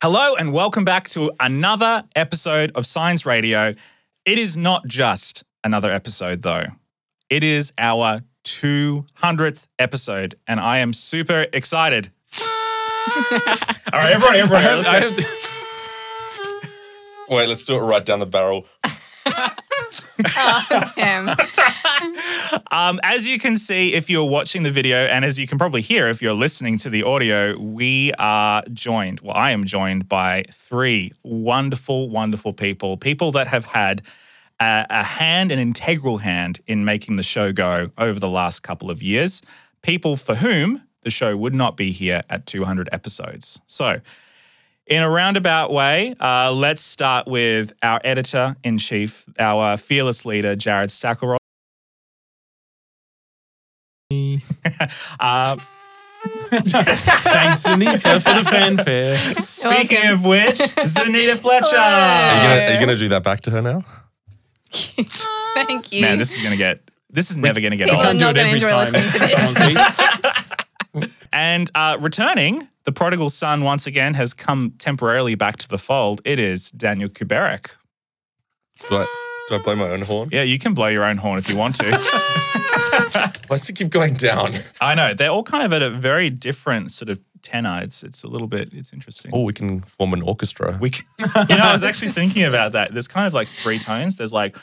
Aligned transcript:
Hello 0.00 0.36
and 0.36 0.52
welcome 0.52 0.84
back 0.84 1.08
to 1.08 1.32
another 1.40 2.04
episode 2.14 2.70
of 2.76 2.86
Signs 2.86 3.26
Radio. 3.26 3.74
It 4.24 4.38
is 4.38 4.56
not 4.56 4.86
just 4.86 5.42
another 5.64 5.92
episode, 5.92 6.42
though. 6.42 6.66
It 7.28 7.42
is 7.42 7.72
our 7.78 8.20
200th 8.44 9.66
episode, 9.78 10.36
and 10.46 10.60
I 10.60 10.78
am 10.78 10.92
super 10.92 11.46
excited. 11.52 12.12
All 12.40 13.38
right, 13.92 14.12
everyone, 14.12 14.36
everyone, 14.36 14.64
let's 14.84 15.16
go. 15.16 15.24
Wait, 17.30 17.48
let's 17.48 17.64
do 17.64 17.76
it 17.76 17.80
right 17.80 18.04
down 18.06 18.20
the 18.20 18.26
barrel. 18.26 18.66
Oh, 20.36 20.92
Tim. 20.96 21.30
Um, 22.70 23.00
as 23.02 23.26
you 23.26 23.38
can 23.38 23.56
see 23.56 23.94
if 23.94 24.10
you're 24.10 24.28
watching 24.28 24.62
the 24.62 24.70
video, 24.70 24.98
and 24.98 25.24
as 25.24 25.38
you 25.38 25.46
can 25.46 25.56
probably 25.56 25.80
hear 25.80 26.08
if 26.08 26.20
you're 26.20 26.34
listening 26.34 26.76
to 26.78 26.90
the 26.90 27.02
audio, 27.02 27.58
we 27.58 28.12
are 28.18 28.62
joined. 28.72 29.20
Well, 29.20 29.34
I 29.34 29.52
am 29.52 29.64
joined 29.64 30.06
by 30.08 30.44
three 30.52 31.12
wonderful, 31.22 32.10
wonderful 32.10 32.52
people. 32.52 32.98
People 32.98 33.32
that 33.32 33.46
have 33.46 33.64
had 33.64 34.02
a, 34.60 34.86
a 34.90 35.02
hand, 35.02 35.50
an 35.50 35.58
integral 35.58 36.18
hand 36.18 36.60
in 36.66 36.84
making 36.84 37.16
the 37.16 37.22
show 37.22 37.52
go 37.52 37.90
over 37.96 38.20
the 38.20 38.28
last 38.28 38.60
couple 38.60 38.90
of 38.90 39.02
years. 39.02 39.40
People 39.80 40.16
for 40.16 40.34
whom 40.34 40.82
the 41.02 41.10
show 41.10 41.36
would 41.38 41.54
not 41.54 41.74
be 41.74 41.90
here 41.90 42.20
at 42.28 42.44
200 42.44 42.90
episodes. 42.92 43.60
So, 43.66 44.00
in 44.86 45.02
a 45.02 45.08
roundabout 45.08 45.70
way, 45.70 46.14
uh, 46.18 46.50
let's 46.52 46.82
start 46.82 47.26
with 47.26 47.72
our 47.82 48.00
editor 48.04 48.56
in 48.64 48.78
chief, 48.78 49.26
our 49.38 49.76
fearless 49.76 50.26
leader, 50.26 50.56
Jarrod 50.56 50.88
Stackelroth. 50.88 51.37
Uh, 55.20 55.56
Thanks, 56.50 57.62
Zanita, 57.62 58.20
for 58.20 58.42
the 58.42 58.50
fanfare. 58.50 59.16
speaking 59.38 60.10
of 60.10 60.24
which, 60.24 60.58
Zanita 60.58 61.38
Fletcher. 61.38 61.76
Are 61.76 62.34
you, 62.34 62.48
gonna, 62.48 62.66
are 62.66 62.72
you 62.74 62.80
gonna 62.80 62.96
do 62.96 63.08
that 63.10 63.22
back 63.22 63.40
to 63.42 63.50
her 63.52 63.62
now? 63.62 63.84
Thank 64.70 65.92
you. 65.92 66.02
Man, 66.02 66.18
this 66.18 66.32
is 66.34 66.40
gonna 66.40 66.56
get. 66.56 66.80
This 67.10 67.30
is 67.30 67.38
never 67.38 67.60
gonna 67.60 67.76
get 67.76 67.88
People 67.88 68.04
old. 68.04 68.16
are 68.16 68.18
not 68.18 68.18
do 68.18 68.28
it 68.28 68.34
going 68.34 68.34
to 68.34 68.40
every 68.42 68.60
enjoy 68.60 68.68
time 68.68 68.92
listening 68.92 69.74
to 69.74 70.22
this. 70.22 71.12
And 71.32 71.70
uh, 71.74 71.98
returning, 72.00 72.68
the 72.84 72.92
prodigal 72.92 73.28
son 73.30 73.62
once 73.62 73.86
again 73.86 74.14
has 74.14 74.32
come 74.32 74.72
temporarily 74.78 75.34
back 75.34 75.56
to 75.58 75.68
the 75.68 75.78
fold. 75.78 76.22
It 76.24 76.38
is 76.38 76.70
Daniel 76.70 77.10
Kuberek. 77.10 77.72
Do 78.88 78.96
I, 78.96 79.04
do 79.48 79.54
I 79.54 79.58
blow 79.58 79.74
my 79.76 79.88
own 79.88 80.02
horn? 80.02 80.28
Yeah, 80.32 80.42
you 80.42 80.58
can 80.58 80.74
blow 80.74 80.86
your 80.88 81.04
own 81.04 81.16
horn 81.18 81.38
if 81.38 81.48
you 81.48 81.56
want 81.56 81.76
to. 81.76 81.84
Why 83.48 83.56
does 83.56 83.68
it 83.68 83.76
keep 83.76 83.90
going 83.90 84.14
down? 84.14 84.52
I 84.80 84.94
know 84.94 85.14
they're 85.14 85.30
all 85.30 85.42
kind 85.42 85.64
of 85.64 85.72
at 85.72 85.82
a 85.82 85.90
very 85.90 86.28
different 86.30 86.90
sort 86.92 87.08
of 87.08 87.18
tenor. 87.42 87.80
It's 87.82 88.02
it's 88.02 88.22
a 88.24 88.28
little 88.28 88.46
bit. 88.48 88.70
It's 88.72 88.92
interesting. 88.92 89.30
Oh, 89.34 89.42
we 89.42 89.52
can 89.52 89.80
form 89.80 90.12
an 90.12 90.22
orchestra. 90.22 90.76
We, 90.80 90.90
can, 90.90 91.04
you 91.18 91.26
know, 91.56 91.64
I 91.64 91.72
was 91.72 91.84
actually 91.84 92.08
thinking 92.10 92.44
about 92.44 92.72
that. 92.72 92.92
There's 92.92 93.08
kind 93.08 93.26
of 93.26 93.32
like 93.34 93.48
three 93.48 93.78
tones. 93.78 94.16
There's 94.16 94.32
like, 94.32 94.56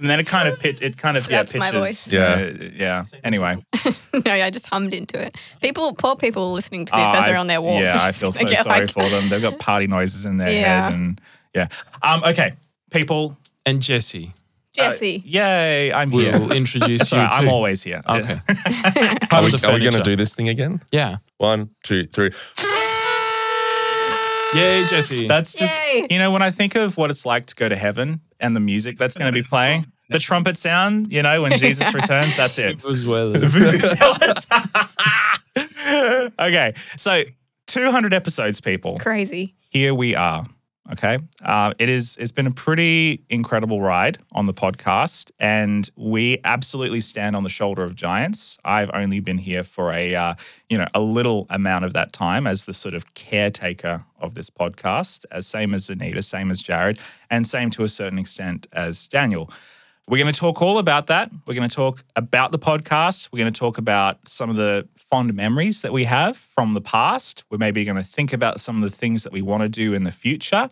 and 0.00 0.08
then 0.08 0.20
it 0.20 0.26
kind 0.26 0.48
of 0.48 0.58
pitch. 0.60 0.80
It 0.80 0.96
kind 0.96 1.16
of 1.16 1.28
yeah 1.28 1.42
That's 1.42 1.54
my 1.56 1.70
pitches. 1.72 2.06
voice. 2.06 2.08
Yeah. 2.12 2.50
yeah. 2.74 3.02
Anyway, 3.24 3.56
no, 4.24 4.32
I 4.32 4.48
just 4.50 4.66
hummed 4.66 4.94
into 4.94 5.20
it. 5.20 5.36
People, 5.60 5.92
poor 5.94 6.14
people 6.16 6.52
listening 6.52 6.86
to 6.86 6.92
this 6.92 7.00
Oh, 7.00 7.12
as 7.18 7.24
they're 7.26 7.36
I- 7.36 7.40
on 7.40 7.48
their 7.48 7.60
walk. 7.60 7.82
Yeah, 7.82 7.98
I 8.00 8.12
feel 8.12 8.30
so 8.32 8.46
sorry 8.46 8.80
like- 8.82 8.90
for 8.92 9.08
them. 9.08 9.28
They've 9.28 9.42
got 9.42 9.58
party 9.58 9.88
noises 9.88 10.24
in 10.24 10.36
their 10.36 10.52
Yeah. 10.52 10.84
head, 10.90 10.94
and 10.98 11.20
yeah. 11.54 11.68
Um. 12.02 12.22
Okay, 12.24 12.54
people. 12.90 13.36
And 13.66 13.82
Jesse, 13.82 14.32
uh, 14.78 14.90
Jesse. 14.90 15.22
yay! 15.26 15.92
I'm 15.92 16.10
here. 16.10 16.32
we'll 16.32 16.48
here. 16.48 16.56
introduce 16.56 17.08
Sorry, 17.08 17.22
you. 17.22 17.28
I'm 17.28 17.48
always 17.48 17.82
here. 17.82 18.00
Okay. 18.08 18.40
Are 19.30 19.42
we, 19.42 19.52
are 19.52 19.74
we 19.74 19.84
gonna 19.84 20.02
do 20.02 20.16
this 20.16 20.34
thing 20.34 20.48
again? 20.48 20.80
Yeah. 20.90 21.18
One, 21.36 21.70
two, 21.82 22.06
three. 22.06 22.30
Yay, 24.54 24.86
Jesse. 24.88 25.28
That's 25.28 25.54
just 25.54 25.74
Yay. 25.74 26.06
you 26.08 26.18
know 26.18 26.32
when 26.32 26.40
I 26.40 26.50
think 26.50 26.74
of 26.74 26.96
what 26.96 27.10
it's 27.10 27.26
like 27.26 27.44
to 27.46 27.54
go 27.54 27.68
to 27.68 27.76
heaven 27.76 28.20
and 28.40 28.56
the 28.56 28.60
music 28.60 28.96
that's 28.96 29.18
going 29.18 29.30
to 29.30 29.38
be 29.38 29.46
playing, 29.46 29.86
the 30.08 30.18
trumpet 30.18 30.56
sound. 30.56 31.12
You 31.12 31.22
know 31.22 31.42
when 31.42 31.52
Jesus 31.58 31.92
returns. 31.94 32.34
That's 32.36 32.58
it. 32.58 32.82
okay, 36.40 36.74
so 36.96 37.22
200 37.66 38.14
episodes, 38.14 38.60
people. 38.60 38.98
Crazy. 38.98 39.54
Here 39.70 39.94
we 39.94 40.14
are. 40.14 40.46
Okay, 40.90 41.18
uh, 41.42 41.74
it 41.78 41.90
is. 41.90 42.16
It's 42.18 42.32
been 42.32 42.46
a 42.46 42.50
pretty 42.50 43.22
incredible 43.28 43.82
ride 43.82 44.16
on 44.32 44.46
the 44.46 44.54
podcast, 44.54 45.30
and 45.38 45.88
we 45.96 46.38
absolutely 46.44 47.00
stand 47.00 47.36
on 47.36 47.42
the 47.42 47.50
shoulder 47.50 47.82
of 47.82 47.94
giants. 47.94 48.56
I've 48.64 48.90
only 48.94 49.20
been 49.20 49.36
here 49.36 49.64
for 49.64 49.92
a, 49.92 50.14
uh, 50.14 50.34
you 50.70 50.78
know, 50.78 50.86
a 50.94 51.00
little 51.00 51.46
amount 51.50 51.84
of 51.84 51.92
that 51.92 52.14
time 52.14 52.46
as 52.46 52.64
the 52.64 52.72
sort 52.72 52.94
of 52.94 53.12
caretaker 53.12 54.06
of 54.18 54.32
this 54.32 54.48
podcast, 54.48 55.26
as 55.30 55.46
same 55.46 55.74
as 55.74 55.90
Zanita, 55.90 56.24
same 56.24 56.50
as 56.50 56.62
Jared, 56.62 56.98
and 57.28 57.46
same 57.46 57.68
to 57.72 57.84
a 57.84 57.88
certain 57.88 58.18
extent 58.18 58.66
as 58.72 59.06
Daniel. 59.08 59.50
We're 60.08 60.22
going 60.24 60.32
to 60.32 60.40
talk 60.40 60.62
all 60.62 60.78
about 60.78 61.08
that. 61.08 61.30
We're 61.44 61.52
going 61.52 61.68
to 61.68 61.76
talk 61.76 62.02
about 62.16 62.50
the 62.50 62.58
podcast. 62.58 63.28
We're 63.30 63.40
going 63.40 63.52
to 63.52 63.58
talk 63.58 63.76
about 63.76 64.26
some 64.26 64.48
of 64.48 64.56
the 64.56 64.88
fond 65.10 65.34
memories 65.34 65.82
that 65.82 65.92
we 65.92 66.04
have 66.04 66.36
from 66.36 66.74
the 66.74 66.80
past. 66.80 67.44
We're 67.50 67.58
maybe 67.58 67.84
going 67.84 67.96
to 67.96 68.02
think 68.02 68.32
about 68.32 68.60
some 68.60 68.82
of 68.82 68.90
the 68.90 68.96
things 68.96 69.22
that 69.22 69.32
we 69.32 69.42
want 69.42 69.62
to 69.62 69.68
do 69.68 69.94
in 69.94 70.04
the 70.04 70.12
future. 70.12 70.70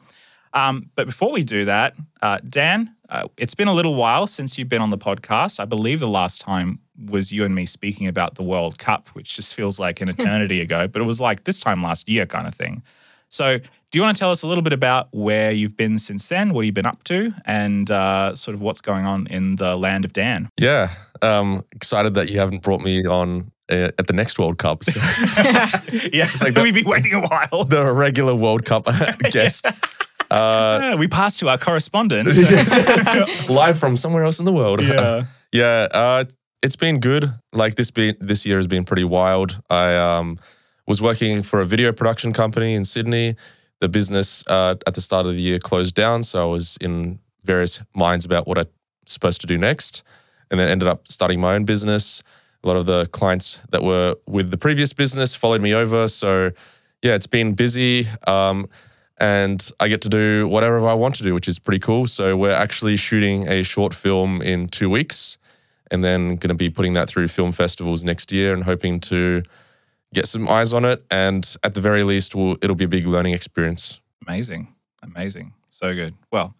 Um, 0.53 0.91
but 0.95 1.07
before 1.07 1.33
we 1.33 1.45
do 1.45 1.65
that, 1.67 1.97
uh, 2.23 2.39
Dan, 2.49 2.95
uh, 3.11 3.29
it's 3.37 3.55
been 3.55 3.69
a 3.69 3.75
little 3.75 3.95
while 3.95 4.27
since 4.27 4.57
you've 4.57 4.69
been 4.69 4.81
on 4.81 4.91
the 4.91 4.99
podcast. 4.99 5.61
I 5.61 5.65
believe 5.65 6.01
the 6.01 6.09
last 6.09 6.41
time 6.41 6.81
was 6.99 7.33
you 7.33 7.45
and 7.45 7.55
me 7.55 7.67
speaking 7.67 8.07
about 8.07 8.37
the 8.37 8.43
World 8.43 8.79
Cup, 8.79 9.09
which 9.09 9.37
just 9.37 9.55
feels 9.55 9.79
like 9.79 10.01
an 10.01 10.09
eternity 10.17 10.61
ago, 10.61 10.89
but 10.89 11.03
it 11.03 11.05
was 11.05 11.21
like 11.21 11.45
this 11.45 11.61
time 11.61 11.83
last 11.83 12.09
year 12.09 12.27
kind 12.27 12.47
of 12.47 12.55
thing. 12.55 12.83
So, 13.29 13.59
do 13.59 13.99
you 13.99 14.03
want 14.03 14.17
to 14.17 14.19
tell 14.19 14.31
us 14.31 14.43
a 14.43 14.49
little 14.49 14.63
bit 14.63 14.73
about 14.73 15.09
where 15.13 15.53
you've 15.53 15.77
been 15.77 15.99
since 15.99 16.29
then, 16.29 16.53
what 16.53 16.63
you've 16.63 16.75
been 16.75 16.87
up 16.87 17.05
to, 17.05 17.33
and 17.45 17.91
uh, 17.91 18.35
sort 18.35 18.55
of 18.55 18.61
what's 18.61 18.81
going 18.81 19.07
on 19.07 19.27
in 19.29 19.57
the 19.57 19.77
land 19.77 20.05
of 20.05 20.13
Dan? 20.13 20.49
Yeah. 20.59 20.91
Um, 21.23 21.65
excited 21.73 22.15
that 22.15 22.29
you 22.29 22.39
haven't 22.39 22.63
brought 22.63 22.81
me 22.81 23.05
on 23.05 23.53
uh, 23.71 23.91
at 23.99 24.07
the 24.07 24.13
next 24.13 24.39
World 24.39 24.59
Cup. 24.59 24.85
So 24.85 25.01
yeah, 26.13 26.29
like 26.41 26.55
the- 26.55 26.61
we'd 26.63 26.75
be 26.75 26.85
waiting 26.85 27.13
a 27.15 27.21
while. 27.21 27.65
the 27.65 27.93
regular 27.93 28.35
World 28.35 28.65
Cup 28.65 28.85
guest. 29.31 29.67
Uh, 30.31 30.79
Yeah, 30.83 30.95
we 30.97 31.09
passed 31.09 31.39
to 31.41 31.49
our 31.49 31.59
correspondent. 31.59 32.29
live 33.49 33.79
from 33.79 33.97
somewhere 33.97 34.25
else 34.25 34.39
in 34.39 34.45
the 34.45 34.53
world. 34.53 34.83
yeah. 34.83 35.25
Yeah, 35.53 35.87
uh, 35.93 36.25
it's 36.63 36.77
been 36.77 36.99
good. 37.01 37.33
Like 37.53 37.77
this 37.77 37.91
be 37.91 38.15
this 38.21 38.45
year 38.45 38.57
has 38.57 38.67
been 38.67 38.85
pretty 38.85 39.05
wild. 39.05 39.61
I 39.71 39.95
um, 39.97 40.39
was 40.87 41.01
working 41.01 41.43
for 41.43 41.61
a 41.61 41.65
video 41.65 41.93
production 41.93 42.33
company 42.33 42.75
in 42.75 42.85
Sydney. 42.85 43.37
The 43.81 43.89
business 43.89 44.43
uh, 44.49 44.75
at 44.87 44.95
the 44.95 45.01
start 45.01 45.27
of 45.27 45.33
the 45.35 45.41
year 45.41 45.59
closed 45.59 45.95
down, 45.95 46.25
so 46.25 46.43
I 46.43 46.51
was 46.53 46.77
in 46.81 47.19
various 47.45 47.81
minds 47.95 48.25
about 48.25 48.47
what 48.49 48.59
I'm 48.59 48.67
supposed 49.07 49.41
to 49.43 49.47
do 49.47 49.57
next, 49.59 50.03
and 50.51 50.59
then 50.59 50.69
ended 50.69 50.89
up 50.89 51.07
starting 51.09 51.41
my 51.41 51.55
own 51.55 51.65
business. 51.65 52.23
A 52.65 52.67
lot 52.67 52.77
of 52.77 52.87
the 52.87 53.07
clients 53.07 53.61
that 53.71 53.83
were 53.83 54.17
with 54.27 54.51
the 54.51 54.57
previous 54.57 54.93
business 54.93 55.35
followed 55.35 55.63
me 55.63 55.75
over, 55.75 56.09
so 56.09 56.51
yeah, 57.03 57.15
it's 57.15 57.27
been 57.27 57.55
busy. 57.55 58.09
Um, 58.27 58.69
and 59.19 59.71
I 59.81 59.89
get 59.89 60.01
to 60.03 60.09
do 60.09 60.49
whatever 60.49 60.87
I 60.87 60.95
want 60.95 61.15
to 61.17 61.23
do, 61.23 61.33
which 61.33 61.49
is 61.49 61.59
pretty 61.59 61.79
cool. 61.79 62.07
So 62.07 62.37
we're 62.37 62.51
actually 62.51 62.97
shooting 62.97 63.49
a 63.49 63.63
short 63.63 63.95
film 63.95 64.43
in 64.43 64.69
two 64.69 64.91
weeks, 64.91 65.39
and 65.91 66.03
then 66.03 66.37
going 66.37 66.49
to 66.49 66.55
be 66.55 66.71
putting 66.71 66.95
that 66.95 67.09
through 67.09 67.29
film 67.29 67.53
festivals 67.53 68.05
next 68.05 68.33
year, 68.33 68.53
and 68.53 68.65
hoping 68.65 69.01
to 69.01 69.43
get 70.13 70.27
some 70.27 70.49
eyes 70.49 70.73
on 70.73 70.85
it. 70.85 71.05
And 71.11 71.57
at 71.63 71.75
the 71.75 71.81
very 71.81 72.03
least, 72.03 72.35
we'll, 72.35 72.57
it'll 72.63 72.77
be 72.77 72.85
a 72.85 72.89
big 72.89 73.07
learning 73.07 73.35
experience. 73.35 74.01
Amazing. 74.27 74.75
Amazing. 75.03 75.55
So 75.71 75.95
good. 75.95 76.15
Well, 76.33 76.55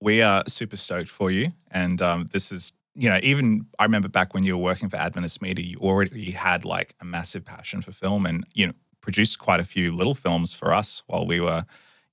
we 0.00 0.22
are 0.22 0.44
super 0.48 0.76
stoked 0.76 1.08
for 1.08 1.30
you. 1.30 1.52
And 1.70 2.02
um, 2.02 2.28
this 2.32 2.52
is, 2.52 2.72
you 2.96 3.08
know, 3.10 3.20
even 3.22 3.66
I 3.78 3.84
remember 3.84 4.08
back 4.08 4.34
when 4.34 4.42
you 4.44 4.56
were 4.56 4.62
working 4.62 4.88
for 4.88 4.96
Adventist 4.96 5.42
Media, 5.42 5.64
you 5.64 5.78
already 5.78 6.30
had 6.30 6.64
like 6.64 6.94
a 7.00 7.04
massive 7.04 7.44
passion 7.44 7.82
for 7.82 7.92
film 7.92 8.24
and, 8.26 8.46
you 8.54 8.66
know, 8.66 8.72
produced 9.00 9.38
quite 9.38 9.60
a 9.60 9.64
few 9.64 9.94
little 9.94 10.14
films 10.14 10.52
for 10.52 10.72
us 10.72 11.02
while 11.06 11.26
we 11.26 11.38
were, 11.40 11.64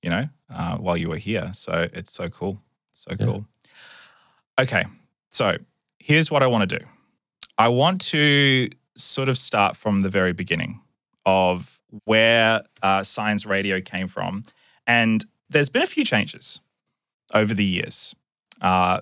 you 0.02 0.10
know, 0.10 0.28
uh, 0.54 0.76
while 0.76 0.96
you 0.96 1.08
were 1.08 1.16
here. 1.16 1.50
So 1.54 1.88
it's 1.92 2.12
so 2.12 2.28
cool. 2.28 2.60
So 2.92 3.16
Yeah. 3.18 3.26
cool. 3.26 3.46
Okay. 4.60 4.84
So 5.30 5.56
here's 5.98 6.30
what 6.30 6.42
I 6.42 6.46
want 6.46 6.68
to 6.68 6.78
do 6.78 6.84
I 7.58 7.68
want 7.68 8.00
to 8.06 8.68
sort 8.96 9.28
of 9.28 9.38
start 9.38 9.76
from 9.76 10.02
the 10.02 10.08
very 10.10 10.32
beginning 10.32 10.80
of 11.26 11.80
where 12.04 12.62
uh, 12.82 13.02
Signs 13.02 13.46
Radio 13.46 13.80
came 13.80 14.08
from. 14.08 14.44
And 14.86 15.24
there's 15.48 15.68
been 15.68 15.82
a 15.82 15.86
few 15.86 16.04
changes 16.04 16.60
over 17.32 17.54
the 17.54 17.64
years. 17.64 18.14
Uh, 18.60 19.00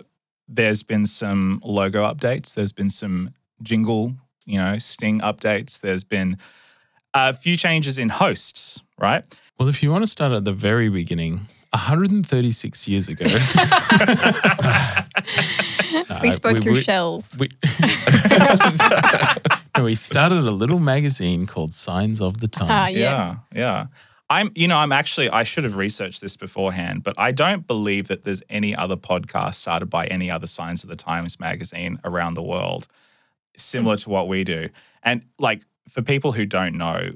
there's 0.49 0.83
been 0.83 1.06
some 1.06 1.61
logo 1.65 2.03
updates. 2.05 2.55
There's 2.55 2.73
been 2.73 2.91
some 2.91 3.31
jingle, 3.62 4.15
you 4.44 4.59
know, 4.59 4.79
sting 4.79 5.21
updates. 5.21 5.81
There's 5.81 6.05
been 6.05 6.37
a 7.15 7.33
few 7.35 7.56
changes 7.56 7.99
in 7.99 8.09
hosts, 8.11 8.83
right? 8.99 9.25
Well, 9.59 9.69
if 9.69 9.83
you 9.83 9.91
want 9.91 10.03
to 10.03 10.09
start 10.11 10.33
at 10.33 10.44
the 10.44 10.53
very 10.53 10.89
beginning, 10.89 11.47
136 11.71 12.89
years 12.89 13.09
ago, 13.09 13.25
We 16.23 16.29
uh, 16.29 16.33
spoke 16.33 16.61
through 16.62 16.73
we- 16.75 16.83
shells. 16.83 17.29
we- 17.38 17.49
And 19.75 19.85
we 19.85 19.95
started 19.95 20.38
a 20.38 20.50
little 20.50 20.79
magazine 20.79 21.47
called 21.47 21.73
Signs 21.73 22.21
of 22.21 22.38
the 22.41 22.49
Ah, 22.61 22.67
Times. 22.67 22.93
yes. 22.93 23.00
Yeah, 23.00 23.37
yeah. 23.55 23.87
I'm, 24.32 24.50
you 24.55 24.67
know, 24.67 24.79
I'm 24.79 24.93
actually, 24.93 25.29
I 25.29 25.43
should 25.43 25.64
have 25.64 25.76
researched 25.76 26.23
this 26.23 26.38
beforehand, 26.38 27.02
but 27.02 27.14
I 27.19 27.32
don't 27.32 27.67
believe 27.67 28.08
that 28.08 28.23
there's 28.23 28.43
any 28.49 28.75
other 28.75 28.96
podcast 28.96 29.56
started 29.56 29.87
by 29.87 30.06
any 30.06 30.31
other 30.31 30.46
Signs 30.46 30.82
of 30.82 30.88
the 30.88 30.96
Times 30.96 31.38
magazine 31.38 31.99
around 32.02 32.34
the 32.34 32.43
world 32.43 32.88
similar 33.56 33.96
to 33.99 34.08
what 34.08 34.29
we 34.29 34.43
do. 34.43 34.70
And 35.02 35.26
like, 35.38 35.64
for 35.90 36.00
people 36.00 36.32
who 36.32 36.46
don't 36.46 36.76
know, 36.76 37.11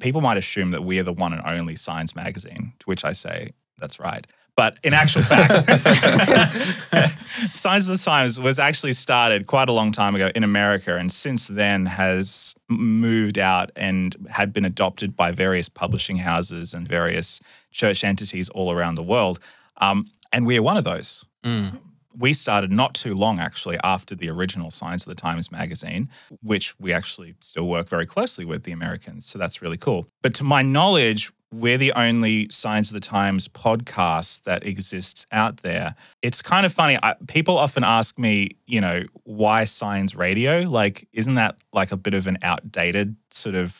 people 0.00 0.20
might 0.20 0.36
assume 0.36 0.72
that 0.72 0.84
we 0.84 0.98
are 0.98 1.02
the 1.02 1.12
one 1.12 1.32
and 1.32 1.42
only 1.46 1.74
science 1.74 2.14
magazine, 2.14 2.74
to 2.80 2.84
which 2.84 3.02
I 3.02 3.12
say, 3.12 3.52
that's 3.78 3.98
right. 3.98 4.26
But 4.60 4.76
in 4.82 4.92
actual 4.92 5.22
fact, 5.22 5.54
Signs 7.54 7.88
of 7.88 7.96
the 7.96 8.04
Times 8.04 8.38
was 8.38 8.58
actually 8.58 8.92
started 8.92 9.46
quite 9.46 9.70
a 9.70 9.72
long 9.72 9.90
time 9.90 10.14
ago 10.14 10.30
in 10.34 10.44
America, 10.44 10.96
and 10.96 11.10
since 11.10 11.46
then 11.46 11.86
has 11.86 12.54
moved 12.68 13.38
out 13.38 13.70
and 13.74 14.14
had 14.28 14.52
been 14.52 14.66
adopted 14.66 15.16
by 15.16 15.32
various 15.32 15.70
publishing 15.70 16.18
houses 16.18 16.74
and 16.74 16.86
various 16.86 17.40
church 17.70 18.04
entities 18.04 18.50
all 18.50 18.70
around 18.70 18.96
the 18.96 19.02
world. 19.02 19.40
Um, 19.78 20.10
and 20.30 20.44
we 20.44 20.58
are 20.58 20.62
one 20.62 20.76
of 20.76 20.84
those. 20.84 21.24
Mm. 21.42 21.78
We 22.14 22.34
started 22.34 22.70
not 22.70 22.92
too 22.92 23.14
long 23.14 23.38
actually 23.38 23.78
after 23.82 24.14
the 24.14 24.28
original 24.28 24.70
Signs 24.70 25.06
of 25.06 25.08
the 25.08 25.18
Times 25.18 25.50
magazine, 25.50 26.10
which 26.42 26.78
we 26.78 26.92
actually 26.92 27.34
still 27.40 27.66
work 27.66 27.88
very 27.88 28.04
closely 28.04 28.44
with 28.44 28.64
the 28.64 28.72
Americans. 28.72 29.24
So 29.24 29.38
that's 29.38 29.62
really 29.62 29.78
cool. 29.78 30.06
But 30.20 30.34
to 30.34 30.44
my 30.44 30.60
knowledge, 30.60 31.32
we're 31.52 31.78
the 31.78 31.92
only 31.94 32.48
Signs 32.50 32.90
of 32.90 32.94
the 32.94 33.00
Times 33.00 33.48
podcast 33.48 34.44
that 34.44 34.64
exists 34.64 35.26
out 35.32 35.58
there. 35.58 35.96
It's 36.22 36.42
kind 36.42 36.64
of 36.64 36.72
funny. 36.72 36.96
I, 37.02 37.14
people 37.26 37.58
often 37.58 37.82
ask 37.82 38.18
me, 38.18 38.50
you 38.66 38.80
know, 38.80 39.02
why 39.24 39.64
Signs 39.64 40.14
Radio? 40.14 40.60
Like, 40.60 41.08
isn't 41.12 41.34
that 41.34 41.56
like 41.72 41.90
a 41.90 41.96
bit 41.96 42.14
of 42.14 42.26
an 42.26 42.38
outdated 42.42 43.16
sort 43.30 43.56
of 43.56 43.76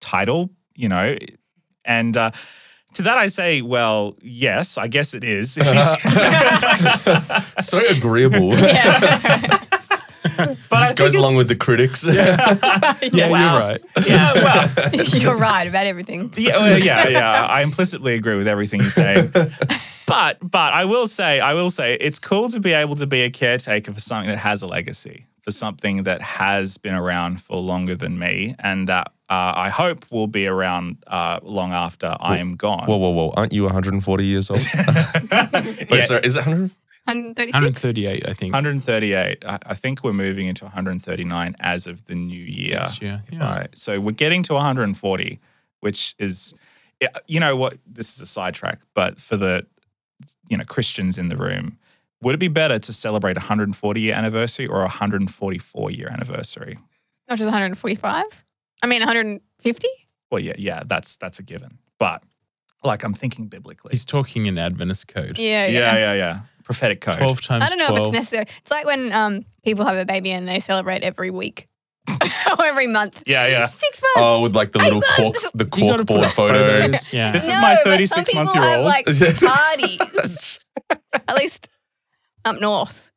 title, 0.00 0.50
you 0.74 0.88
know? 0.88 1.16
And 1.84 2.16
uh, 2.16 2.32
to 2.94 3.02
that 3.02 3.16
I 3.16 3.28
say, 3.28 3.62
well, 3.62 4.16
yes, 4.20 4.76
I 4.76 4.88
guess 4.88 5.14
it 5.14 5.22
is. 5.22 5.54
So 7.62 7.78
agreeable. 7.86 8.58
Yeah. 8.58 9.60
but 10.36 10.58
I 10.70 10.80
Just 10.86 10.96
goes 10.96 11.14
along 11.14 11.34
with 11.36 11.48
the 11.48 11.56
critics. 11.56 12.04
Yeah, 12.04 12.36
Wow. 13.02 13.08
you're 13.12 13.60
right. 13.60 13.80
yeah, 14.06 14.32
well, 14.34 14.68
You're 15.20 15.36
right 15.36 15.66
about 15.66 15.86
everything. 15.86 16.32
yeah, 16.36 16.56
well, 16.58 16.78
yeah, 16.78 17.08
yeah. 17.08 17.46
I 17.46 17.62
implicitly 17.62 18.14
agree 18.14 18.36
with 18.36 18.46
everything 18.48 18.80
you 18.80 18.90
say. 18.90 19.28
But 20.06 20.38
but 20.40 20.72
I 20.72 20.84
will 20.84 21.06
say 21.06 21.40
I 21.40 21.54
will 21.54 21.70
say 21.70 21.94
it's 21.94 22.18
cool 22.18 22.50
to 22.50 22.60
be 22.60 22.72
able 22.72 22.96
to 22.96 23.06
be 23.06 23.22
a 23.22 23.30
caretaker 23.30 23.92
for 23.92 24.00
something 24.00 24.28
that 24.30 24.38
has 24.38 24.62
a 24.62 24.66
legacy, 24.66 25.26
for 25.42 25.50
something 25.52 26.02
that 26.04 26.20
has 26.20 26.76
been 26.76 26.94
around 26.94 27.40
for 27.40 27.56
longer 27.58 27.94
than 27.94 28.18
me, 28.18 28.54
and 28.58 28.88
that 28.88 29.12
uh, 29.30 29.52
I 29.56 29.70
hope 29.70 30.00
will 30.10 30.26
be 30.26 30.46
around 30.46 30.96
uh, 31.06 31.38
long 31.42 31.72
after 31.72 32.14
I 32.20 32.38
am 32.38 32.56
gone. 32.56 32.84
Whoa, 32.86 32.96
whoa, 32.98 33.10
whoa. 33.10 33.32
Aren't 33.36 33.52
you 33.54 33.62
140 33.62 34.24
years 34.26 34.50
old? 34.50 34.60
Wait, 34.60 35.88
Yeah. 35.90 36.00
sorry, 36.02 36.20
is 36.24 36.36
it 36.36 36.44
100? 36.46 36.70
136. 37.04 37.54
138, 37.54 38.28
I 38.28 38.32
think. 38.32 38.52
138. 38.52 39.44
I, 39.44 39.58
I 39.66 39.74
think 39.74 40.04
we're 40.04 40.12
moving 40.12 40.46
into 40.46 40.64
139 40.64 41.56
as 41.58 41.86
of 41.86 42.04
the 42.06 42.14
new 42.14 42.42
year. 42.42 42.76
Next 42.76 43.02
year, 43.02 43.22
yeah. 43.30 43.38
Right. 43.38 43.68
So 43.74 44.00
we're 44.00 44.12
getting 44.12 44.42
to 44.44 44.54
140, 44.54 45.40
which 45.80 46.14
is, 46.18 46.54
you 47.26 47.40
know 47.40 47.56
what? 47.56 47.78
This 47.86 48.14
is 48.14 48.20
a 48.20 48.26
sidetrack, 48.26 48.80
but 48.94 49.18
for 49.18 49.36
the, 49.36 49.66
you 50.48 50.56
know, 50.56 50.64
Christians 50.64 51.18
in 51.18 51.28
the 51.28 51.36
room, 51.36 51.78
would 52.22 52.36
it 52.36 52.38
be 52.38 52.48
better 52.48 52.78
to 52.78 52.92
celebrate 52.92 53.36
a 53.36 53.40
140 53.40 54.00
year 54.00 54.14
anniversary 54.14 54.66
or 54.66 54.78
a 54.78 54.82
144 54.82 55.90
year 55.90 56.08
anniversary? 56.08 56.78
Not 57.28 57.38
just 57.38 57.48
145. 57.48 58.24
I 58.82 58.86
mean, 58.86 59.00
150. 59.00 59.88
Well, 60.30 60.40
yeah, 60.40 60.54
yeah, 60.56 60.82
that's 60.86 61.16
that's 61.16 61.38
a 61.38 61.42
given. 61.42 61.78
But 61.98 62.22
like, 62.84 63.04
I'm 63.04 63.14
thinking 63.14 63.46
biblically. 63.46 63.90
He's 63.90 64.04
talking 64.04 64.46
in 64.46 64.58
Adventist 64.58 65.08
code. 65.08 65.38
Yeah, 65.38 65.66
yeah, 65.66 65.96
yeah, 65.96 66.14
yeah. 66.14 66.40
Prophetic 66.64 67.00
code. 67.00 67.18
12 67.18 67.40
times 67.40 67.64
I 67.64 67.68
don't 67.68 67.78
know 67.78 67.88
12. 67.88 68.00
if 68.00 68.06
it's 68.06 68.14
necessary. 68.14 68.46
It's 68.60 68.70
like 68.70 68.86
when 68.86 69.12
um, 69.12 69.44
people 69.64 69.84
have 69.84 69.96
a 69.96 70.04
baby 70.04 70.30
and 70.30 70.48
they 70.48 70.60
celebrate 70.60 71.02
every 71.02 71.30
week 71.30 71.66
or 72.08 72.64
every 72.64 72.86
month. 72.86 73.22
Yeah, 73.26 73.46
yeah. 73.46 73.66
Six 73.66 74.02
months. 74.02 74.16
Oh, 74.16 74.42
with 74.42 74.54
like 74.54 74.72
the 74.72 74.78
little 74.78 75.02
cork, 75.16 75.36
the 75.54 75.64
cork 75.64 76.06
board 76.06 76.30
photos. 76.30 76.84
photos. 76.84 77.12
Yeah. 77.12 77.32
This 77.32 77.44
is 77.44 77.50
no, 77.50 77.60
my 77.60 77.74
but 77.84 77.90
36 77.90 78.14
some 78.14 78.24
people 78.24 78.44
month 78.44 78.54
year 78.54 78.64
have, 78.64 78.78
old. 78.78 78.86
like 78.86 79.06
parties. 79.40 80.60
At 81.28 81.36
least 81.36 81.68
up 82.44 82.60
north, 82.60 83.10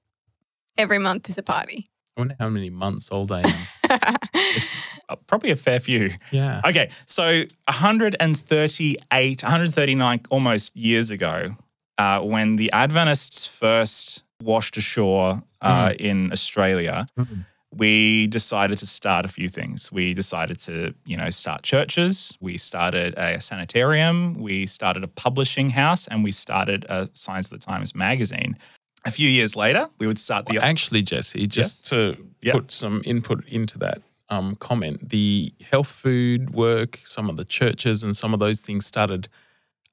every 0.77 0.99
month 0.99 1.29
is 1.29 1.37
a 1.37 1.43
party. 1.43 1.87
I 2.17 2.21
wonder 2.21 2.35
how 2.39 2.49
many 2.49 2.69
months 2.69 3.09
old 3.11 3.31
I 3.31 3.41
am. 3.41 4.17
It's 4.57 4.79
uh, 5.09 5.15
probably 5.27 5.51
a 5.51 5.55
fair 5.57 5.79
few. 5.81 6.11
Yeah. 6.31 6.61
Okay, 6.65 6.89
so 7.05 7.43
138, 7.67 9.43
139 9.43 10.21
almost 10.29 10.75
years 10.77 11.11
ago, 11.11 11.55
uh, 11.97 12.21
when 12.21 12.55
the 12.55 12.71
Adventists 12.71 13.45
first 13.45 14.23
washed 14.41 14.77
ashore 14.77 15.41
uh, 15.61 15.93
in 15.99 16.31
Australia, 16.31 17.07
Mm. 17.17 17.45
we 17.73 18.27
decided 18.27 18.77
to 18.79 18.85
start 18.85 19.25
a 19.25 19.27
few 19.27 19.49
things. 19.49 19.91
We 19.91 20.13
decided 20.13 20.57
to, 20.59 20.93
you 21.05 21.17
know, 21.17 21.29
start 21.31 21.63
churches. 21.63 22.37
We 22.39 22.57
started 22.57 23.13
a 23.17 23.41
sanitarium. 23.41 24.35
We 24.35 24.67
started 24.67 25.03
a 25.03 25.07
publishing 25.09 25.71
house, 25.71 26.07
and 26.07 26.23
we 26.23 26.31
started 26.31 26.85
a 26.89 27.09
Signs 27.13 27.51
of 27.51 27.59
the 27.59 27.65
Times 27.65 27.93
magazine. 27.93 28.55
A 29.05 29.11
few 29.11 29.29
years 29.29 29.55
later, 29.55 29.87
we 29.99 30.07
would 30.07 30.17
start 30.19 30.45
the. 30.47 30.57
Actually, 30.57 31.01
Jesse, 31.03 31.45
just 31.47 31.85
to 31.87 32.17
Yeah. 32.41 32.53
put 32.53 32.71
some 32.71 33.01
input 33.05 33.47
into 33.47 33.77
that 33.79 34.01
um, 34.29 34.55
comment, 34.55 35.09
the 35.09 35.53
health 35.69 35.87
food 35.87 36.49
work, 36.49 36.99
some 37.05 37.29
of 37.29 37.37
the 37.37 37.45
churches, 37.45 38.03
and 38.03 38.15
some 38.17 38.33
of 38.33 38.39
those 38.39 38.61
things 38.61 38.85
started 38.85 39.27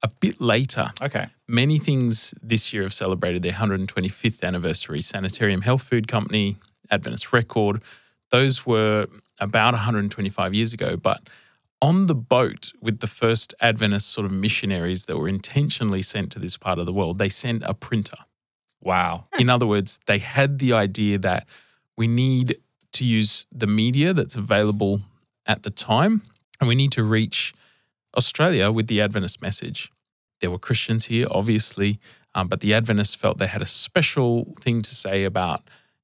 a 0.01 0.07
bit 0.07 0.41
later. 0.41 0.91
okay. 1.01 1.27
Many 1.47 1.77
things 1.77 2.33
this 2.41 2.73
year 2.73 2.81
have 2.83 2.93
celebrated 2.93 3.43
their 3.43 3.51
125th 3.53 4.41
anniversary. 4.43 5.01
Sanitarium 5.01 5.61
Health 5.61 5.83
Food 5.83 6.07
Company, 6.07 6.57
Adventist 6.89 7.31
Record, 7.31 7.81
those 8.31 8.65
were 8.65 9.05
about 9.39 9.73
125 9.73 10.53
years 10.55 10.73
ago. 10.73 10.97
But 10.97 11.29
on 11.81 12.07
the 12.07 12.15
boat 12.15 12.71
with 12.81 12.99
the 12.99 13.07
first 13.07 13.53
Adventist 13.61 14.09
sort 14.09 14.25
of 14.25 14.31
missionaries 14.31 15.05
that 15.05 15.17
were 15.17 15.27
intentionally 15.29 16.01
sent 16.01 16.31
to 16.31 16.39
this 16.39 16.57
part 16.57 16.79
of 16.79 16.85
the 16.87 16.93
world, 16.93 17.17
they 17.19 17.29
sent 17.29 17.61
a 17.65 17.73
printer. 17.75 18.17
Wow. 18.83 19.25
In 19.39 19.49
other 19.49 19.65
words, 19.65 19.99
they 20.07 20.19
had 20.19 20.59
the 20.59 20.73
idea 20.73 21.17
that 21.19 21.47
we 21.97 22.07
need 22.07 22.57
to 22.93 23.05
use 23.05 23.47
the 23.51 23.67
media 23.67 24.13
that's 24.13 24.35
available 24.35 25.01
at 25.45 25.63
the 25.63 25.69
time 25.69 26.21
and 26.59 26.67
we 26.67 26.75
need 26.75 26.91
to 26.91 27.03
reach 27.03 27.53
Australia 28.15 28.71
with 28.71 28.87
the 28.87 29.01
Adventist 29.01 29.41
message. 29.41 29.91
There 30.41 30.51
were 30.51 30.59
Christians 30.59 31.05
here, 31.05 31.25
obviously, 31.31 31.99
um, 32.35 32.47
but 32.47 32.59
the 32.59 32.73
Adventists 32.73 33.15
felt 33.15 33.37
they 33.37 33.47
had 33.47 33.61
a 33.61 33.67
special 33.67 34.53
thing 34.59 34.81
to 34.81 34.93
say 34.93 35.23
about, 35.23 35.61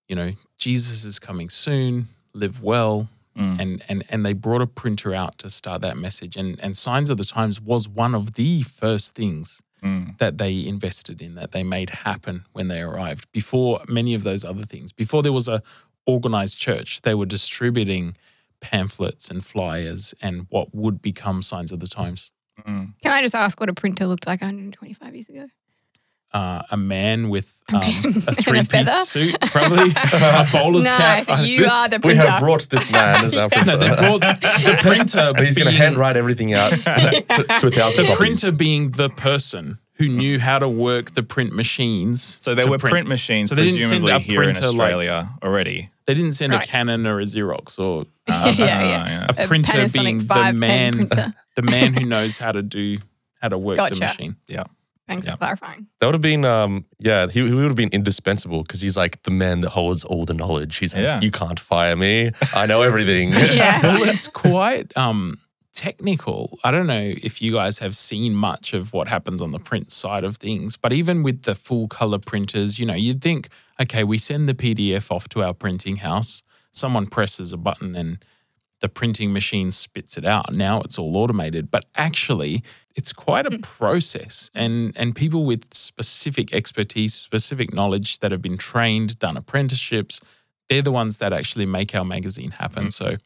you 0.08 0.15
know, 0.15 0.32
Jesus 0.58 1.04
is 1.04 1.20
coming 1.20 1.50
soon, 1.50 2.08
live 2.34 2.62
well. 2.63 3.10
Mm. 3.38 3.60
And, 3.60 3.84
and 3.88 4.04
and 4.10 4.25
they 4.25 4.34
brought 4.34 4.62
a 4.62 4.68
printer 4.68 5.13
out 5.13 5.38
to 5.39 5.50
start 5.50 5.82
that 5.82 5.98
message. 5.98 6.36
And 6.36 6.60
and 6.62 6.75
Signs 6.75 7.10
of 7.10 7.18
the 7.18 7.24
Times 7.24 7.62
was 7.62 7.88
one 7.88 8.15
of 8.15 8.34
the 8.34 8.63
first 8.63 9.15
things 9.15 9.62
Mm. 9.84 10.18
that 10.18 10.38
they 10.38 10.66
invested 10.66 11.22
in, 11.22 11.36
that 11.36 11.52
they 11.52 11.64
made 11.64 11.90
happen 11.90 12.46
when 12.52 12.68
they 12.68 12.82
arrived. 12.82 13.32
Before 13.32 13.82
many 13.88 14.14
of 14.14 14.24
those 14.24 14.44
other 14.44 14.64
things, 14.64 14.92
before 14.92 15.24
there 15.24 15.32
was 15.32 15.48
a 15.48 15.64
organized 16.06 16.58
church, 16.58 17.02
they 17.02 17.14
were 17.14 17.26
distributing 17.26 18.16
pamphlets 18.60 19.30
and 19.30 19.46
flyers 19.46 20.14
and 20.22 20.48
what 20.50 20.74
would 20.74 21.02
become 21.02 21.42
Signs 21.42 21.72
of 21.72 21.80
the 21.80 21.88
Times. 21.88 22.32
Mm. 22.68 22.94
Can 23.02 23.12
I 23.12 23.22
just 23.22 23.36
ask 23.36 23.60
what 23.60 23.70
a 23.70 23.74
printer 23.74 24.06
looked 24.06 24.28
like 24.28 24.42
125 24.42 25.16
years 25.16 25.30
ago? 25.30 25.48
Uh, 26.32 26.62
a 26.70 26.78
man 26.78 27.30
with 27.30 27.52
A 27.72 27.76
um, 27.78 27.82
a 28.28 28.36
three 28.36 28.62
feather? 28.64 28.92
piece 28.92 29.10
suit, 29.10 29.36
probably 29.52 29.90
a 29.90 30.48
bowler's 30.52 30.84
Nice. 30.86 31.26
cap. 31.26 31.44
You 31.44 31.60
This- 31.60 31.72
are 31.72 31.90
the 31.90 32.00
printer. 32.00 32.08
we 32.08 32.14
printer. 32.20 32.30
have 32.30 32.40
brought 32.40 32.70
this 32.70 32.92
man 32.92 33.26
as 33.26 33.36
our 33.36 33.50
Yeah. 33.52 33.64
No, 33.64 33.78
they 33.78 33.88
printer. 33.88 34.04
brought 34.04 34.22
the 34.22 34.78
printer. 34.82 35.32
But 35.36 35.46
he's 35.46 35.58
going 35.58 35.66
to 35.72 35.74
handwrite 35.74 36.18
everything 36.18 36.54
out 36.54 36.70
to, 36.74 36.80
to 36.82 37.68
a 37.68 37.72
thousand 37.72 38.06
the 38.06 38.12
copies. 38.14 38.16
printer 38.18 38.52
being 38.52 38.92
the 38.92 39.10
person 39.10 39.80
who 39.96 40.08
knew 40.08 40.40
how 40.40 40.60
to 40.60 40.70
work 40.70 41.16
the 41.16 41.24
print 41.24 41.52
machines. 41.56 42.38
So 42.42 42.54
there 42.54 42.70
were 42.70 42.78
print, 42.78 43.08
machines 43.08 43.50
So 43.50 43.56
they 43.56 43.66
didn't 43.66 43.82
send 43.82 44.04
presumably 44.04 44.12
a 44.14 44.20
here 44.20 44.44
in 44.44 44.54
printer 44.54 44.68
like- 44.68 44.70
Australia 44.94 45.30
already. 45.44 45.90
They 46.06 46.14
didn't 46.14 46.34
send 46.34 46.54
Right. 46.54 46.64
a 46.64 46.68
Canon 46.68 47.08
or 47.08 47.20
a 47.20 47.24
Xerox 47.24 47.80
or 47.80 48.06
yeah, 48.28 48.50
yeah. 48.50 48.84
yeah. 48.84 49.28
a 49.36 49.44
A 49.46 49.48
printer 49.48 49.74
Panasonic 49.74 49.94
being 50.04 50.20
the 50.28 50.54
man, 50.54 50.94
printer. 51.08 51.34
the 51.56 51.62
man 51.64 51.94
who 51.96 52.06
knows 52.06 52.38
how 52.38 52.52
to 52.52 52.62
do 52.62 53.00
how 53.42 53.48
to 53.50 53.58
work 53.58 53.78
the 53.78 53.96
machine. 53.96 54.36
machine. 54.48 54.66
Thanks 55.10 55.25
Yeah. 55.25 55.34
for 55.34 55.38
clarifying. 55.39 55.88
That 56.00 56.06
would 56.08 56.16
have 56.16 56.22
been, 56.22 56.46
um, 56.46 56.86
yeah, 57.00 57.28
he, 57.28 57.46
he 57.46 57.51
would 57.54 57.66
have 57.66 57.75
been 57.75 57.89
indispensable 57.89 58.62
because 58.63 58.80
he's 58.82 58.96
like 58.96 59.22
the 59.24 59.32
man 59.32 59.62
that 59.62 59.72
holds 59.72 60.04
all 60.06 60.24
the 60.24 60.34
knowledge. 60.34 60.78
He's 60.78 60.94
like, 60.94 61.04
Yeah. 61.04 61.20
you 61.22 61.32
can't 61.32 61.60
fire 61.60 61.96
me. 61.96 62.32
I 62.56 62.66
know 62.66 62.82
everything. 62.82 63.32
Yeah. 63.54 63.82
Well, 63.82 64.04
it's 64.08 64.28
quite 64.28 64.96
um, 64.96 65.39
technical. 65.74 66.60
I 66.63 66.72
don't 66.72 66.88
know 66.88 67.13
if 67.24 67.42
you 67.42 67.51
guys 67.54 67.80
have 67.80 67.96
seen 67.96 68.36
much 68.36 68.74
of 68.74 68.94
what 68.94 69.08
happens 69.08 69.42
on 69.42 69.51
the 69.51 69.60
print 69.60 69.92
side 69.92 70.24
of 70.24 70.38
things, 70.38 70.78
but 70.78 70.94
even 70.94 71.24
with 71.24 71.44
the 71.44 71.56
full 71.56 71.88
color 71.88 72.20
printers, 72.20 72.80
you 72.80 72.86
know, 72.86 72.94
you'd 72.96 73.22
think, 73.22 73.50
okay, 73.82 74.04
we 74.04 74.18
send 74.18 74.48
the 74.50 74.54
PDF 74.54 75.10
off 75.12 75.28
to 75.30 75.42
our 75.44 75.54
printing 75.54 75.98
house. 75.98 76.44
someone 76.72 77.08
presses 77.08 77.51
a 77.51 77.58
button 77.58 77.96
and 77.96 78.24
the 78.82 78.90
printing 78.90 79.34
machine 79.34 79.72
spits 79.72 80.18
it 80.18 80.26
out. 80.26 80.54
Now 80.54 80.82
it's 80.82 80.98
all 80.98 81.18
automated, 81.18 81.70
but 81.70 81.86
actually 81.96 82.64
it's 82.96 83.12
quite 83.14 83.46
a 83.46 83.58
process 83.60 84.50
and 84.56 84.94
and 84.96 85.16
people 85.16 85.44
with 85.46 85.74
specific 85.74 86.54
expertise, 86.54 87.14
specific 87.14 87.74
knowledge 87.74 88.20
that 88.20 88.32
have 88.32 88.42
been 88.42 88.58
trained, 88.58 89.20
done 89.20 89.38
apprenticeships, 89.38 90.22
they're 90.70 90.82
the 90.82 90.92
ones 90.92 91.18
that 91.18 91.34
actually 91.34 91.66
make 91.66 91.94
our 91.96 92.06
magazine 92.06 92.52
happen. 92.52 92.92
So 92.92 93.18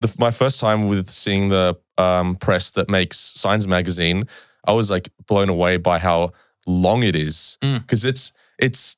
the, 0.00 0.12
my 0.18 0.30
first 0.30 0.60
time 0.60 0.88
with 0.88 1.08
seeing 1.10 1.48
the 1.50 1.76
um, 1.98 2.34
press 2.36 2.70
that 2.72 2.88
makes 2.88 3.18
Signs 3.18 3.66
magazine, 3.66 4.24
I 4.66 4.72
was 4.72 4.90
like 4.90 5.08
blown 5.26 5.48
away 5.48 5.76
by 5.76 5.98
how 5.98 6.30
long 6.66 7.02
it 7.04 7.14
is 7.14 7.58
Mm. 7.62 7.80
because 7.82 8.04
it's 8.04 8.32
it's 8.58 8.96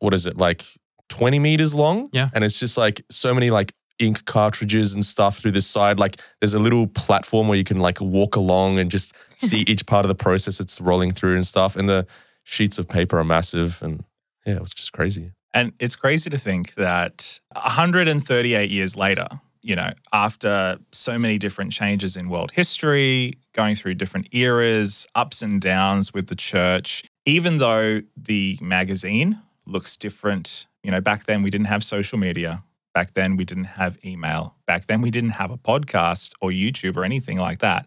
what 0.00 0.12
is 0.12 0.26
it 0.26 0.36
like 0.36 0.64
twenty 1.08 1.38
meters 1.38 1.74
long? 1.74 2.08
Yeah. 2.12 2.30
and 2.34 2.42
it's 2.44 2.58
just 2.58 2.76
like 2.76 3.02
so 3.10 3.32
many 3.32 3.50
like 3.50 3.72
ink 3.98 4.24
cartridges 4.24 4.92
and 4.94 5.04
stuff 5.04 5.38
through 5.38 5.52
the 5.52 5.62
side. 5.62 5.98
Like 5.98 6.20
there's 6.40 6.54
a 6.54 6.58
little 6.58 6.86
platform 6.86 7.48
where 7.48 7.58
you 7.58 7.64
can 7.64 7.78
like 7.78 8.00
walk 8.00 8.36
along 8.36 8.78
and 8.78 8.90
just 8.90 9.14
see 9.36 9.60
each 9.66 9.86
part 9.86 10.04
of 10.04 10.08
the 10.08 10.14
process 10.14 10.60
it's 10.60 10.80
rolling 10.80 11.12
through 11.12 11.36
and 11.36 11.46
stuff. 11.46 11.76
And 11.76 11.88
the 11.88 12.06
sheets 12.44 12.78
of 12.78 12.88
paper 12.88 13.18
are 13.18 13.24
massive, 13.24 13.82
and 13.82 14.04
yeah, 14.44 14.54
it 14.54 14.60
was 14.60 14.72
just 14.72 14.92
crazy. 14.92 15.32
And 15.52 15.72
it's 15.78 15.96
crazy 15.96 16.28
to 16.30 16.36
think 16.36 16.74
that 16.74 17.40
138 17.54 18.70
years 18.70 18.96
later, 18.96 19.26
you 19.62 19.74
know, 19.74 19.90
after 20.12 20.78
so 20.92 21.18
many 21.18 21.38
different 21.38 21.72
changes 21.72 22.16
in 22.16 22.28
world 22.28 22.52
history, 22.52 23.38
going 23.52 23.74
through 23.74 23.94
different 23.94 24.28
eras, 24.32 25.06
ups 25.14 25.42
and 25.42 25.60
downs 25.60 26.14
with 26.14 26.28
the 26.28 26.36
church, 26.36 27.02
even 27.24 27.56
though 27.56 28.02
the 28.16 28.58
magazine 28.60 29.40
looks 29.66 29.96
different, 29.96 30.66
you 30.84 30.90
know, 30.92 31.00
back 31.00 31.24
then 31.24 31.42
we 31.42 31.50
didn't 31.50 31.66
have 31.66 31.82
social 31.82 32.16
media. 32.18 32.62
Back 32.96 33.12
then 33.12 33.36
we 33.36 33.44
didn't 33.44 33.64
have 33.64 33.98
email. 34.02 34.54
Back 34.66 34.86
then 34.86 35.02
we 35.02 35.10
didn't 35.10 35.36
have 35.36 35.50
a 35.50 35.58
podcast 35.58 36.32
or 36.40 36.48
YouTube 36.48 36.96
or 36.96 37.04
anything 37.04 37.36
like 37.36 37.58
that. 37.58 37.84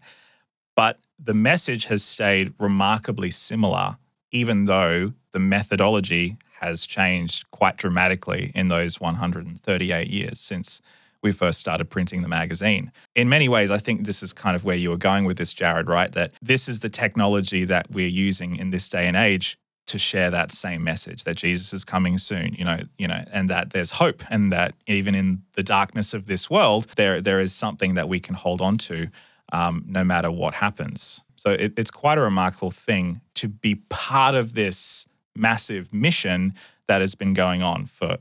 But 0.76 1.00
the 1.18 1.34
message 1.34 1.86
has 1.86 2.04
stayed 2.04 2.54
remarkably 2.60 3.32
similar, 3.32 3.96
even 4.30 4.66
though 4.66 5.14
the 5.32 5.40
methodology 5.40 6.36
has 6.60 6.86
changed 6.86 7.50
quite 7.50 7.76
dramatically 7.76 8.52
in 8.54 8.68
those 8.68 9.00
138 9.00 10.06
years 10.06 10.38
since 10.38 10.80
we 11.24 11.32
first 11.32 11.58
started 11.58 11.90
printing 11.90 12.22
the 12.22 12.28
magazine. 12.28 12.92
In 13.16 13.28
many 13.28 13.48
ways, 13.48 13.72
I 13.72 13.78
think 13.78 14.04
this 14.04 14.22
is 14.22 14.32
kind 14.32 14.54
of 14.54 14.62
where 14.62 14.76
you 14.76 14.90
were 14.90 14.96
going 14.96 15.24
with 15.24 15.38
this, 15.38 15.52
Jared, 15.52 15.88
right? 15.88 16.12
That 16.12 16.30
this 16.40 16.68
is 16.68 16.80
the 16.80 16.88
technology 16.88 17.64
that 17.64 17.90
we're 17.90 18.06
using 18.06 18.54
in 18.54 18.70
this 18.70 18.88
day 18.88 19.08
and 19.08 19.16
age 19.16 19.58
to 19.90 19.98
share 19.98 20.30
that 20.30 20.52
same 20.52 20.84
message 20.84 21.24
that 21.24 21.36
Jesus 21.36 21.72
is 21.72 21.84
coming 21.84 22.16
soon, 22.16 22.54
you 22.54 22.64
know, 22.64 22.80
you 22.96 23.08
know, 23.08 23.24
and 23.32 23.48
that 23.48 23.70
there's 23.70 23.92
hope 23.92 24.22
and 24.30 24.52
that 24.52 24.74
even 24.86 25.14
in 25.14 25.42
the 25.54 25.62
darkness 25.62 26.14
of 26.14 26.26
this 26.26 26.48
world, 26.48 26.86
there 26.96 27.20
there 27.20 27.40
is 27.40 27.52
something 27.54 27.94
that 27.94 28.08
we 28.08 28.20
can 28.20 28.34
hold 28.34 28.60
on 28.60 28.78
to 28.78 29.08
um, 29.52 29.84
no 29.86 30.04
matter 30.04 30.30
what 30.30 30.54
happens. 30.54 31.22
So 31.36 31.50
it, 31.50 31.72
it's 31.76 31.90
quite 31.90 32.18
a 32.18 32.20
remarkable 32.20 32.70
thing 32.70 33.20
to 33.34 33.48
be 33.48 33.76
part 33.88 34.34
of 34.34 34.54
this 34.54 35.06
massive 35.34 35.92
mission 35.92 36.54
that 36.86 37.00
has 37.00 37.14
been 37.14 37.34
going 37.34 37.62
on 37.62 37.86
for 37.86 38.18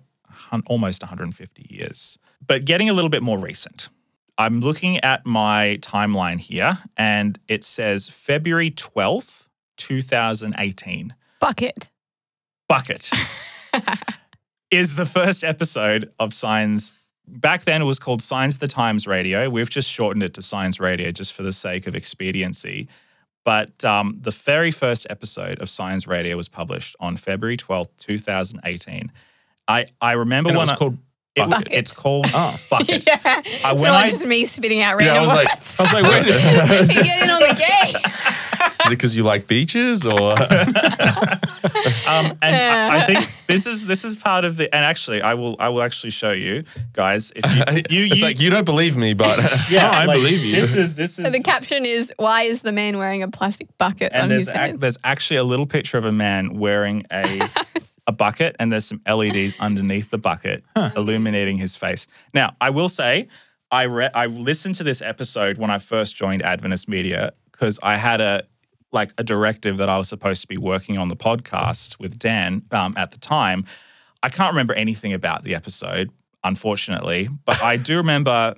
almost 0.65 1.03
150 1.03 1.67
years. 1.69 2.17
But 2.45 2.65
getting 2.65 2.89
a 2.89 2.93
little 2.93 3.09
bit 3.09 3.21
more 3.21 3.37
recent, 3.37 3.89
I'm 4.37 4.61
looking 4.61 4.97
at 4.99 5.25
my 5.25 5.77
timeline 5.81 6.39
here 6.39 6.79
and 6.97 7.37
it 7.47 7.63
says 7.63 8.09
February 8.09 8.71
12th, 8.71 9.49
2018. 9.77 11.13
Bucket. 11.39 11.89
Bucket 12.67 13.09
is 14.71 14.95
the 14.95 15.05
first 15.05 15.43
episode 15.43 16.11
of 16.19 16.33
Signs. 16.33 16.93
Back 17.27 17.63
then, 17.65 17.81
it 17.81 17.85
was 17.85 17.99
called 17.99 18.21
Signs 18.21 18.55
of 18.55 18.59
the 18.59 18.67
Times 18.67 19.07
Radio. 19.07 19.49
We've 19.49 19.69
just 19.69 19.89
shortened 19.89 20.23
it 20.23 20.33
to 20.35 20.41
Signs 20.41 20.79
Radio 20.79 21.11
just 21.11 21.33
for 21.33 21.43
the 21.43 21.53
sake 21.53 21.87
of 21.87 21.95
expediency. 21.95 22.87
But 23.45 23.83
um, 23.85 24.17
the 24.19 24.31
very 24.31 24.71
first 24.71 25.07
episode 25.09 25.59
of 25.61 25.69
Signs 25.69 26.05
Radio 26.07 26.35
was 26.37 26.47
published 26.49 26.95
on 26.99 27.17
February 27.17 27.57
12th, 27.57 27.89
2018. 27.97 29.11
I, 29.67 29.85
I 30.01 30.11
remember 30.13 30.49
and 30.49 30.55
it 30.55 30.59
when 30.59 30.63
was 30.67 30.69
I, 30.71 30.75
called 30.75 30.97
it- 31.35 31.49
Bucket. 31.49 31.67
it's 31.71 31.95
called 31.95 32.25
Oh. 32.33 32.59
Bucket. 32.69 33.05
Yeah. 33.07 33.19
Uh, 33.23 33.41
it's 33.45 33.63
when 33.63 33.83
not 33.83 34.05
I- 34.05 34.09
just 34.09 34.25
me 34.25 34.45
spitting 34.45 34.81
out 34.81 34.97
random 34.97 35.15
Yeah, 35.15 35.21
I 35.21 35.25
random 35.25 35.37
was 35.37 35.45
like- 35.45 35.55
words. 35.55 35.75
I 35.79 35.83
was 35.83 35.93
like, 35.93 36.87
wait, 36.87 36.97
you 36.97 37.03
get 37.03 37.23
in 37.23 37.29
on 37.29 37.39
the 37.39 37.55
game. 37.55 38.13
Is 38.89 38.93
it 38.93 38.97
because 38.97 39.15
you 39.15 39.23
like 39.23 39.45
beaches 39.47 40.05
or? 40.05 40.35
Um, 42.07 42.37
and 42.41 42.55
I, 42.55 42.97
I 42.97 43.05
think 43.05 43.33
this 43.47 43.67
is 43.67 43.85
this 43.85 44.03
is 44.03 44.17
part 44.17 44.43
of 44.43 44.57
the. 44.57 44.73
And 44.73 44.83
actually, 44.83 45.21
I 45.21 45.35
will 45.35 45.55
I 45.59 45.69
will 45.69 45.81
actually 45.81 46.09
show 46.09 46.31
you 46.31 46.63
guys. 46.93 47.31
If 47.35 47.45
you, 47.45 47.61
you, 47.89 48.05
it's 48.07 48.19
you 48.19 48.25
like 48.25 48.39
you 48.39 48.49
don't 48.49 48.65
believe 48.65 48.97
me, 48.97 49.13
but 49.13 49.37
yeah, 49.69 49.83
No, 49.83 49.89
I 49.89 50.05
like, 50.05 50.17
believe 50.17 50.41
you. 50.41 50.55
This 50.55 50.73
is 50.73 50.95
this 50.95 51.19
is 51.19 51.25
So 51.25 51.31
the 51.31 51.41
caption 51.43 51.85
is, 51.85 52.11
"Why 52.17 52.43
is 52.43 52.61
the 52.61 52.71
man 52.71 52.97
wearing 52.97 53.21
a 53.21 53.27
plastic 53.27 53.67
bucket 53.77 54.11
and 54.13 54.23
on 54.23 54.29
there's 54.29 54.41
his 54.41 54.49
ac- 54.49 54.57
head?" 54.57 54.79
there's 54.81 54.97
actually 55.03 55.37
a 55.37 55.43
little 55.43 55.67
picture 55.67 55.97
of 55.97 56.05
a 56.05 56.11
man 56.11 56.57
wearing 56.57 57.05
a 57.11 57.47
a 58.07 58.11
bucket, 58.11 58.55
and 58.59 58.71
there's 58.73 58.85
some 58.85 59.01
LEDs 59.07 59.53
underneath 59.59 60.09
the 60.09 60.17
bucket 60.17 60.63
illuminating 60.95 61.57
his 61.57 61.75
face. 61.75 62.07
Now, 62.33 62.55
I 62.59 62.71
will 62.71 62.89
say, 62.89 63.27
I 63.71 63.83
re- 63.83 64.09
I 64.13 64.25
listened 64.25 64.75
to 64.75 64.83
this 64.83 65.01
episode 65.01 65.57
when 65.57 65.69
I 65.69 65.77
first 65.77 66.15
joined 66.15 66.41
Adventist 66.41 66.87
Media 66.89 67.33
because 67.51 67.79
I 67.83 67.97
had 67.97 68.21
a 68.21 68.43
like 68.91 69.11
a 69.17 69.23
directive 69.23 69.77
that 69.77 69.89
I 69.89 69.97
was 69.97 70.09
supposed 70.09 70.41
to 70.41 70.47
be 70.47 70.57
working 70.57 70.97
on 70.97 71.09
the 71.09 71.15
podcast 71.15 71.99
with 71.99 72.17
Dan 72.17 72.63
um, 72.71 72.93
at 72.97 73.11
the 73.11 73.19
time. 73.19 73.65
I 74.23 74.29
can't 74.29 74.51
remember 74.51 74.73
anything 74.73 75.13
about 75.13 75.43
the 75.43 75.55
episode, 75.55 76.09
unfortunately, 76.43 77.29
but 77.45 77.61
I 77.61 77.77
do 77.77 77.97
remember. 77.97 78.55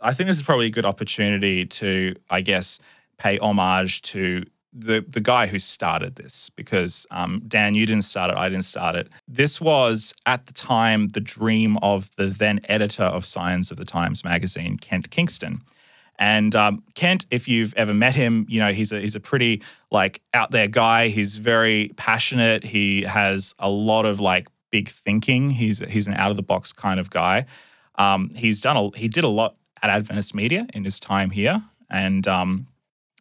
I 0.00 0.14
think 0.14 0.26
this 0.26 0.36
is 0.36 0.42
probably 0.42 0.66
a 0.66 0.70
good 0.70 0.84
opportunity 0.84 1.64
to, 1.64 2.16
I 2.28 2.40
guess, 2.40 2.80
pay 3.18 3.38
homage 3.38 4.02
to 4.02 4.44
the 4.72 5.04
the 5.06 5.20
guy 5.20 5.46
who 5.46 5.58
started 5.58 6.16
this 6.16 6.50
because 6.50 7.06
um, 7.10 7.42
Dan, 7.46 7.74
you 7.74 7.86
didn't 7.86 8.04
start 8.04 8.30
it, 8.30 8.36
I 8.36 8.48
didn't 8.48 8.64
start 8.64 8.96
it. 8.96 9.08
This 9.28 9.60
was 9.60 10.14
at 10.26 10.46
the 10.46 10.52
time 10.52 11.08
the 11.08 11.20
dream 11.20 11.76
of 11.82 12.14
the 12.16 12.26
then 12.26 12.60
editor 12.68 13.04
of 13.04 13.26
Signs 13.26 13.70
of 13.70 13.76
the 13.76 13.84
Times 13.84 14.24
magazine, 14.24 14.78
Kent 14.78 15.10
Kingston. 15.10 15.62
And 16.18 16.54
um, 16.54 16.84
Kent, 16.94 17.26
if 17.30 17.48
you've 17.48 17.74
ever 17.74 17.94
met 17.94 18.14
him, 18.14 18.46
you 18.48 18.60
know 18.60 18.72
he's 18.72 18.92
a 18.92 19.00
he's 19.00 19.16
a 19.16 19.20
pretty 19.20 19.62
like 19.90 20.22
out 20.34 20.50
there 20.50 20.68
guy. 20.68 21.08
He's 21.08 21.36
very 21.36 21.92
passionate. 21.96 22.64
He 22.64 23.02
has 23.02 23.54
a 23.58 23.70
lot 23.70 24.06
of 24.06 24.20
like 24.20 24.46
big 24.70 24.88
thinking. 24.88 25.50
He's 25.50 25.80
he's 25.80 26.06
an 26.06 26.14
out 26.14 26.30
of 26.30 26.36
the 26.36 26.42
box 26.42 26.72
kind 26.72 27.00
of 27.00 27.10
guy. 27.10 27.46
Um, 27.96 28.30
he's 28.34 28.60
done 28.60 28.76
a 28.76 28.96
he 28.96 29.08
did 29.08 29.24
a 29.24 29.28
lot 29.28 29.56
at 29.82 29.90
Adventist 29.90 30.34
Media 30.34 30.66
in 30.72 30.84
his 30.84 31.00
time 31.00 31.30
here, 31.30 31.62
and 31.90 32.26
um, 32.28 32.66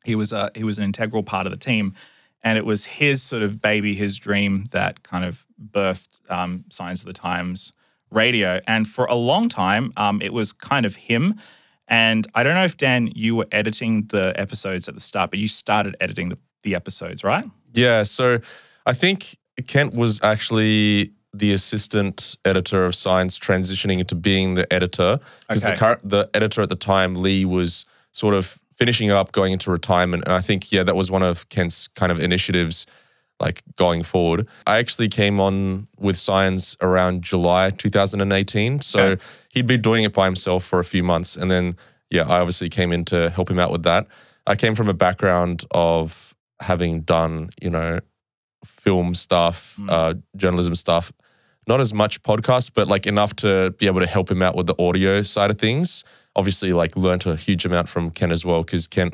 he 0.03 0.15
was 0.15 0.31
a 0.31 0.51
he 0.55 0.63
was 0.63 0.77
an 0.77 0.83
integral 0.83 1.23
part 1.23 1.45
of 1.45 1.51
the 1.51 1.57
team. 1.57 1.93
And 2.43 2.57
it 2.57 2.65
was 2.65 2.85
his 2.85 3.21
sort 3.21 3.43
of 3.43 3.61
baby, 3.61 3.93
his 3.93 4.17
dream 4.17 4.65
that 4.71 5.03
kind 5.03 5.23
of 5.23 5.45
birthed 5.63 6.09
um, 6.27 6.65
Signs 6.69 7.01
of 7.01 7.05
the 7.05 7.13
Times 7.13 7.71
radio. 8.09 8.59
And 8.65 8.87
for 8.87 9.05
a 9.05 9.13
long 9.15 9.47
time, 9.47 9.93
um, 9.95 10.21
it 10.23 10.33
was 10.33 10.51
kind 10.51 10.85
of 10.85 10.95
him. 10.95 11.39
And 11.91 12.25
I 12.33 12.41
don't 12.43 12.55
know 12.55 12.63
if 12.63 12.77
Dan, 12.77 13.11
you 13.13 13.35
were 13.35 13.47
editing 13.51 14.07
the 14.07 14.33
episodes 14.39 14.87
at 14.87 14.95
the 14.95 15.01
start, 15.01 15.29
but 15.29 15.39
you 15.39 15.47
started 15.49 15.95
editing 15.99 16.29
the, 16.29 16.37
the 16.63 16.73
episodes, 16.73 17.23
right? 17.23 17.45
Yeah, 17.73 18.03
so 18.03 18.39
I 18.85 18.93
think 18.93 19.37
Kent 19.67 19.93
was 19.93 20.19
actually 20.23 21.11
the 21.33 21.51
assistant 21.53 22.35
editor 22.45 22.85
of 22.85 22.95
Signs, 22.95 23.37
transitioning 23.37 23.99
into 23.99 24.15
being 24.15 24.53
the 24.55 24.71
editor 24.73 25.19
because 25.47 25.63
Okay. 25.65 25.73
the 25.73 25.79
current 25.79 26.09
the 26.09 26.29
editor 26.33 26.61
at 26.61 26.69
the 26.69 26.75
time, 26.75 27.13
Lee, 27.15 27.45
was 27.45 27.85
sort 28.13 28.33
of 28.35 28.57
finishing 28.77 29.11
up, 29.11 29.31
going 29.31 29.51
into 29.51 29.69
retirement, 29.69 30.23
and 30.25 30.33
I 30.33 30.41
think 30.41 30.71
yeah, 30.71 30.83
that 30.83 30.95
was 30.95 31.11
one 31.11 31.23
of 31.23 31.47
Kent's 31.49 31.87
kind 31.89 32.11
of 32.11 32.19
initiatives, 32.19 32.85
like 33.39 33.61
going 33.75 34.03
forward. 34.03 34.47
I 34.65 34.77
actually 34.79 35.07
came 35.09 35.39
on 35.39 35.87
with 35.97 36.17
Signs 36.17 36.75
around 36.81 37.21
July 37.23 37.69
2018, 37.69 38.81
so 38.81 38.99
Okay. 38.99 39.21
He'd 39.51 39.67
been 39.67 39.81
doing 39.81 40.03
it 40.03 40.13
by 40.13 40.25
himself 40.25 40.63
for 40.63 40.79
a 40.79 40.83
few 40.85 41.03
months, 41.03 41.35
and 41.35 41.49
then 41.51 41.75
yeah, 42.09 42.23
I 42.23 42.39
obviously 42.39 42.69
came 42.69 42.91
in 42.91 43.05
to 43.05 43.29
help 43.29 43.49
him 43.49 43.59
out 43.59 43.71
with 43.71 43.83
that. 43.83 44.07
I 44.47 44.55
came 44.55 44.75
from 44.75 44.89
a 44.89 44.93
background 44.93 45.65
of 45.71 46.35
having 46.61 47.01
done, 47.01 47.49
you 47.61 47.69
know, 47.69 47.99
film 48.65 49.13
stuff, 49.15 49.75
Mm. 49.79 49.89
uh, 49.89 50.13
journalism 50.35 50.75
stuff. 50.75 51.11
Not 51.67 51.79
as 51.79 51.93
much 51.93 52.21
podcast, 52.21 52.71
but 52.73 52.87
like 52.87 53.05
enough 53.07 53.35
to 53.37 53.71
be 53.77 53.87
able 53.87 54.01
to 54.01 54.07
help 54.07 54.29
him 54.29 54.41
out 54.41 54.55
with 54.55 54.67
the 54.67 54.75
audio 54.79 55.21
side 55.21 55.51
of 55.51 55.57
things. 55.57 56.03
Obviously, 56.35 56.73
like 56.73 56.95
learned 56.95 57.25
a 57.27 57.35
huge 57.35 57.65
amount 57.65 57.87
from 57.89 58.09
Kent 58.11 58.31
as 58.31 58.43
well 58.43 58.63
because 58.63 58.87
Kent 58.87 59.13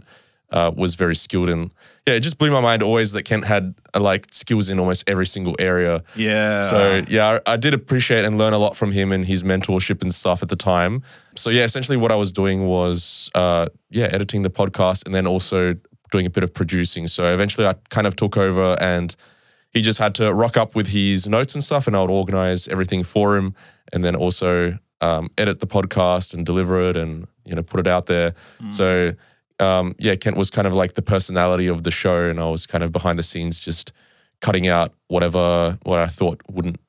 uh, 0.52 0.72
was 0.76 0.96
very 0.96 1.16
skilled 1.16 1.50
in. 1.50 1.72
Yeah, 2.08 2.16
it 2.16 2.22
just 2.22 2.38
blew 2.38 2.52
my 2.52 2.62
mind 2.62 2.82
always 2.82 3.12
that 3.12 3.24
Kent 3.24 3.46
had 3.46 3.76
uh, 3.94 4.00
like 4.00 4.28
skills 4.32 4.70
in 4.70 4.80
almost 4.80 5.04
every 5.08 5.26
single 5.26 5.56
area. 5.60 6.04
Yeah. 6.16 6.62
So 6.62 7.04
yeah, 7.08 7.40
I 7.46 7.54
I 7.54 7.58
did 7.58 7.74
appreciate 7.74 8.24
and 8.24 8.38
learn 8.38 8.54
a 8.54 8.58
lot 8.58 8.78
from 8.78 8.92
him 8.92 9.12
and 9.12 9.26
his 9.26 9.44
mentorship 9.44 10.02
and 10.02 10.14
stuff 10.14 10.42
at 10.42 10.50
the 10.50 10.56
time. 10.56 11.04
So 11.36 11.50
yeah, 11.50 11.64
essentially 11.64 11.98
what 11.98 12.12
I 12.12 12.16
was 12.16 12.32
doing 12.32 12.66
was 12.66 13.30
uh, 13.36 13.68
yeah, 13.90 14.06
editing 14.06 14.44
the 14.44 14.50
podcast 14.50 15.06
and 15.06 15.14
then 15.14 15.28
also 15.28 15.74
doing 16.12 16.26
a 16.26 16.30
bit 16.30 16.44
of 16.44 16.54
producing. 16.54 17.08
So 17.08 17.34
eventually 17.34 17.68
I 17.68 17.76
kind 17.90 18.08
of 18.08 18.16
took 18.16 18.38
over 18.38 18.78
and 18.80 19.16
he 19.72 19.82
just 19.82 20.00
had 20.00 20.16
to 20.16 20.34
rock 20.34 20.56
up 20.56 20.76
with 20.76 20.88
his 20.88 21.28
notes 21.28 21.54
and 21.54 21.64
stuff 21.64 21.88
and 21.88 21.96
I 21.96 22.02
would 22.02 22.10
organize 22.10 22.70
everything 22.70 23.04
for 23.04 23.36
him 23.36 23.54
and 23.92 24.04
then 24.04 24.16
also 24.16 24.78
um, 25.02 25.30
edit 25.38 25.60
the 25.60 25.68
podcast 25.68 26.34
and 26.34 26.46
deliver 26.46 26.82
it 26.90 26.96
and 26.98 27.28
you 27.46 27.54
know 27.54 27.64
put 27.64 27.80
it 27.80 27.88
out 27.88 28.06
there. 28.06 28.34
Mm. 28.62 28.74
So 28.74 29.14
um, 29.60 29.96
yeah, 29.98 30.16
Kent 30.16 30.38
was 30.38 30.50
kind 30.50 30.68
of 30.68 30.74
like 30.74 30.94
the 30.94 31.02
personality 31.02 31.68
of 31.68 31.84
the 31.84 31.92
show, 31.92 32.30
and 32.30 32.40
I 32.40 32.50
was 32.50 32.66
kind 32.66 32.84
of 32.84 32.92
behind 32.92 33.18
the 33.18 33.24
scenes 33.24 33.60
just 33.60 33.92
cutting 34.40 34.68
out 34.68 34.94
whatever 35.08 35.78
what 35.84 36.00
I 36.00 36.08
thought 36.08 36.42
wouldn't 36.50 36.80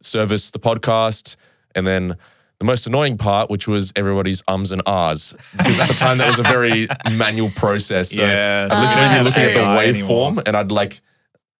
service 0.00 0.50
the 0.50 0.58
podcast, 0.58 1.36
and 1.74 1.86
then 1.86 2.16
the 2.58 2.64
most 2.64 2.86
annoying 2.86 3.16
part, 3.16 3.48
which 3.48 3.66
was 3.66 3.92
everybody's 3.96 4.42
ums 4.46 4.72
and 4.72 4.82
ahs, 4.86 5.34
because 5.56 5.78
at 5.80 5.88
the 5.88 5.94
time 5.94 6.18
that 6.18 6.28
was 6.28 6.38
a 6.38 6.42
very 6.42 6.88
manual 7.10 7.50
process. 7.50 8.10
So 8.10 8.22
yeah, 8.22 8.68
I'd 8.70 8.82
literally 8.82 9.18
be 9.18 9.24
looking 9.24 9.42
at 9.42 9.54
the 9.54 9.70
okay. 9.70 10.00
waveform, 10.00 10.42
and 10.46 10.56
I'd 10.56 10.72
like, 10.72 11.00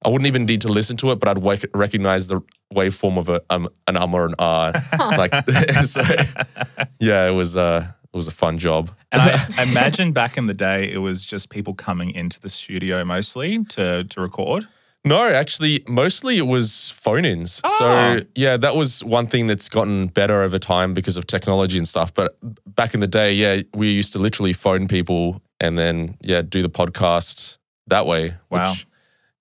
I 0.05 0.09
wouldn't 0.09 0.27
even 0.27 0.47
need 0.47 0.63
to 0.63 0.69
listen 0.69 0.97
to 0.99 1.11
it, 1.11 1.21
but 1.21 1.29
I'd 1.29 1.39
wake, 1.39 1.65
recognize 1.75 2.27
the 2.27 2.41
waveform 2.75 3.19
of 3.19 3.29
a 3.29 3.43
um, 3.51 3.69
an 3.87 3.97
um 3.97 4.15
or 4.15 4.27
an 4.27 4.35
ah. 4.39 4.73
like, 5.17 5.35
so 5.85 6.03
yeah, 6.99 7.29
it 7.29 7.33
was 7.33 7.57
uh, 7.57 7.87
it 8.13 8.17
was 8.17 8.27
a 8.27 8.33
fun 8.33 8.59
job. 8.59 8.91
And 9.13 9.23
I, 9.23 9.63
imagine 9.63 10.13
back 10.13 10.37
in 10.37 10.47
the 10.47 10.55
day, 10.55 10.91
it 10.91 10.99
was 10.99 11.25
just 11.25 11.51
people 11.51 11.75
coming 11.75 12.11
into 12.11 12.41
the 12.41 12.51
studio 12.51 13.05
mostly 13.05 13.65
to 13.65 14.05
to 14.05 14.21
record. 14.21 14.67
No, 15.03 15.31
actually, 15.31 15.83
mostly 15.89 16.37
it 16.37 16.47
was 16.47 16.91
phone 16.91 17.25
ins. 17.25 17.63
Oh. 17.65 17.77
So, 17.79 18.27
yeah, 18.35 18.59
that 18.59 18.77
was 18.77 19.03
one 19.03 19.27
thing 19.27 19.47
that's 19.47 19.69
gotten 19.69 20.09
better 20.09 20.43
over 20.43 20.59
time 20.59 20.93
because 20.93 21.17
of 21.17 21.27
technology 21.27 21.79
and 21.79 21.89
stuff. 21.89 22.13
But 22.13 22.37
back 22.67 22.93
in 22.93 23.01
the 23.01 23.07
day, 23.07 23.33
yeah, 23.33 23.63
we 23.75 23.91
used 23.91 24.13
to 24.13 24.19
literally 24.19 24.53
phone 24.53 24.89
people 24.89 25.41
and 25.59 25.79
then, 25.79 26.19
yeah, 26.21 26.43
do 26.43 26.61
the 26.61 26.69
podcast 26.69 27.57
that 27.87 28.05
way. 28.05 28.35
Wow. 28.51 28.73
Which, 28.73 28.87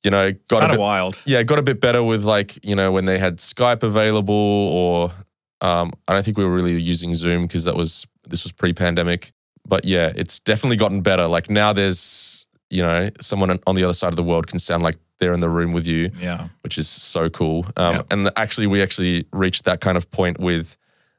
you 0.04 0.12
know, 0.12 0.32
got 0.48 0.60
a 0.60 0.68
Kind 0.68 0.72
of 0.72 0.80
wild. 0.80 1.22
yeah, 1.26 1.44
got 1.44 1.60
a 1.60 1.62
bit 1.62 1.82
better 1.82 2.04
with 2.04 2.24
like, 2.24 2.58
you 2.64 2.74
know, 2.76 2.94
when 2.94 3.04
they 3.04 3.18
had 3.20 3.40
Skype 3.40 3.84
available 3.84 4.34
or 4.34 5.12
um, 5.60 5.92
I 6.08 6.14
don't 6.14 6.24
think 6.24 6.38
we 6.38 6.46
were 6.46 6.56
really 6.56 6.80
using 6.82 7.14
Zoom 7.16 7.48
because 7.48 7.66
that 7.66 7.76
was, 7.76 8.08
this 8.30 8.44
was 8.44 8.52
pre 8.52 8.74
pandemic. 8.74 9.32
But 9.68 9.86
yeah, 9.86 10.12
it's 10.16 10.40
definitely 10.40 10.78
gotten 10.78 11.02
better. 11.02 11.28
Like 11.28 11.50
now 11.50 11.74
there's, 11.74 12.48
you 12.70 12.82
know, 12.82 13.10
someone 13.22 13.60
on 13.68 13.76
the 13.76 13.84
other 13.84 13.94
side 13.94 14.10
of 14.10 14.16
the 14.16 14.24
world 14.24 14.48
can 14.48 14.60
sound 14.60 14.84
like 14.84 14.96
they're 15.20 15.34
in 15.34 15.42
the 15.42 15.50
room 15.50 15.74
with 15.74 15.86
you 15.86 16.12
Yeah. 16.18 16.48
which 16.62 16.78
is 16.78 16.88
so 16.88 17.30
cool. 17.30 17.66
Um, 17.76 17.96
Yep. 17.96 18.06
And 18.14 18.32
actually, 18.38 18.68
we 18.68 18.82
actually 18.82 19.26
reached 19.34 19.66
that 19.66 19.82
kind 19.82 19.98
of 19.98 20.10
point 20.12 20.40
with 20.40 20.78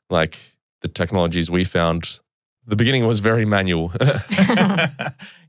like 0.09 0.39
the 0.81 0.89
technologies 0.89 1.51
we 1.51 1.65
found. 1.65 2.21
The 2.67 2.77
beginning 2.77 3.07
was 3.07 3.21
very 3.21 3.45
manual. 3.45 3.91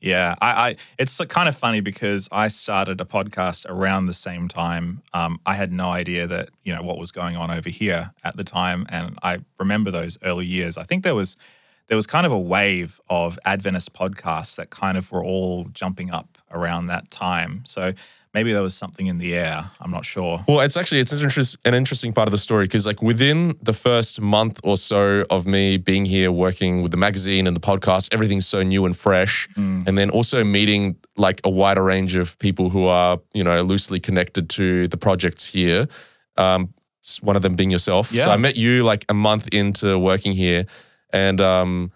yeah, 0.02 0.36
I, 0.42 0.70
I 0.70 0.76
it's 0.98 1.20
kind 1.26 1.48
of 1.50 1.56
funny 1.56 1.82
because 1.82 2.28
I 2.32 2.48
started 2.48 3.00
a 3.02 3.06
podcast 3.06 3.66
around 3.70 4.06
the 4.06 4.14
same 4.14 4.48
time. 4.48 5.04
Um, 5.14 5.40
I 5.46 5.56
had 5.56 5.72
no 5.72 5.90
idea 5.90 6.26
that 6.28 6.50
you 6.64 6.74
know 6.74 6.82
what 6.82 6.98
was 6.98 7.12
going 7.12 7.36
on 7.36 7.52
over 7.52 7.70
here 7.70 8.12
at 8.24 8.38
the 8.38 8.44
time, 8.44 8.86
and 8.90 9.20
I 9.22 9.40
remember 9.60 9.92
those 9.92 10.18
early 10.24 10.46
years. 10.46 10.78
I 10.78 10.84
think 10.84 11.04
there 11.04 11.16
was 11.16 11.38
there 11.88 11.98
was 11.98 12.08
kind 12.08 12.26
of 12.26 12.32
a 12.32 12.40
wave 12.40 13.02
of 13.10 13.38
Adventist 13.44 13.94
podcasts 13.94 14.56
that 14.56 14.70
kind 14.70 14.98
of 14.98 15.12
were 15.12 15.24
all 15.24 15.66
jumping 15.74 16.10
up 16.10 16.38
around 16.50 16.86
that 16.86 17.12
time. 17.12 17.64
So 17.66 17.94
maybe 18.34 18.54
there 18.54 18.62
was 18.62 18.74
something 18.76 19.08
in 19.08 19.18
the 19.18 19.34
air. 19.36 19.70
I'm 19.82 19.92
not 19.92 20.06
sure. 20.06 20.44
well, 20.48 20.62
it's 20.62 20.78
actually 20.78 21.02
it's 21.02 21.12
an, 21.12 21.22
interest, 21.22 21.58
an 21.66 21.74
interesting 21.74 22.14
part 22.14 22.28
of 22.28 22.32
the 22.32 22.38
story 22.38 22.66
because 22.66 22.86
like 22.88 23.02
within 23.02 23.54
the 23.62 23.74
first 23.74 24.22
month 24.22 24.60
or 24.64 24.78
so 24.78 25.26
of 25.30 25.46
me 25.46 25.78
being 25.78 26.06
here 26.06 26.32
working 26.32 26.82
with 26.82 26.92
the 26.92 26.98
magazine 26.98 27.48
and 27.48 27.56
the 27.56 27.62
podcast, 27.62 28.10
everything's 28.14 28.48
so 28.48 28.64
new 28.64 28.86
and 28.86 28.96
fresh, 28.98 29.48
Mm. 29.58 29.88
and 29.88 29.98
then 29.98 30.10
also 30.10 30.44
meeting 30.44 30.96
like 31.18 31.42
a 31.44 31.50
wider 31.50 31.84
range 31.84 32.16
of 32.16 32.38
people 32.40 32.70
who 32.70 32.86
are 32.88 33.20
you 33.34 33.44
know 33.44 33.62
loosely 33.64 34.00
connected 34.00 34.50
to 34.52 34.88
the 34.88 34.98
projects 34.98 35.46
here. 35.46 35.88
Um, 36.38 36.74
one 37.22 37.36
of 37.36 37.42
them 37.42 37.56
being 37.56 37.72
yourself. 37.72 38.12
Yeah. 38.12 38.26
So 38.26 38.32
I 38.32 38.38
met 38.38 38.56
you 38.58 38.84
like 38.84 39.06
a 39.10 39.14
month 39.14 39.48
into 39.54 39.98
working 40.00 40.34
here, 40.34 40.66
and 41.12 41.42
um, 41.42 41.92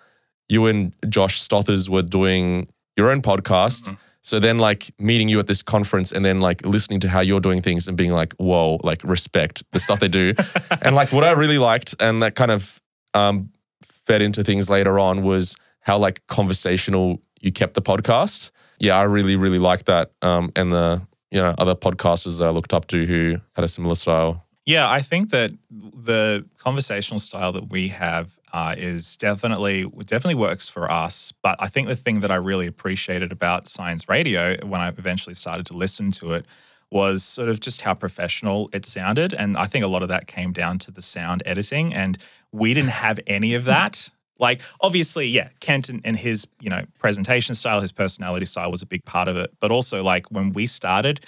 you 0.50 0.66
and 0.66 0.92
Josh 1.08 1.40
Stothers 1.48 1.88
were 1.90 2.02
doing 2.02 2.68
your 2.98 3.12
own 3.12 3.22
podcast. 3.22 3.84
Mm-hmm. 3.84 3.96
So 4.26 4.40
then, 4.40 4.58
like 4.58 4.92
meeting 4.98 5.30
you 5.30 5.38
at 5.38 5.46
this 5.46 5.62
conference, 5.62 6.12
and 6.12 6.26
then 6.26 6.40
like 6.40 6.66
listening 6.66 7.00
to 7.02 7.10
how 7.10 7.20
you're 7.20 7.40
doing 7.40 7.62
things, 7.62 7.88
and 7.88 7.96
being 7.96 8.12
like, 8.12 8.34
"Whoa!" 8.38 8.80
Like 8.84 9.04
respect 9.04 9.64
the 9.72 9.80
stuff 9.80 10.00
they 10.00 10.08
do, 10.08 10.34
and 10.82 10.96
like 10.96 11.12
what 11.12 11.24
I 11.24 11.32
really 11.34 11.60
liked, 11.60 11.94
and 12.00 12.24
that 12.24 12.34
kind 12.34 12.50
of 12.50 12.82
um, 13.14 13.52
fed 13.84 14.24
into 14.24 14.44
things 14.44 14.68
later 14.68 14.98
on 14.98 15.22
was 15.22 15.56
how 15.82 16.00
like 16.00 16.26
conversational 16.26 17.22
you 17.40 17.52
kept 17.52 17.76
the 17.76 17.84
podcast. 17.84 18.50
Yeah, 18.80 18.98
I 18.98 19.04
really, 19.04 19.36
really 19.36 19.60
liked 19.60 19.86
that, 19.86 20.10
um, 20.24 20.52
and 20.56 20.72
the 20.72 21.04
you 21.30 21.40
know 21.40 21.54
other 21.60 21.76
podcasters 21.76 22.40
that 22.40 22.48
I 22.48 22.50
looked 22.50 22.74
up 22.74 22.88
to 22.88 23.06
who 23.06 23.38
had 23.54 23.64
a 23.64 23.68
similar 23.68 23.94
style. 23.94 24.44
Yeah, 24.66 24.90
I 24.90 25.02
think 25.02 25.30
that 25.30 25.52
the 25.70 26.44
conversational 26.58 27.20
style 27.20 27.52
that 27.52 27.70
we 27.70 27.90
have 27.90 28.40
uh, 28.56 28.74
is 28.78 29.18
definitely 29.18 29.84
definitely 30.06 30.36
works 30.36 30.70
for 30.70 30.90
us. 30.90 31.34
But 31.44 31.58
I 31.60 31.68
think 31.68 31.90
the 31.90 31.96
thing 31.96 32.22
that 32.22 32.32
I 32.32 32.36
really 32.36 32.68
appreciated 32.68 33.34
about 33.34 33.68
Signs 33.68 34.08
Radio 34.08 34.56
when 34.66 34.80
I 34.80 34.88
eventually 34.88 35.34
started 35.34 35.66
to 35.66 35.74
listen 35.74 36.10
to 36.12 36.32
it 36.32 36.46
was 36.90 37.22
sort 37.22 37.50
of 37.50 37.60
just 37.60 37.82
how 37.82 37.94
professional 37.94 38.70
it 38.72 38.86
sounded, 38.86 39.34
and 39.34 39.58
I 39.58 39.66
think 39.66 39.84
a 39.84 39.90
lot 39.90 40.04
of 40.04 40.08
that 40.08 40.28
came 40.28 40.54
down 40.54 40.80
to 40.80 40.92
the 40.92 41.02
sound 41.02 41.44
editing, 41.46 41.94
and 41.94 42.18
we 42.54 42.74
didn't 42.74 42.92
have 43.06 43.20
any 43.28 43.56
of 43.56 43.66
that. 43.66 44.10
Like 44.40 44.62
obviously, 44.80 45.28
yeah, 45.28 45.50
Kent 45.60 45.90
and, 45.90 46.00
and 46.06 46.16
his 46.16 46.48
you 46.62 46.70
know 46.70 46.86
presentation 46.98 47.56
style, 47.56 47.82
his 47.82 47.92
personality 47.92 48.46
style 48.46 48.72
was 48.72 48.82
a 48.82 48.86
big 48.86 49.04
part 49.04 49.28
of 49.28 49.36
it. 49.36 49.52
But 49.60 49.72
also, 49.72 50.02
like 50.02 50.32
when 50.32 50.54
we 50.54 50.66
started, 50.66 51.20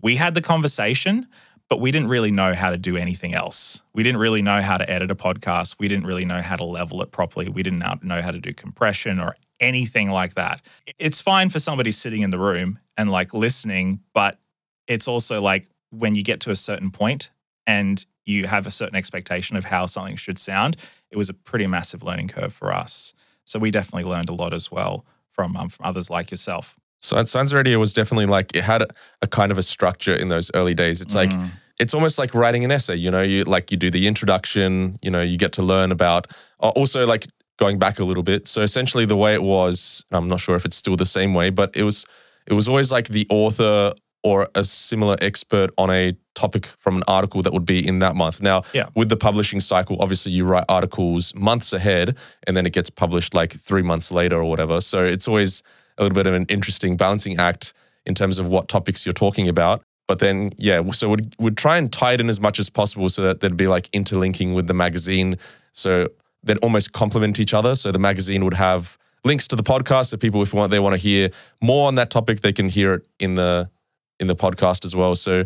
we 0.00 0.14
had 0.14 0.34
the 0.34 0.40
conversation, 0.40 1.26
but 1.70 1.80
we 1.80 1.92
didn't 1.92 2.08
really 2.08 2.32
know 2.32 2.52
how 2.52 2.68
to 2.68 2.76
do 2.76 2.96
anything 2.96 3.32
else. 3.32 3.80
We 3.94 4.02
didn't 4.02 4.20
really 4.20 4.42
know 4.42 4.60
how 4.60 4.76
to 4.76 4.90
edit 4.90 5.08
a 5.12 5.14
podcast. 5.14 5.76
We 5.78 5.86
didn't 5.86 6.04
really 6.04 6.24
know 6.24 6.42
how 6.42 6.56
to 6.56 6.64
level 6.64 7.00
it 7.00 7.12
properly. 7.12 7.48
We 7.48 7.62
didn't 7.62 7.78
know- 8.02 8.20
how 8.20 8.32
to 8.32 8.40
do 8.40 8.52
compression 8.52 9.20
or 9.20 9.36
anything 9.60 10.10
like 10.10 10.34
that. 10.34 10.62
It's 10.98 11.20
fine 11.20 11.48
for 11.48 11.60
somebody 11.60 11.92
sitting 11.92 12.22
in 12.22 12.30
the 12.30 12.40
room 12.40 12.80
and 12.96 13.08
like 13.08 13.32
listening, 13.32 14.00
but 14.12 14.38
it's 14.88 15.06
also 15.06 15.40
like 15.40 15.68
when 15.90 16.16
you 16.16 16.24
get 16.24 16.40
to 16.40 16.50
a 16.50 16.56
certain 16.56 16.90
point 16.90 17.30
and 17.68 18.04
you 18.24 18.48
have 18.48 18.66
a 18.66 18.70
certain 18.72 18.96
expectation 18.96 19.56
of 19.56 19.66
how 19.66 19.86
something 19.86 20.16
should 20.16 20.38
sound, 20.38 20.76
it 21.10 21.16
was 21.16 21.28
a 21.28 21.34
pretty 21.34 21.68
massive 21.68 22.02
learning 22.02 22.28
curve 22.28 22.52
for 22.52 22.72
us. 22.72 23.14
So 23.44 23.60
we 23.60 23.70
definitely 23.70 24.10
learned 24.10 24.28
a 24.28 24.34
lot 24.34 24.52
as 24.52 24.72
well 24.72 25.04
from 25.28 25.56
um, 25.56 25.68
from 25.68 25.86
others 25.86 26.10
like 26.10 26.32
yourself. 26.32 26.79
So 27.00 27.22
Signs 27.24 27.52
Radio 27.54 27.78
was 27.78 27.92
definitely 27.92 28.26
like 28.26 28.54
it 28.54 28.62
had 28.64 28.82
a, 28.82 28.88
a 29.22 29.26
kind 29.26 29.50
of 29.50 29.58
a 29.58 29.62
structure 29.62 30.14
in 30.14 30.28
those 30.28 30.50
early 30.54 30.74
days. 30.74 31.00
It's 31.00 31.14
like 31.14 31.30
Mm. 31.30 31.48
it's 31.80 31.94
almost 31.94 32.18
like 32.18 32.34
writing 32.34 32.64
an 32.64 32.70
essay. 32.70 32.94
You 32.96 33.10
know, 33.10 33.22
you 33.22 33.42
like 33.44 33.70
you 33.72 33.76
do 33.78 33.90
the 33.90 34.06
introduction. 34.06 34.96
You 35.02 35.10
know, 35.10 35.22
you 35.22 35.36
get 35.38 35.52
to 35.52 35.62
learn 35.62 35.90
about. 35.92 36.26
uh, 36.62 36.68
Also, 36.76 37.06
like 37.06 37.26
going 37.58 37.78
back 37.78 37.98
a 37.98 38.04
little 38.04 38.22
bit. 38.22 38.46
So 38.48 38.60
essentially, 38.62 39.06
the 39.06 39.16
way 39.16 39.34
it 39.34 39.42
was, 39.42 40.04
I'm 40.12 40.28
not 40.28 40.40
sure 40.40 40.56
if 40.56 40.64
it's 40.64 40.76
still 40.76 40.96
the 40.96 41.06
same 41.06 41.32
way, 41.34 41.50
but 41.50 41.70
it 41.74 41.82
was 41.84 42.04
it 42.46 42.52
was 42.54 42.68
always 42.68 42.92
like 42.92 43.08
the 43.08 43.26
author 43.30 43.92
or 44.22 44.48
a 44.54 44.62
similar 44.64 45.16
expert 45.22 45.70
on 45.78 45.88
a 45.90 46.14
topic 46.34 46.66
from 46.78 46.96
an 46.96 47.02
article 47.08 47.42
that 47.42 47.52
would 47.54 47.64
be 47.64 47.78
in 47.86 48.00
that 48.00 48.14
month. 48.14 48.42
Now, 48.42 48.62
Yeah. 48.74 48.88
with 48.94 49.08
the 49.08 49.16
publishing 49.16 49.60
cycle, 49.60 49.96
obviously 50.00 50.32
you 50.32 50.44
write 50.44 50.64
articles 50.68 51.34
months 51.34 51.72
ahead 51.72 52.16
and 52.46 52.54
then 52.54 52.66
it 52.66 52.74
gets 52.74 52.90
published 52.90 53.32
like 53.34 53.52
three 53.58 53.82
months 53.82 54.12
later 54.12 54.36
or 54.36 54.44
whatever. 54.44 54.80
So 54.82 55.04
it's 55.04 55.26
always 55.26 55.62
a 56.00 56.04
little 56.04 56.14
bit 56.14 56.26
of 56.26 56.34
an 56.34 56.46
interesting 56.48 56.96
balancing 56.96 57.38
act 57.38 57.72
in 58.06 58.14
terms 58.14 58.38
of 58.38 58.46
what 58.46 58.68
topics 58.68 59.06
you're 59.06 59.12
talking 59.12 59.48
about. 59.48 59.82
But 60.08 60.18
then, 60.18 60.52
yeah, 60.56 60.90
so 60.90 61.08
would 61.08 61.36
would 61.38 61.56
try 61.56 61.76
and 61.76 61.92
tie 61.92 62.14
it 62.14 62.20
in 62.20 62.28
as 62.28 62.40
much 62.40 62.58
as 62.58 62.68
possible 62.68 63.08
so 63.08 63.22
that 63.22 63.40
there'd 63.40 63.56
be 63.56 63.68
like 63.68 63.88
interlinking 63.92 64.54
with 64.54 64.66
the 64.66 64.74
magazine. 64.74 65.36
So 65.72 66.08
they'd 66.42 66.58
almost 66.58 66.92
complement 66.92 67.38
each 67.38 67.54
other. 67.54 67.76
So 67.76 67.92
the 67.92 68.00
magazine 68.00 68.44
would 68.44 68.54
have 68.54 68.98
links 69.24 69.46
to 69.48 69.56
the 69.56 69.62
podcast. 69.62 70.06
So 70.06 70.16
people, 70.16 70.42
if 70.42 70.52
want, 70.52 70.72
they 70.72 70.80
want 70.80 70.94
to 70.94 70.98
hear 70.98 71.30
more 71.60 71.86
on 71.86 71.94
that 71.94 72.10
topic, 72.10 72.40
they 72.40 72.52
can 72.52 72.68
hear 72.68 72.94
it 72.94 73.06
in 73.20 73.34
the 73.34 73.70
in 74.18 74.26
the 74.26 74.34
podcast 74.34 74.84
as 74.84 74.96
well. 74.96 75.14
So 75.14 75.44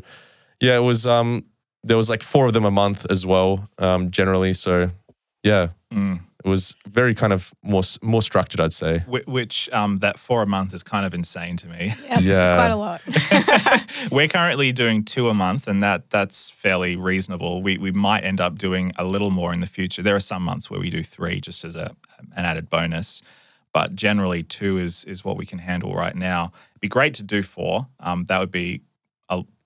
yeah, 0.61 0.77
it 0.77 0.83
was 0.83 1.07
um 1.07 1.45
there 1.83 1.99
was 1.99 2.09
like 2.09 2.23
four 2.23 2.47
of 2.47 2.55
them 2.55 2.65
a 2.65 2.71
month 2.71 3.07
as 3.11 3.27
well, 3.27 3.69
um, 3.79 4.11
generally. 4.11 4.55
So 4.55 4.91
yeah, 5.43 5.69
Mm. 5.93 6.21
It 6.45 6.49
was 6.49 6.77
very 6.87 7.15
kind 7.15 7.33
of 7.33 7.53
more 7.63 7.83
more 8.03 8.23
structured, 8.23 8.61
I'd 8.61 8.73
say. 8.73 8.99
Wh- 9.01 9.27
Which 9.27 9.69
um, 9.73 9.99
that 10.01 10.19
for 10.19 10.43
a 10.43 10.47
month 10.47 10.75
is 10.75 10.83
kind 10.83 11.07
of 11.07 11.15
insane 11.15 11.57
to 11.59 11.69
me. 11.69 11.93
Yeah, 12.09 12.19
Yeah. 12.21 12.57
quite 12.57 12.71
a 12.71 12.77
lot. 12.77 13.01
We're 14.11 14.29
currently 14.29 14.73
doing 14.73 15.05
two 15.05 15.29
a 15.29 15.35
month, 15.35 15.67
and 15.69 15.83
that 15.83 16.11
that's 16.11 16.51
fairly 16.51 16.97
reasonable. 16.97 17.63
We 17.63 17.79
we 17.79 17.93
might 17.93 18.25
end 18.25 18.41
up 18.41 18.59
doing 18.59 18.93
a 18.97 19.05
little 19.05 19.31
more 19.31 19.53
in 19.55 19.61
the 19.61 19.67
future. 19.67 20.03
There 20.03 20.17
are 20.17 20.21
some 20.21 20.43
months 20.43 20.71
where 20.71 20.81
we 20.81 20.91
do 20.91 21.03
three 21.03 21.41
just 21.41 21.65
as 21.65 21.77
a 21.77 21.97
an 22.37 22.45
added 22.45 22.69
bonus, 22.71 23.23
but 23.73 23.95
generally 23.95 24.43
two 24.43 24.79
is 24.79 25.05
is 25.05 25.25
what 25.25 25.37
we 25.37 25.47
can 25.47 25.59
handle 25.61 25.95
right 25.95 26.15
now. 26.17 26.53
It'd 26.73 26.81
be 26.81 26.89
great 26.89 27.15
to 27.15 27.23
do 27.23 27.43
four. 27.43 27.87
Um, 28.01 28.25
that 28.27 28.39
would 28.41 28.53
be 28.53 28.69
a, 28.75 28.81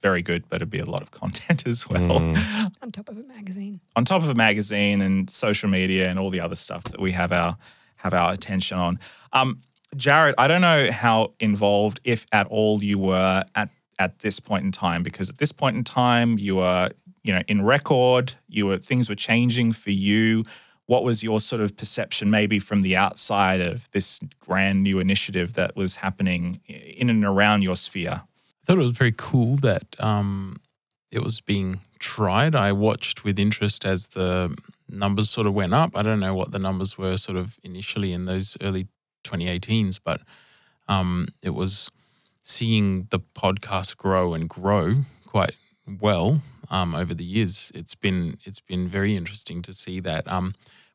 very 0.01 0.23
good, 0.23 0.49
but 0.49 0.57
it'd 0.57 0.71
be 0.71 0.79
a 0.79 0.85
lot 0.85 1.03
of 1.03 1.11
content 1.11 1.67
as 1.67 1.89
well. 1.89 2.21
Mm. 2.21 2.73
On 2.83 2.93
top 2.93 3.09
of 3.09 3.19
a 3.19 3.25
magazine. 3.25 3.81
on 3.97 4.05
top 4.05 4.23
of 4.23 4.29
a 4.29 4.35
magazine 4.35 5.01
and 5.01 5.29
social 5.29 5.69
media 5.69 6.09
and 6.09 6.19
all 6.19 6.31
the 6.31 6.41
other 6.41 6.57
stuff 6.57 6.85
that 6.85 7.01
we 7.01 7.13
have 7.13 7.33
our 7.33 7.57
have 7.97 8.15
our 8.15 8.33
attention 8.33 8.79
on. 8.79 8.99
Um, 9.33 9.61
Jared, 9.97 10.35
I 10.39 10.47
don't 10.47 10.61
know 10.61 10.93
how 10.93 11.33
involved, 11.41 12.01
if 12.05 12.27
at 12.33 12.47
all, 12.47 12.83
you 12.83 12.99
were 12.99 13.45
at 13.55 13.71
at 13.99 14.21
this 14.21 14.39
point 14.39 14.65
in 14.65 14.71
time, 14.71 15.03
because 15.03 15.29
at 15.29 15.39
this 15.39 15.51
point 15.51 15.77
in 15.77 15.83
time 15.83 16.39
you 16.39 16.57
were, 16.57 16.91
you 17.25 17.33
know, 17.33 17.43
in 17.49 17.65
record. 17.65 18.35
You 18.49 18.67
were 18.67 18.79
things 18.79 19.09
were 19.09 19.17
changing 19.17 19.73
for 19.73 19.91
you. 19.91 20.45
what 20.87 21.05
was 21.05 21.23
your 21.23 21.39
sort 21.39 21.61
of 21.61 21.77
perception, 21.77 22.31
maybe 22.31 22.59
from 22.59 22.81
the 22.81 22.97
outside, 22.97 23.61
of 23.61 23.91
this 23.91 24.21
grand 24.41 24.83
new 24.83 24.99
initiative 24.99 25.53
that 25.53 25.77
was 25.77 25.97
happening 25.97 26.61
in 26.67 27.11
and 27.11 27.25
around 27.25 27.61
your 27.61 27.77
sphere? 27.77 28.23
Thought 28.69 28.81
it 28.81 28.83
was 28.83 28.99
very 28.99 29.15
cool 29.17 29.57
that 29.57 29.97
um, 29.99 30.61
it 31.11 31.25
was 31.25 31.41
being 31.41 31.81
tried. 31.99 32.55
I 32.55 32.73
watched 32.73 33.25
with 33.25 33.39
interest 33.39 33.87
as 33.87 34.09
the 34.09 34.55
numbers 34.91 35.31
sort 35.31 35.47
of 35.47 35.55
went 35.55 35.73
up. 35.73 35.97
I 35.97 36.03
don't 36.03 36.21
know 36.21 36.35
what 36.35 36.53
the 36.53 36.59
numbers 36.59 36.99
were 36.99 37.17
sort 37.17 37.39
of 37.39 37.59
initially 37.63 38.13
in 38.13 38.27
those 38.27 38.59
early 38.61 38.87
2018s, 39.25 39.99
but 40.05 40.21
um, 40.87 41.29
it 41.43 41.55
was 41.55 41.91
seeing 42.43 43.07
the 43.09 43.21
podcast 43.21 43.97
grow 43.97 44.35
and 44.35 44.51
grow 44.51 44.97
quite 45.25 45.57
well 45.99 46.43
um, 46.71 46.95
over 46.95 47.15
the 47.15 47.25
years. 47.25 47.73
It's 47.75 47.95
been 47.95 48.37
it's 48.45 48.61
been 48.61 48.87
very 48.87 49.17
interesting 49.17 49.63
to 49.63 49.73
see 49.73 49.99
that. 50.01 50.31
Um, 50.31 50.53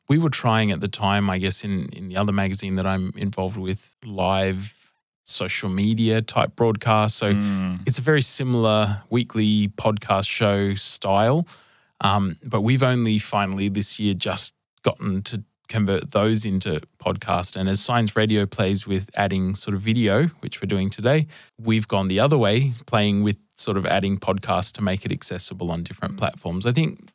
we 0.08 0.16
were 0.16 0.30
trying 0.30 0.70
at 0.70 0.80
the 0.80 0.86
time, 0.86 1.28
I 1.28 1.38
guess, 1.38 1.64
in 1.64 1.88
in 1.88 2.08
the 2.08 2.18
other 2.18 2.32
magazine 2.32 2.76
that 2.76 2.86
I'm 2.86 3.12
involved 3.16 3.56
with, 3.56 3.96
live 4.04 4.83
social 5.24 5.68
media 5.68 6.20
type 6.20 6.54
broadcast. 6.56 7.16
So 7.16 7.32
Mm. 7.32 7.80
it's 7.86 7.98
a 7.98 8.02
very 8.02 8.22
similar 8.22 9.02
weekly 9.10 9.68
podcast 9.68 10.28
show 10.28 10.74
style. 10.74 11.46
Um, 12.00 12.36
but 12.44 12.60
we've 12.62 12.82
only 12.82 13.18
finally 13.18 13.68
this 13.68 13.98
year 13.98 14.14
just 14.14 14.52
gotten 14.82 15.22
to 15.22 15.42
convert 15.68 16.10
those 16.10 16.44
into 16.44 16.80
podcast. 16.98 17.56
And 17.56 17.68
as 17.70 17.80
Signs 17.80 18.14
Radio 18.14 18.44
plays 18.44 18.86
with 18.86 19.08
adding 19.14 19.54
sort 19.54 19.74
of 19.74 19.80
video, 19.80 20.26
which 20.40 20.60
we're 20.60 20.66
doing 20.66 20.90
today, 20.90 21.26
we've 21.58 21.88
gone 21.88 22.08
the 22.08 22.20
other 22.20 22.36
way, 22.36 22.72
playing 22.86 23.22
with 23.22 23.38
sort 23.56 23.78
of 23.78 23.86
adding 23.86 24.18
podcast 24.18 24.72
to 24.72 24.82
make 24.82 25.06
it 25.06 25.12
accessible 25.12 25.70
on 25.72 25.82
different 25.82 26.18
platforms. 26.18 26.66
I 26.66 26.72
think 26.72 27.08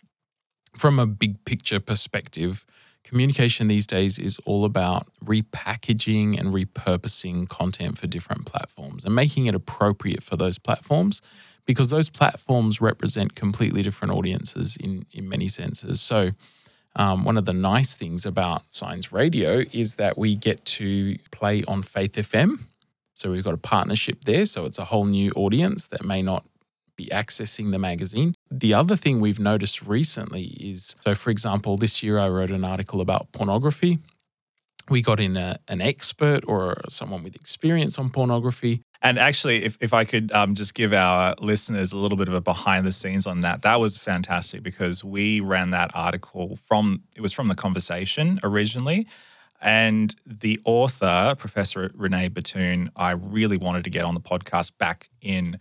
from 0.77 0.97
a 0.97 1.05
big 1.05 1.43
picture 1.45 1.79
perspective, 1.79 2.65
communication 3.09 3.67
these 3.67 3.87
days 3.87 4.19
is 4.19 4.37
all 4.45 4.65
about 4.65 5.07
repackaging 5.25 6.39
and 6.39 6.53
repurposing 6.53 7.49
content 7.49 7.97
for 7.97 8.05
different 8.05 8.45
platforms 8.45 9.03
and 9.03 9.15
making 9.15 9.47
it 9.47 9.55
appropriate 9.55 10.21
for 10.21 10.37
those 10.37 10.59
platforms 10.59 11.19
because 11.65 11.89
those 11.89 12.07
platforms 12.07 12.79
represent 12.79 13.33
completely 13.33 13.81
different 13.81 14.13
audiences 14.13 14.77
in, 14.77 15.07
in 15.11 15.27
many 15.27 15.47
senses. 15.47 15.99
So, 16.01 16.33
um, 16.95 17.23
one 17.23 17.35
of 17.35 17.45
the 17.45 17.53
nice 17.53 17.95
things 17.95 18.27
about 18.27 18.71
Signs 18.71 19.11
Radio 19.11 19.63
is 19.71 19.95
that 19.95 20.15
we 20.15 20.35
get 20.35 20.63
to 20.65 21.17
play 21.31 21.63
on 21.67 21.81
Faith 21.81 22.13
FM. 22.13 22.59
So, 23.15 23.31
we've 23.31 23.43
got 23.43 23.55
a 23.55 23.57
partnership 23.57 24.25
there. 24.25 24.45
So, 24.45 24.65
it's 24.65 24.77
a 24.77 24.85
whole 24.85 25.05
new 25.05 25.31
audience 25.31 25.87
that 25.87 26.05
may 26.05 26.21
not 26.21 26.45
be 26.95 27.07
accessing 27.07 27.71
the 27.71 27.79
magazine. 27.79 28.35
The 28.51 28.73
other 28.73 28.95
thing 28.95 29.19
we've 29.19 29.39
noticed 29.39 29.83
recently 29.83 30.45
is 30.59 30.95
so, 31.03 31.13
for 31.13 31.29
example, 31.29 31.77
this 31.77 32.01
year 32.01 32.17
I 32.17 32.29
wrote 32.29 32.51
an 32.51 32.63
article 32.63 32.99
about 32.99 33.31
pornography. 33.31 33.99
We 34.89 35.03
got 35.03 35.19
in 35.19 35.37
a, 35.37 35.59
an 35.67 35.81
expert 35.81 36.43
or 36.47 36.81
someone 36.89 37.21
with 37.21 37.35
experience 37.35 37.99
on 37.99 38.09
pornography. 38.09 38.81
And 39.03 39.19
actually, 39.19 39.63
if, 39.63 39.77
if 39.79 39.93
I 39.93 40.03
could 40.03 40.31
um, 40.31 40.55
just 40.55 40.73
give 40.73 40.93
our 40.93 41.35
listeners 41.39 41.93
a 41.93 41.97
little 41.97 42.17
bit 42.17 42.27
of 42.27 42.33
a 42.33 42.41
behind 42.41 42.87
the 42.87 42.91
scenes 42.91 43.27
on 43.27 43.41
that, 43.41 43.61
that 43.61 43.79
was 43.79 43.97
fantastic 43.97 44.63
because 44.63 45.03
we 45.03 45.39
ran 45.39 45.69
that 45.71 45.91
article 45.93 46.57
from, 46.65 47.03
it 47.15 47.21
was 47.21 47.31
from 47.31 47.49
the 47.49 47.55
conversation 47.55 48.39
originally. 48.43 49.07
And 49.61 50.15
the 50.25 50.59
author, 50.65 51.35
Professor 51.37 51.91
Renee 51.93 52.29
Bittoun, 52.29 52.89
I 52.95 53.11
really 53.11 53.57
wanted 53.57 53.83
to 53.83 53.89
get 53.89 54.05
on 54.05 54.15
the 54.15 54.21
podcast 54.21 54.77
back 54.77 55.09
in, 55.21 55.59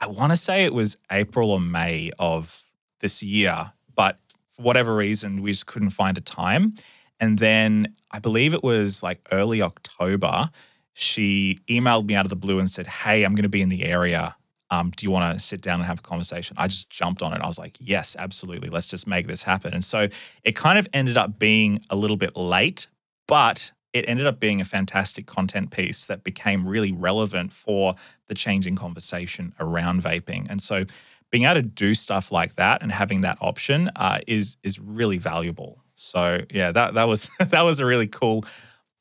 I 0.00 0.08
want 0.08 0.32
to 0.32 0.36
say 0.36 0.64
it 0.64 0.74
was 0.74 0.96
April 1.10 1.50
or 1.50 1.60
May 1.60 2.10
of 2.18 2.62
this 3.00 3.22
year. 3.22 3.72
But 3.94 4.18
for 4.48 4.62
whatever 4.62 4.94
reason, 4.94 5.42
we 5.42 5.52
just 5.52 5.66
couldn't 5.66 5.90
find 5.90 6.18
a 6.18 6.20
time. 6.20 6.74
And 7.18 7.38
then 7.38 7.94
I 8.10 8.18
believe 8.18 8.52
it 8.52 8.62
was 8.62 9.02
like 9.02 9.26
early 9.32 9.62
October 9.62 10.50
she 10.98 11.58
emailed 11.68 12.06
me 12.06 12.14
out 12.14 12.24
of 12.24 12.30
the 12.30 12.36
blue 12.36 12.58
and 12.58 12.70
said, 12.70 12.86
Hey, 12.86 13.22
I'm 13.22 13.34
going 13.34 13.42
to 13.42 13.50
be 13.50 13.60
in 13.60 13.68
the 13.68 13.84
area. 13.84 14.34
Um, 14.70 14.90
do 14.96 15.04
you 15.04 15.10
want 15.10 15.34
to 15.34 15.44
sit 15.44 15.60
down 15.60 15.74
and 15.74 15.84
have 15.84 15.98
a 15.98 16.02
conversation? 16.02 16.56
I 16.58 16.68
just 16.68 16.88
jumped 16.88 17.22
on 17.22 17.34
it. 17.34 17.42
I 17.42 17.46
was 17.46 17.58
like, 17.58 17.76
Yes, 17.78 18.16
absolutely. 18.18 18.70
Let's 18.70 18.86
just 18.86 19.06
make 19.06 19.26
this 19.26 19.42
happen. 19.42 19.74
And 19.74 19.84
so 19.84 20.08
it 20.42 20.56
kind 20.56 20.78
of 20.78 20.88
ended 20.94 21.18
up 21.18 21.38
being 21.38 21.84
a 21.90 21.96
little 21.96 22.16
bit 22.16 22.34
late, 22.34 22.86
but 23.28 23.72
it 23.96 24.04
ended 24.08 24.26
up 24.26 24.38
being 24.40 24.60
a 24.60 24.64
fantastic 24.64 25.26
content 25.26 25.70
piece 25.70 26.06
that 26.06 26.22
became 26.24 26.66
really 26.68 26.92
relevant 26.92 27.52
for 27.52 27.94
the 28.28 28.34
changing 28.34 28.76
conversation 28.76 29.52
around 29.58 30.02
vaping. 30.02 30.46
And 30.50 30.60
so 30.62 30.84
being 31.30 31.44
able 31.44 31.54
to 31.54 31.62
do 31.62 31.94
stuff 31.94 32.30
like 32.30 32.54
that 32.56 32.82
and 32.82 32.92
having 32.92 33.20
that 33.22 33.38
option 33.40 33.90
uh, 33.96 34.18
is 34.26 34.56
is 34.62 34.78
really 34.78 35.18
valuable. 35.18 35.72
So 35.94 36.40
yeah, 36.52 36.72
that 36.72 36.94
that 36.94 37.04
was 37.08 37.30
that 37.54 37.62
was 37.62 37.80
a 37.80 37.86
really 37.86 38.06
cool 38.08 38.44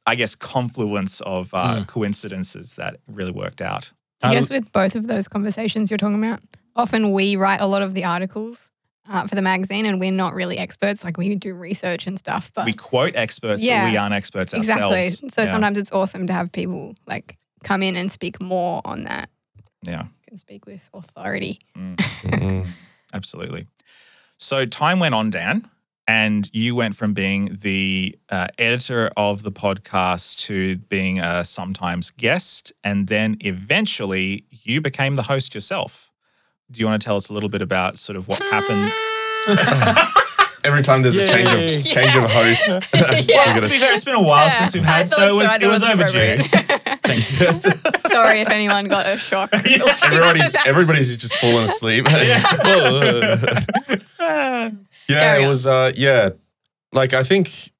I 0.08 0.13
guess, 0.15 0.36
confluence 0.36 1.19
of 1.21 1.51
uh, 1.53 1.77
Mm. 1.77 1.88
coincidences 1.88 2.75
that 2.75 2.97
really 3.08 3.31
worked 3.31 3.60
out. 3.62 3.91
I 4.21 4.29
I- 4.29 4.34
guess 4.36 4.51
with 4.51 4.71
both 4.71 4.95
of 4.95 5.08
those 5.08 5.27
conversations 5.27 5.89
you're 5.89 5.97
talking 5.97 6.23
about, 6.23 6.41
often 6.75 7.12
we 7.12 7.36
write 7.36 7.60
a 7.60 7.65
lot 7.65 7.81
of 7.81 7.93
the 7.95 8.03
articles 8.03 8.69
uh, 9.10 9.28
for 9.28 9.36
the 9.36 9.41
magazine 9.41 9.86
and 9.86 10.00
we're 10.00 10.12
not 10.12 10.34
really 10.34 10.58
experts. 10.58 11.04
Like 11.04 11.18
we 11.18 11.34
do 11.36 11.54
research 11.54 12.08
and 12.08 12.18
stuff, 12.18 12.52
but 12.54 12.65
we 12.65 12.74
quote 12.74 13.15
experts, 13.15 13.62
Yeah. 13.63 13.86
but 13.86 13.91
we 13.91 13.98
aren't 13.98 14.13
experts 14.13 14.54
exactly. 14.54 14.84
ourselves. 14.84 15.34
So 15.34 15.41
yeah. 15.44 15.52
sometimes 15.52 15.78
it's 15.78 15.91
awesome 15.91 16.28
to 16.28 16.34
have 16.34 16.52
people 16.52 16.96
like 17.08 17.38
come 17.63 17.84
in 17.84 17.96
and 17.96 18.12
speak 18.12 18.41
more 18.41 18.82
on 18.86 19.04
that, 19.04 19.30
yeah, 19.82 20.06
can 20.28 20.38
speak 20.38 20.65
with 20.65 20.82
authority. 20.94 21.60
Mm, 21.78 22.68
absolutely. 23.13 23.68
So 24.38 24.65
time 24.65 25.00
went 25.00 25.15
on, 25.15 25.30
Dan, 25.30 25.70
and 26.08 26.50
you 26.54 26.76
went 26.76 26.96
from 26.96 27.13
being 27.13 27.58
the 27.62 28.18
uh, 28.30 28.48
editor 28.60 29.10
of 29.15 29.44
the 29.44 29.52
podcast 29.52 30.38
to 30.46 30.78
being 30.78 31.20
a 31.20 31.46
sometimes 31.46 32.12
guest, 32.12 32.74
and 32.84 33.08
then 33.08 33.38
eventually 33.39 34.46
you 34.50 34.82
became 34.82 35.15
the 35.15 35.24
host 35.24 35.56
yourself. 35.56 36.05
Do 36.71 36.80
you 36.80 36.86
want 36.88 36.99
to 37.01 37.06
tell 37.06 37.15
us 37.15 37.30
a 37.30 37.34
little 37.34 37.49
bit 37.49 37.62
about 37.62 37.97
sort 37.97 38.15
of 38.17 38.28
what 38.28 38.41
happened? 38.51 38.91
Every 40.63 40.82
time 40.82 41.04
there's 41.04 41.15
a 41.15 41.28
change 41.28 41.47
Yay. 41.51 41.75
of 41.75 41.84
change 41.86 42.15
of 42.15 42.23
host, 42.32 42.65
Yeah. 42.93 43.01
Well, 43.28 43.45
gonna 43.56 43.62
be 43.62 43.69
fair, 43.69 43.93
it's 43.93 44.04
been 44.04 44.15
a 44.15 44.21
while 44.21 44.47
Yeah, 44.47 44.60
since 44.65 44.73
we've 44.73 44.84
I 44.84 44.88
had, 44.88 45.10
thought 45.10 45.19
so 45.19 45.30
it 45.30 45.34
was 45.34 45.47
I 45.47 45.56
it 45.58 45.62
thought 45.62 45.69
was 45.69 45.84
overdue. 45.84 46.43
appropriate. 47.62 48.12
Sorry 48.12 48.41
if 48.41 48.49
anyone 48.49 48.88
got 48.88 49.06
a 49.06 49.15
shock. 49.17 49.51
everybody's 49.54 50.56
everybody's 50.65 51.15
just 51.17 51.36
fallen 51.36 51.65
asleep. 51.65 52.08
yeah, 52.10 52.41
Carry 55.08 55.43
it 55.43 55.47
was. 55.47 55.67
Uh, 55.67 55.91
yeah, 55.95 56.30
like 56.93 57.13
I 57.13 57.23
think 57.23 57.71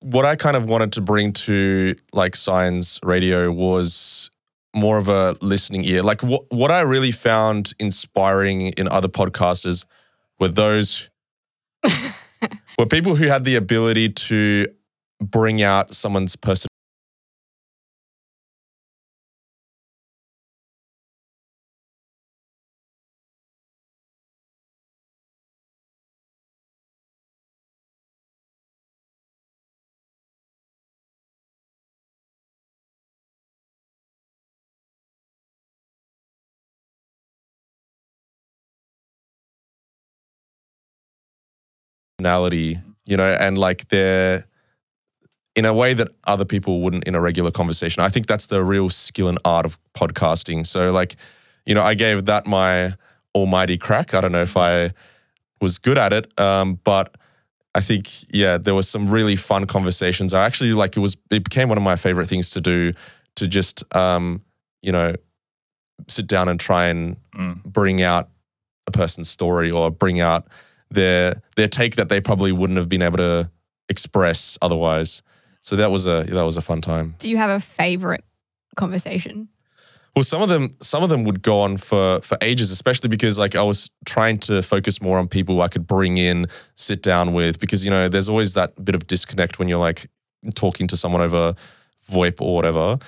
what 0.00 0.26
I 0.26 0.36
kind 0.36 0.56
of 0.56 0.66
wanted 0.66 0.92
to 0.94 1.00
bring 1.00 1.32
to 1.32 1.94
like 2.12 2.36
Signs 2.36 3.00
Radio 3.02 3.50
was 3.50 4.30
more 4.74 4.98
of 4.98 5.08
a 5.08 5.36
listening 5.40 5.84
ear. 5.84 6.02
Like 6.02 6.22
what 6.22 6.44
what 6.50 6.70
I 6.70 6.80
really 6.80 7.10
found 7.10 7.72
inspiring 7.78 8.68
in 8.68 8.88
other 8.88 9.08
podcasters 9.08 9.84
were 10.38 10.48
those 10.48 11.08
were 12.78 12.86
people 12.86 13.16
who 13.16 13.26
had 13.26 13.44
the 13.44 13.56
ability 13.56 14.10
to 14.10 14.66
bring 15.20 15.62
out 15.62 15.94
someone's 15.94 16.36
person. 16.36 16.68
Personality, 42.24 42.78
you 43.06 43.16
know, 43.16 43.32
and 43.32 43.56
like 43.56 43.88
they're 43.88 44.44
in 45.56 45.64
a 45.64 45.72
way 45.72 45.94
that 45.94 46.08
other 46.26 46.44
people 46.44 46.80
wouldn't 46.80 47.04
in 47.04 47.14
a 47.14 47.20
regular 47.20 47.50
conversation. 47.50 48.02
I 48.02 48.08
think 48.08 48.26
that's 48.26 48.46
the 48.46 48.62
real 48.62 48.88
skill 48.88 49.28
and 49.28 49.38
art 49.44 49.66
of 49.66 49.78
podcasting. 49.94 50.66
So, 50.66 50.90
like, 50.92 51.16
you 51.66 51.74
know, 51.74 51.82
I 51.82 51.94
gave 51.94 52.26
that 52.26 52.46
my 52.46 52.94
almighty 53.34 53.78
crack. 53.78 54.14
I 54.14 54.20
don't 54.20 54.32
know 54.32 54.42
if 54.42 54.56
I 54.56 54.92
was 55.60 55.78
good 55.78 55.98
at 55.98 56.12
it, 56.12 56.38
um, 56.38 56.78
but 56.84 57.16
I 57.74 57.80
think 57.80 58.08
yeah, 58.32 58.58
there 58.58 58.74
was 58.74 58.88
some 58.88 59.08
really 59.10 59.36
fun 59.36 59.66
conversations. 59.66 60.34
I 60.34 60.44
actually 60.44 60.72
like 60.72 60.96
it 60.96 61.00
was 61.00 61.16
it 61.30 61.44
became 61.44 61.68
one 61.68 61.78
of 61.78 61.84
my 61.84 61.96
favorite 61.96 62.28
things 62.28 62.50
to 62.50 62.60
do 62.60 62.92
to 63.36 63.46
just 63.46 63.84
um, 63.96 64.42
you 64.82 64.92
know 64.92 65.14
sit 66.08 66.26
down 66.26 66.48
and 66.48 66.60
try 66.60 66.86
and 66.88 67.16
Mm. 67.36 67.62
bring 67.62 68.02
out 68.02 68.28
a 68.88 68.90
person's 68.90 69.30
story 69.30 69.70
or 69.70 69.88
bring 69.90 70.18
out 70.18 70.48
their 70.90 71.42
their 71.56 71.68
take 71.68 71.96
that 71.96 72.08
they 72.08 72.20
probably 72.20 72.52
wouldn't 72.52 72.76
have 72.76 72.88
been 72.88 73.02
able 73.02 73.18
to 73.18 73.50
express 73.88 74.58
otherwise. 74.62 75.22
So 75.60 75.76
that 75.76 75.90
was 75.90 76.06
a 76.06 76.24
that 76.24 76.42
was 76.42 76.56
a 76.56 76.62
fun 76.62 76.80
time. 76.80 77.14
Do 77.18 77.28
you 77.28 77.36
have 77.36 77.50
a 77.50 77.60
favorite 77.60 78.24
conversation? 78.76 79.48
Well, 80.16 80.24
some 80.24 80.42
of 80.42 80.48
them, 80.48 80.76
some 80.82 81.04
of 81.04 81.08
them 81.08 81.22
would 81.24 81.42
go 81.42 81.60
on 81.60 81.76
for 81.76 82.20
for 82.22 82.36
ages, 82.40 82.70
especially 82.70 83.08
because 83.08 83.38
like 83.38 83.54
I 83.54 83.62
was 83.62 83.90
trying 84.06 84.38
to 84.40 84.62
focus 84.62 85.00
more 85.00 85.18
on 85.18 85.28
people 85.28 85.62
I 85.62 85.68
could 85.68 85.86
bring 85.86 86.16
in, 86.16 86.46
sit 86.74 87.02
down 87.02 87.32
with, 87.32 87.60
because 87.60 87.84
you 87.84 87.90
know 87.90 88.08
there's 88.08 88.28
always 88.28 88.54
that 88.54 88.84
bit 88.84 88.94
of 88.94 89.06
disconnect 89.06 89.58
when 89.58 89.68
you're 89.68 89.78
like 89.78 90.10
talking 90.54 90.86
to 90.88 90.96
someone 90.96 91.20
over 91.20 91.54
VoIP 92.10 92.40
or 92.40 92.54
whatever. 92.54 92.98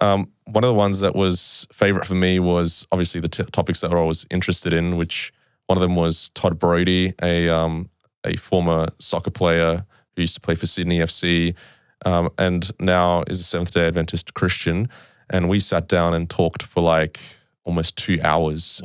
Um, 0.00 0.30
one 0.44 0.64
of 0.64 0.68
the 0.68 0.74
ones 0.74 1.00
that 1.00 1.14
was 1.14 1.66
favorite 1.72 2.04
for 2.04 2.14
me 2.14 2.38
was 2.40 2.86
obviously 2.92 3.20
the 3.20 3.28
t- 3.28 3.44
topics 3.44 3.80
that 3.80 3.92
I 3.92 4.02
was 4.02 4.26
interested 4.30 4.72
in, 4.72 4.96
which 4.96 5.32
one 5.66 5.78
of 5.78 5.82
them 5.82 5.96
was 5.96 6.30
Todd 6.34 6.58
Brody, 6.58 7.14
a 7.22 7.48
um, 7.48 7.88
a 8.24 8.36
former 8.36 8.88
soccer 8.98 9.30
player 9.30 9.84
who 10.14 10.22
used 10.22 10.34
to 10.34 10.40
play 10.40 10.54
for 10.54 10.66
Sydney 10.66 10.98
FC, 10.98 11.54
um, 12.04 12.30
and 12.38 12.70
now 12.80 13.24
is 13.28 13.40
a 13.40 13.44
Seventh 13.44 13.72
Day 13.72 13.86
Adventist 13.86 14.34
Christian. 14.34 14.88
And 15.30 15.48
we 15.48 15.58
sat 15.58 15.88
down 15.88 16.12
and 16.12 16.28
talked 16.28 16.62
for 16.62 16.82
like 16.82 17.20
almost 17.64 17.96
two 17.96 18.20
hours. 18.22 18.80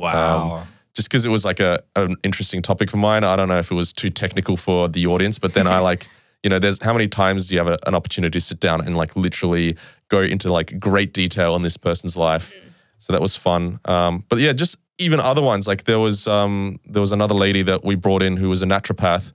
Um, 0.60 0.66
just 0.94 1.08
because 1.08 1.24
it 1.24 1.28
was 1.28 1.44
like 1.44 1.60
a 1.60 1.82
an 1.96 2.16
interesting 2.24 2.62
topic 2.62 2.90
for 2.90 2.96
mine. 2.96 3.24
I 3.24 3.36
don't 3.36 3.48
know 3.48 3.58
if 3.58 3.70
it 3.70 3.74
was 3.74 3.92
too 3.92 4.10
technical 4.10 4.56
for 4.56 4.88
the 4.88 5.06
audience, 5.06 5.38
but 5.38 5.54
then 5.54 5.66
I 5.66 5.78
like, 5.90 6.08
you 6.42 6.50
know, 6.50 6.58
there's 6.58 6.82
how 6.82 6.92
many 6.92 7.08
times 7.08 7.46
do 7.46 7.54
you 7.54 7.58
have 7.58 7.68
a, 7.68 7.78
an 7.86 7.94
opportunity 7.94 8.38
to 8.38 8.44
sit 8.44 8.60
down 8.60 8.80
and 8.80 8.96
like 8.96 9.16
literally 9.16 9.76
go 10.08 10.20
into 10.20 10.50
like 10.50 10.78
great 10.80 11.12
detail 11.12 11.54
on 11.54 11.62
this 11.62 11.76
person's 11.76 12.16
life? 12.16 12.52
So 13.00 13.14
that 13.14 13.20
was 13.20 13.34
fun. 13.34 13.80
Um, 13.86 14.24
but 14.28 14.38
yeah, 14.38 14.52
just 14.52 14.76
even 14.98 15.18
other 15.20 15.42
ones 15.42 15.66
like 15.66 15.84
there 15.84 15.98
was 15.98 16.28
um, 16.28 16.78
there 16.84 17.00
was 17.00 17.12
another 17.12 17.34
lady 17.34 17.62
that 17.62 17.82
we 17.82 17.94
brought 17.94 18.22
in 18.22 18.36
who 18.36 18.48
was 18.50 18.62
a 18.62 18.66
naturopath, 18.66 19.32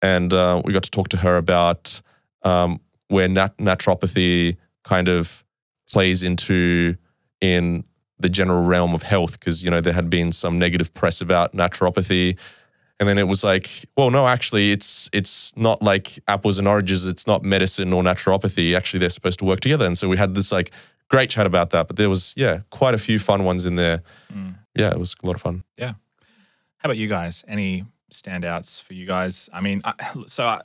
and 0.00 0.32
uh, 0.32 0.60
we 0.64 0.72
got 0.72 0.82
to 0.82 0.90
talk 0.90 1.08
to 1.10 1.18
her 1.18 1.36
about 1.36 2.00
um, 2.42 2.80
where 3.08 3.28
nat- 3.28 3.56
naturopathy 3.58 4.56
kind 4.82 5.08
of 5.08 5.44
plays 5.88 6.22
into 6.22 6.96
in 7.40 7.84
the 8.18 8.30
general 8.30 8.62
realm 8.62 8.94
of 8.94 9.02
health 9.02 9.38
because 9.38 9.62
you 9.62 9.70
know 9.70 9.82
there 9.82 9.92
had 9.92 10.08
been 10.08 10.32
some 10.32 10.58
negative 10.58 10.92
press 10.94 11.20
about 11.20 11.54
naturopathy. 11.54 12.38
And 13.00 13.08
then 13.08 13.18
it 13.18 13.26
was 13.26 13.42
like 13.42 13.84
well 13.96 14.10
no 14.10 14.28
actually 14.28 14.70
it's 14.70 15.10
it's 15.12 15.52
not 15.56 15.82
like 15.82 16.20
apples 16.28 16.56
and 16.56 16.68
oranges 16.68 17.04
it's 17.04 17.26
not 17.26 17.42
medicine 17.42 17.92
or 17.92 18.02
naturopathy. 18.02 18.76
Actually 18.76 19.00
they're 19.00 19.10
supposed 19.10 19.40
to 19.40 19.44
work 19.44 19.60
together. 19.60 19.84
And 19.84 19.98
so 19.98 20.08
we 20.08 20.16
had 20.16 20.34
this 20.34 20.52
like 20.52 20.70
great 21.12 21.30
chat 21.30 21.46
about 21.46 21.68
that 21.70 21.86
but 21.88 21.96
there 21.96 22.08
was 22.10 22.32
yeah 22.36 22.60
quite 22.70 22.94
a 22.94 22.98
few 22.98 23.18
fun 23.18 23.44
ones 23.44 23.64
in 23.66 23.76
there 23.76 24.02
Mm. 24.34 24.54
yeah 24.74 24.90
it 24.90 24.98
was 24.98 25.14
a 25.22 25.26
lot 25.26 25.34
of 25.34 25.42
fun 25.42 25.62
Yeah. 25.76 25.92
How 26.78 26.88
about 26.88 26.96
you 26.96 27.06
guys? 27.08 27.44
Any 27.46 27.84
standouts 28.10 28.82
for 28.82 28.94
you 28.94 29.06
guys? 29.06 29.48
I 29.52 29.60
mean, 29.60 29.80
I, 29.84 29.92
so 30.26 30.42
I, 30.46 30.60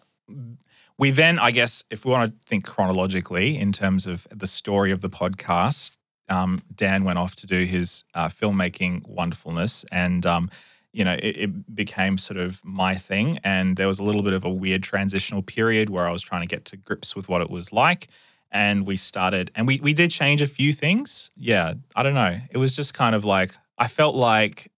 we 0.97 1.11
then, 1.11 1.37
I 1.37 1.51
guess, 1.51 1.83
if 1.91 2.05
we 2.05 2.11
want 2.11 2.31
to 2.41 2.47
think 2.49 2.65
chronologically 2.65 3.57
in 3.57 3.71
terms 3.71 4.07
of 4.07 4.25
the 4.33 4.47
story 4.47 4.91
of 4.91 5.01
the 5.01 5.09
podcast, 5.09 5.97
um, 6.27 6.61
Dan 6.75 7.03
went 7.03 7.19
off 7.19 7.35
to 7.35 7.45
do 7.45 7.65
his 7.65 8.03
uh, 8.15 8.29
filmmaking 8.29 9.07
wonderfulness, 9.07 9.85
and 9.91 10.25
um, 10.25 10.49
you 10.91 11.05
know, 11.05 11.13
it, 11.21 11.37
it 11.43 11.75
became 11.75 12.17
sort 12.17 12.37
of 12.39 12.61
my 12.65 12.95
thing. 12.95 13.37
And 13.43 13.77
there 13.77 13.87
was 13.87 13.99
a 13.99 14.03
little 14.03 14.23
bit 14.23 14.33
of 14.33 14.43
a 14.43 14.49
weird 14.49 14.81
transitional 14.83 15.43
period 15.43 15.89
where 15.91 16.07
I 16.07 16.11
was 16.11 16.23
trying 16.23 16.41
to 16.41 16.47
get 16.47 16.65
to 16.65 16.77
grips 16.77 17.15
with 17.15 17.29
what 17.29 17.41
it 17.41 17.49
was 17.51 17.71
like. 17.71 18.07
And 18.51 18.87
we 18.87 18.95
started, 18.95 19.51
and 19.55 19.67
we 19.67 19.79
we 19.81 19.93
did 19.93 20.09
change 20.09 20.41
a 20.41 20.47
few 20.47 20.71
things. 20.71 21.31
Yeah, 21.35 21.73
I 21.95 22.03
don't 22.03 22.13
know. 22.13 22.39
It 22.49 22.57
was 22.57 22.75
just 22.75 22.93
kind 22.93 23.13
of 23.13 23.25
like 23.25 23.55
I 23.77 23.87
felt 23.87 24.15
like 24.15 24.71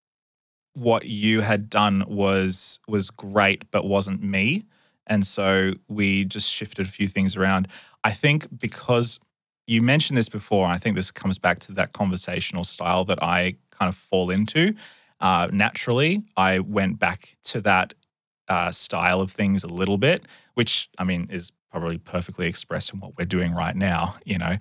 what 0.73 1.05
you 1.05 1.41
had 1.41 1.69
done 1.69 2.03
was 2.07 2.79
was 2.87 3.09
great 3.09 3.69
but 3.71 3.85
wasn't 3.85 4.21
me 4.23 4.63
and 5.07 5.25
so 5.25 5.73
we 5.87 6.23
just 6.23 6.49
shifted 6.49 6.85
a 6.85 6.89
few 6.89 7.07
things 7.07 7.35
around 7.35 7.67
i 8.03 8.11
think 8.11 8.47
because 8.59 9.19
you 9.67 9.81
mentioned 9.81 10.17
this 10.17 10.29
before 10.29 10.67
i 10.67 10.77
think 10.77 10.95
this 10.95 11.11
comes 11.11 11.37
back 11.37 11.59
to 11.59 11.71
that 11.71 11.91
conversational 11.91 12.63
style 12.63 13.03
that 13.03 13.21
i 13.21 13.55
kind 13.71 13.89
of 13.89 13.95
fall 13.95 14.29
into 14.29 14.73
uh, 15.19 15.49
naturally 15.51 16.23
i 16.37 16.59
went 16.59 16.97
back 16.99 17.35
to 17.43 17.59
that 17.59 17.93
uh, 18.47 18.71
style 18.71 19.21
of 19.21 19.31
things 19.31 19.63
a 19.63 19.67
little 19.67 19.97
bit 19.97 20.23
which 20.53 20.89
i 20.97 21.03
mean 21.03 21.27
is 21.29 21.51
probably 21.71 21.97
perfectly 21.97 22.47
expressed 22.47 22.93
in 22.93 22.99
what 22.99 23.17
we're 23.17 23.25
doing 23.25 23.53
right 23.53 23.75
now 23.75 24.15
you 24.25 24.37
know 24.37 24.57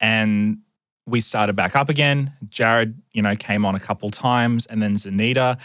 and 0.00 0.58
we 1.06 1.20
started 1.20 1.54
back 1.54 1.76
up 1.76 1.88
again. 1.88 2.32
Jared, 2.48 3.00
you 3.12 3.22
know, 3.22 3.36
came 3.36 3.64
on 3.64 3.74
a 3.74 3.80
couple 3.80 4.10
times, 4.10 4.66
and 4.66 4.82
then 4.82 4.94
Zanita. 4.94 5.58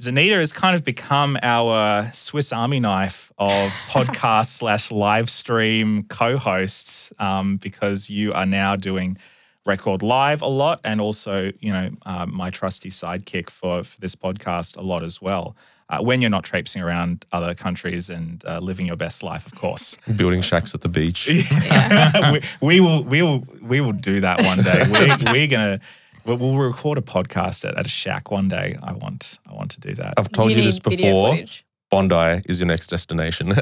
Zanita 0.00 0.38
has 0.38 0.52
kind 0.52 0.76
of 0.76 0.84
become 0.84 1.38
our 1.42 2.10
Swiss 2.12 2.52
Army 2.52 2.80
knife 2.80 3.32
of 3.38 3.70
podcast 3.88 4.46
slash 4.46 4.90
live 4.90 5.30
stream 5.30 6.04
co-hosts 6.04 7.12
um, 7.18 7.56
because 7.56 8.10
you 8.10 8.32
are 8.32 8.46
now 8.46 8.76
doing 8.76 9.16
record 9.64 10.02
live 10.02 10.42
a 10.42 10.46
lot, 10.46 10.80
and 10.84 11.00
also, 11.00 11.50
you 11.60 11.72
know, 11.72 11.90
uh, 12.04 12.26
my 12.26 12.50
trusty 12.50 12.90
sidekick 12.90 13.50
for 13.50 13.84
for 13.84 14.00
this 14.00 14.14
podcast 14.14 14.76
a 14.76 14.82
lot 14.82 15.02
as 15.02 15.20
well. 15.20 15.56
Uh, 15.88 16.00
when 16.00 16.20
you're 16.20 16.30
not 16.30 16.42
traipsing 16.42 16.82
around 16.82 17.24
other 17.30 17.54
countries 17.54 18.10
and 18.10 18.44
uh, 18.44 18.58
living 18.58 18.86
your 18.86 18.96
best 18.96 19.22
life, 19.22 19.46
of 19.46 19.54
course. 19.54 19.96
building 20.16 20.42
shacks 20.42 20.74
at 20.74 20.80
the 20.80 20.88
beach 20.88 21.28
we, 22.32 22.40
we 22.60 22.80
will 22.80 23.04
we 23.04 23.22
will 23.22 23.46
we 23.62 23.80
will 23.80 23.92
do 23.92 24.20
that 24.20 24.42
one 24.42 24.62
day. 24.62 24.82
We, 24.90 25.32
we're 25.32 25.46
gonna 25.46 25.78
we'll, 26.24 26.38
we'll 26.38 26.58
record 26.58 26.98
a 26.98 27.02
podcast 27.02 27.64
at, 27.64 27.78
at 27.78 27.86
a 27.86 27.88
shack 27.88 28.32
one 28.32 28.48
day. 28.48 28.76
I 28.82 28.92
want 28.92 29.38
I 29.48 29.54
want 29.54 29.70
to 29.72 29.80
do 29.80 29.94
that. 29.94 30.14
i've 30.16 30.32
told 30.32 30.50
you, 30.50 30.56
need 30.56 30.66
this 30.66 30.80
before 30.80 31.30
footage. 31.30 31.64
bondi 31.88 32.42
is 32.46 32.58
your 32.58 32.66
next 32.66 32.88
destination 32.88 33.54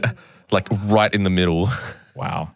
like 0.50 0.66
right 0.86 1.14
in 1.14 1.24
the 1.24 1.30
middle 1.30 1.68
Wow, 2.14 2.54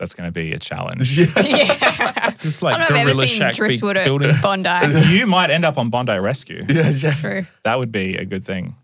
that's 0.00 0.14
gonna 0.14 0.32
be 0.32 0.52
a 0.54 0.58
challenge. 0.58 1.16
yeah 1.18 1.26
yeah. 1.44 2.06
It's 2.30 2.42
just 2.42 2.62
I 2.62 2.70
like 2.70 2.78
don't 2.78 2.80
know 2.80 2.84
if 2.86 2.90
I've 2.90 2.96
ever 2.96 3.10
Gorilla 3.10 3.26
seen 3.28 3.38
Shack 3.38 3.54
Driftwood 3.56 3.96
at 3.98 4.06
building. 4.06 4.34
Bondi. 4.40 5.08
you 5.14 5.26
might 5.26 5.50
end 5.50 5.64
up 5.64 5.76
on 5.78 5.90
Bondi 5.90 6.18
Rescue. 6.18 6.64
yeah 6.68 6.88
yeah 6.90 7.12
True. 7.14 7.46
That 7.64 7.78
would 7.78 7.92
be 7.92 8.16
a 8.16 8.24
good 8.24 8.44
thing 8.44 8.76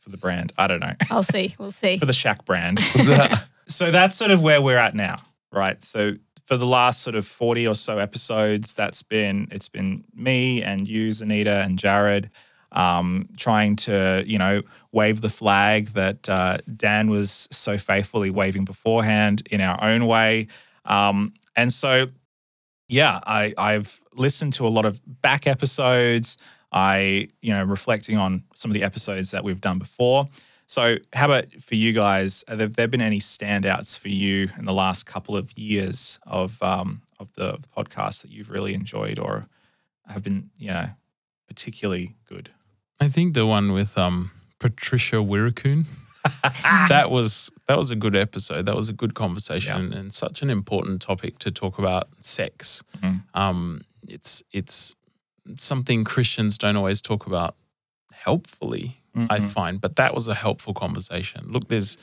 for 0.00 0.08
the 0.10 0.16
brand. 0.16 0.52
I 0.56 0.66
don't 0.66 0.80
know 0.80 0.94
I'll 1.10 1.22
see. 1.22 1.54
We'll 1.58 1.72
see. 1.72 1.98
for 1.98 2.06
the 2.06 2.12
Shack 2.12 2.44
brand. 2.46 2.80
so 3.66 3.90
that's 3.90 4.16
sort 4.16 4.30
of 4.30 4.42
where 4.42 4.62
we're 4.62 4.78
at 4.78 4.94
now, 4.94 5.16
right? 5.52 5.82
So 5.84 6.14
for 6.46 6.56
the 6.56 6.66
last 6.66 7.02
sort 7.02 7.16
of 7.16 7.26
40 7.26 7.66
or 7.66 7.74
so 7.74 7.98
episodes, 7.98 8.72
that's 8.72 9.02
been 9.02 9.48
it's 9.50 9.68
been 9.68 10.04
me 10.14 10.62
and 10.62 10.88
you, 10.88 11.08
Zanita 11.08 11.64
and 11.64 11.78
Jared, 11.78 12.30
um, 12.72 13.28
trying 13.36 13.76
to, 13.76 14.22
you 14.26 14.38
know, 14.38 14.62
wave 14.92 15.20
the 15.20 15.28
flag 15.28 15.88
that 15.88 16.28
uh, 16.28 16.58
Dan 16.76 17.10
was 17.10 17.48
so 17.50 17.78
faithfully 17.78 18.30
waving 18.30 18.64
beforehand 18.64 19.46
in 19.50 19.60
our 19.60 19.82
own 19.82 20.06
way. 20.06 20.48
Um, 20.84 21.34
and 21.54 21.72
so 21.72 22.08
yeah, 22.88 23.20
I, 23.26 23.52
I've 23.58 24.00
listened 24.14 24.54
to 24.54 24.66
a 24.66 24.68
lot 24.68 24.84
of 24.84 25.00
back 25.22 25.46
episodes. 25.46 26.38
I, 26.72 27.28
you 27.40 27.52
know, 27.52 27.64
reflecting 27.64 28.16
on 28.18 28.44
some 28.54 28.70
of 28.70 28.74
the 28.74 28.82
episodes 28.82 29.30
that 29.30 29.44
we've 29.44 29.60
done 29.60 29.78
before. 29.78 30.26
So, 30.66 30.96
how 31.12 31.26
about 31.26 31.52
for 31.62 31.76
you 31.76 31.92
guys? 31.92 32.44
Have 32.48 32.74
there, 32.74 32.88
been 32.88 33.00
any 33.00 33.20
standouts 33.20 33.98
for 33.98 34.08
you 34.08 34.50
in 34.58 34.64
the 34.64 34.72
last 34.72 35.06
couple 35.06 35.36
of 35.36 35.56
years 35.56 36.18
of 36.26 36.60
um, 36.62 37.02
of 37.20 37.32
the, 37.34 37.44
of 37.44 37.62
the 37.62 37.68
podcast 37.68 38.22
that 38.22 38.30
you've 38.30 38.50
really 38.50 38.74
enjoyed 38.74 39.18
or 39.18 39.46
have 40.08 40.22
been, 40.22 40.50
you 40.58 40.68
know, 40.68 40.90
particularly 41.56 42.14
good? 42.28 42.50
I 43.00 43.08
think 43.08 43.34
the 43.34 43.46
one 43.46 43.72
with 43.72 43.96
um, 43.98 44.30
Patricia 44.58 45.16
Weerakoon. 45.16 45.86
that 46.88 47.08
was 47.10 47.50
that 47.68 47.78
was 47.78 47.90
a 47.92 47.96
good 47.96 48.16
episode. 48.16 48.66
That 48.66 48.74
was 48.76 48.88
a 48.88 48.92
good 48.92 49.14
conversation 49.14 49.92
and 49.92 50.12
such 50.12 50.42
an 50.42 50.50
important 50.50 51.00
topic 51.00 51.38
to 51.38 51.50
talk 51.52 51.78
about 51.78 52.08
sex. 52.20 52.82
Mhm. 52.98 53.22
Um, 53.34 53.82
it's 54.08 54.42
it's 54.52 54.94
something 55.56 56.04
Christians 56.04 56.58
don't 56.58 56.76
always 56.76 57.00
talk 57.00 57.26
about 57.26 57.54
helpfully. 58.12 59.00
I 59.30 59.38
Mhm. 59.38 59.48
find, 59.48 59.80
but 59.80 59.96
that 59.96 60.14
was 60.14 60.28
a 60.28 60.34
helpful 60.34 60.74
conversation. 60.74 61.46
Look, 61.50 61.68
there's 61.68 61.96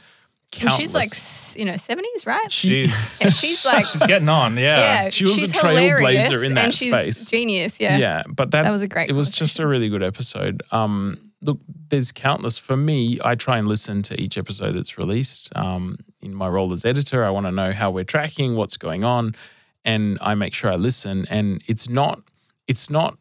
countless. 0.54 0.80
she's 0.80 0.94
like, 0.94 1.60
you 1.60 1.66
know, 1.66 1.74
70s, 1.74 2.26
right? 2.26 2.52
She's 2.52 3.22
And 3.22 3.34
she's 3.34 3.66
like, 3.66 3.86
she's 3.86 4.06
getting 4.06 4.30
on, 4.30 4.56
yeah. 4.58 4.78
yeah, 4.78 5.10
she 5.10 5.26
was 5.26 5.42
a 5.44 5.48
trailblazer 5.48 6.46
in 6.46 6.54
that 6.56 6.74
space. 6.74 7.30
Genius, 7.30 7.80
yeah. 7.80 7.98
yeah, 7.98 8.24
but 8.28 8.52
that 8.52 8.64
That 8.64 8.72
was 8.72 8.82
a 8.82 8.88
great 8.88 9.10
it 9.10 9.14
was 9.14 9.30
just 9.30 9.60
a 9.60 9.68
really 9.68 9.90
good 9.90 10.04
episode. 10.04 10.64
Um, 10.72 11.32
look, 11.42 11.60
there's 11.90 12.12
countless. 12.12 12.58
For 12.58 12.78
me, 12.78 13.20
I 13.24 13.36
try 13.36 13.58
and 13.58 13.68
listen 13.68 14.02
to 14.04 14.20
each 14.20 14.38
episode 14.38 14.74
that's 14.74 14.98
released. 14.98 15.56
Um, 15.56 15.98
in 16.22 16.34
my 16.34 16.48
role 16.48 16.72
as 16.72 16.86
editor, 16.86 17.24
I 17.24 17.30
want 17.30 17.46
to 17.46 17.52
know 17.52 17.74
how 17.74 17.92
we're 17.92 18.06
tracking, 18.06 18.56
what's 18.56 18.78
going 18.78 19.04
on, 19.04 19.36
and 19.84 20.18
I 20.22 20.36
make 20.36 20.54
sure 20.54 20.72
I 20.72 20.76
listen. 20.76 21.26
And 21.30 21.62
it's 21.68 21.90
not, 21.90 22.22
it's 22.68 22.90
not 22.90 23.18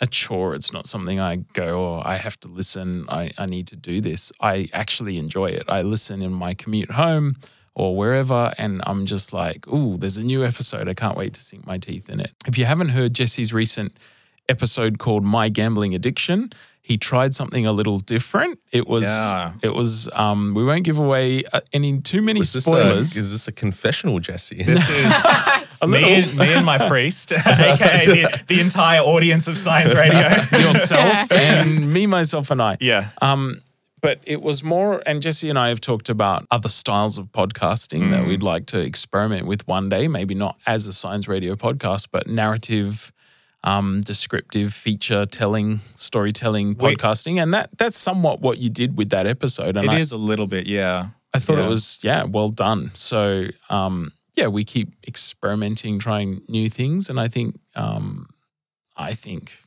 a 0.00 0.06
chore. 0.06 0.54
It's 0.54 0.72
not 0.72 0.86
something 0.86 1.20
I 1.20 1.36
go, 1.52 1.96
oh, 1.96 2.02
I 2.04 2.16
have 2.16 2.38
to 2.40 2.48
listen. 2.48 3.04
I, 3.08 3.32
I 3.36 3.46
need 3.46 3.66
to 3.68 3.76
do 3.76 4.00
this. 4.00 4.32
I 4.40 4.68
actually 4.72 5.18
enjoy 5.18 5.46
it. 5.50 5.64
I 5.68 5.82
listen 5.82 6.22
in 6.22 6.32
my 6.32 6.54
commute 6.54 6.92
home 6.92 7.36
or 7.74 7.96
wherever, 7.96 8.52
and 8.58 8.82
I'm 8.86 9.06
just 9.06 9.32
like, 9.32 9.66
ooh, 9.68 9.96
there's 9.96 10.16
a 10.16 10.22
new 10.24 10.44
episode. 10.44 10.88
I 10.88 10.94
can't 10.94 11.16
wait 11.16 11.34
to 11.34 11.42
sink 11.42 11.66
my 11.66 11.78
teeth 11.78 12.08
in 12.10 12.18
it. 12.20 12.32
If 12.46 12.58
you 12.58 12.64
haven't 12.64 12.90
heard 12.90 13.14
Jesse's 13.14 13.52
recent 13.52 13.92
episode 14.48 14.98
called 14.98 15.22
My 15.24 15.48
Gambling 15.48 15.94
Addiction, 15.94 16.50
he 16.82 16.96
tried 16.98 17.34
something 17.34 17.66
a 17.66 17.72
little 17.72 18.00
different. 18.00 18.58
It 18.72 18.88
was, 18.88 19.04
Yeah. 19.04 19.52
it 19.62 19.74
was, 19.74 20.08
um, 20.14 20.54
we 20.54 20.64
won't 20.64 20.82
give 20.82 20.98
away 20.98 21.44
uh, 21.52 21.60
any 21.72 22.00
too 22.00 22.20
many 22.22 22.40
Is 22.40 22.52
this, 22.54 22.66
a, 22.66 22.70
spoilers. 22.70 23.16
is 23.16 23.30
this 23.30 23.46
a 23.46 23.52
confessional, 23.52 24.18
Jesse? 24.18 24.62
This 24.64 24.88
is 24.90 25.26
A 25.82 25.86
me, 25.86 26.00
little. 26.00 26.30
and, 26.30 26.38
me 26.38 26.52
and 26.54 26.66
my 26.66 26.78
priest, 26.88 27.32
aka 27.46 27.46
the, 28.06 28.42
the 28.48 28.60
entire 28.60 29.00
audience 29.00 29.48
of 29.48 29.56
Signs 29.56 29.94
Radio. 30.02 30.20
yourself 30.58 31.30
and 31.32 31.92
me, 31.92 32.06
myself, 32.06 32.50
and 32.50 32.60
I. 32.62 32.76
yeah. 32.80 33.10
Um, 33.22 33.62
but 34.02 34.18
it 34.24 34.40
was 34.40 34.62
more, 34.62 35.02
and 35.04 35.20
Jesse 35.20 35.50
and 35.50 35.58
I 35.58 35.68
have 35.68 35.80
talked 35.80 36.08
about 36.08 36.46
other 36.50 36.70
styles 36.70 37.18
of 37.18 37.26
podcasting 37.32 38.10
that 38.10 38.22
Mm. 38.24 38.28
we'd 38.28 38.42
like 38.42 38.64
to 38.66 38.80
experiment 38.80 39.46
with 39.46 39.66
one 39.68 39.88
day. 39.90 40.08
Maybe 40.08 40.34
not 40.34 40.56
as 40.66 40.86
a 40.86 40.92
Signs 40.94 41.28
Radio 41.28 41.54
podcast, 41.54 42.08
but 42.10 42.26
narrative, 42.26 43.12
um, 43.62 44.00
descriptive, 44.00 44.72
feature 44.72 45.26
telling, 45.26 45.80
storytelling 45.96 46.76
We- 46.78 46.96
podcasting, 46.96 47.42
and 47.42 47.52
that 47.52 47.70
that's 47.76 47.98
somewhat 47.98 48.40
what 48.40 48.56
you 48.56 48.70
did 48.70 48.96
with 48.96 49.10
that 49.10 49.26
episode. 49.26 49.76
And 49.76 49.84
It 49.86 49.92
I, 49.92 49.98
is 49.98 50.12
a 50.12 50.16
little 50.18 50.46
bit, 50.46 50.66
yeah. 50.66 51.08
I 51.34 51.38
thought 51.38 51.58
yeah. 51.58 51.64
it 51.66 51.68
was 51.68 51.98
yeah, 52.02 52.24
well 52.24 52.48
done. 52.48 52.90
So 52.94 53.48
um, 53.68 54.12
yeah, 54.40 54.48
we 54.48 54.64
keep 54.64 54.88
experimenting, 55.06 55.98
trying 55.98 56.40
new 56.48 56.68
things, 56.70 57.10
and 57.10 57.20
I 57.20 57.28
think 57.28 57.58
um, 57.76 58.26
I 58.96 59.14
think 59.14 59.62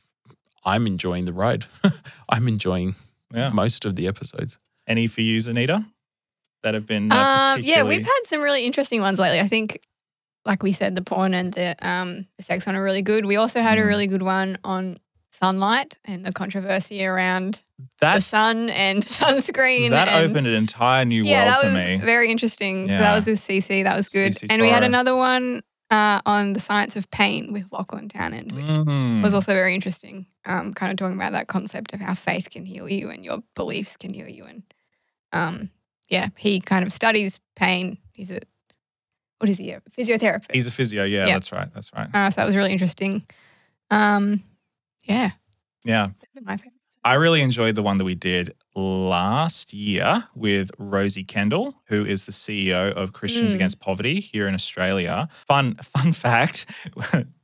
I'm 0.64 0.86
enjoying 0.86 1.24
the 1.26 1.32
ride. 1.32 1.66
I'm 2.28 2.48
enjoying 2.48 2.94
Yeah. 3.32 3.50
most 3.50 3.84
of 3.84 3.94
the 3.96 4.06
episodes. 4.08 4.58
Any 4.86 5.06
for 5.08 5.22
you, 5.22 5.38
Zanita, 5.38 5.84
that 6.62 6.74
have 6.74 6.86
been 6.86 7.12
uh, 7.12 7.14
Uh, 7.16 7.58
yeah, 7.62 7.84
we've 7.84 8.02
had 8.04 8.20
some 8.26 8.40
really 8.42 8.64
interesting 8.64 9.00
ones 9.00 9.18
lately. 9.18 9.40
I 9.40 9.48
think, 9.48 9.80
like 10.44 10.62
we 10.62 10.72
said, 10.72 10.94
the 10.94 11.02
porn 11.02 11.34
and 11.34 11.52
the 11.54 11.74
um 11.86 12.26
the 12.36 12.42
sex 12.42 12.66
one 12.66 12.76
are 12.76 12.82
really 12.84 13.02
good. 13.02 13.24
We 13.24 13.36
also 13.36 13.60
had 13.62 13.78
a 13.78 13.82
Mm. 13.82 13.86
really 13.86 14.06
good 14.08 14.22
one 14.22 14.58
on 14.64 14.98
sunlight 15.38 15.98
and 16.04 16.24
the 16.24 16.32
controversy 16.32 17.04
around 17.04 17.62
that, 18.00 18.14
the 18.16 18.20
sun 18.20 18.70
and 18.70 19.02
sunscreen. 19.02 19.90
that 19.90 20.08
and, 20.08 20.30
opened 20.30 20.46
an 20.46 20.54
entire 20.54 21.04
new 21.04 21.24
yeah, 21.24 21.44
world 21.44 21.48
that 21.48 21.60
for 21.60 21.66
was 21.66 21.74
me. 22.00 22.06
very 22.06 22.30
interesting. 22.30 22.88
So 22.88 22.98
that 22.98 23.14
was 23.14 23.26
with 23.26 23.40
CC. 23.40 23.82
That 23.84 23.96
was 23.96 24.08
good. 24.08 24.32
CC 24.32 24.46
and 24.50 24.62
we 24.62 24.68
had 24.68 24.84
another 24.84 25.16
one 25.16 25.62
uh, 25.90 26.20
on 26.24 26.52
the 26.54 26.60
science 26.60 26.96
of 26.96 27.10
pain 27.10 27.52
with 27.52 27.64
Lachlan 27.72 28.08
Townend, 28.08 28.52
which 28.52 28.64
Mm. 28.64 29.22
was 29.22 29.34
also 29.34 29.52
very 29.52 29.74
interesting. 29.74 30.26
Um, 30.44 30.72
kind 30.74 30.90
of 30.92 30.98
talking 30.98 31.14
about 31.16 31.32
that 31.32 31.46
concept 31.48 31.92
of 31.94 32.00
how 32.00 32.14
faith 32.14 32.50
can 32.50 32.64
heal 32.64 32.88
you 32.88 33.10
and 33.10 33.24
your 33.24 33.42
beliefs 33.54 33.96
can 33.96 34.12
heal 34.14 34.28
you. 34.28 34.44
And 34.44 34.62
um, 35.32 35.70
yeah, 36.08 36.28
he 36.36 36.60
kind 36.60 36.84
of 36.84 36.92
studies 36.92 37.40
pain. 37.56 37.98
He's 38.12 38.30
a 38.30 38.40
what 39.38 39.48
is 39.50 39.58
he? 39.58 39.72
A 39.72 39.80
physiotherapist. 39.98 40.52
He's 40.52 40.66
a 40.66 40.70
physio. 40.70 41.04
Yeah, 41.04 41.26
Yeah. 41.26 41.34
that's 41.34 41.50
right. 41.52 41.68
That's 41.74 41.92
right. 41.92 42.08
uh, 42.14 42.30
so 42.30 42.36
that 42.40 42.46
was 42.46 42.56
really 42.56 42.72
interesting. 42.72 43.26
Um, 43.90 44.42
yeah, 45.04 45.30
Yeah. 45.84 46.08
my 46.42 46.56
favorite. 46.56 46.72
I 47.06 47.14
really 47.14 47.42
enjoyed 47.42 47.74
the 47.74 47.82
one 47.82 47.98
that 47.98 48.04
we 48.04 48.14
did 48.14 48.54
last 48.74 49.74
year 49.74 50.24
with 50.34 50.70
Rosie 50.78 51.22
Kendall, 51.22 51.82
who 51.88 52.02
is 52.02 52.24
the 52.24 52.32
CEO 52.32 52.90
of 52.94 53.12
Christians 53.12 53.52
Mm. 53.52 53.56
Against 53.56 53.78
Poverty 53.78 54.20
here 54.20 54.48
in 54.48 54.54
Australia. 54.54 55.28
Fun 55.46 55.74
fun 55.82 56.14
fact, 56.14 56.64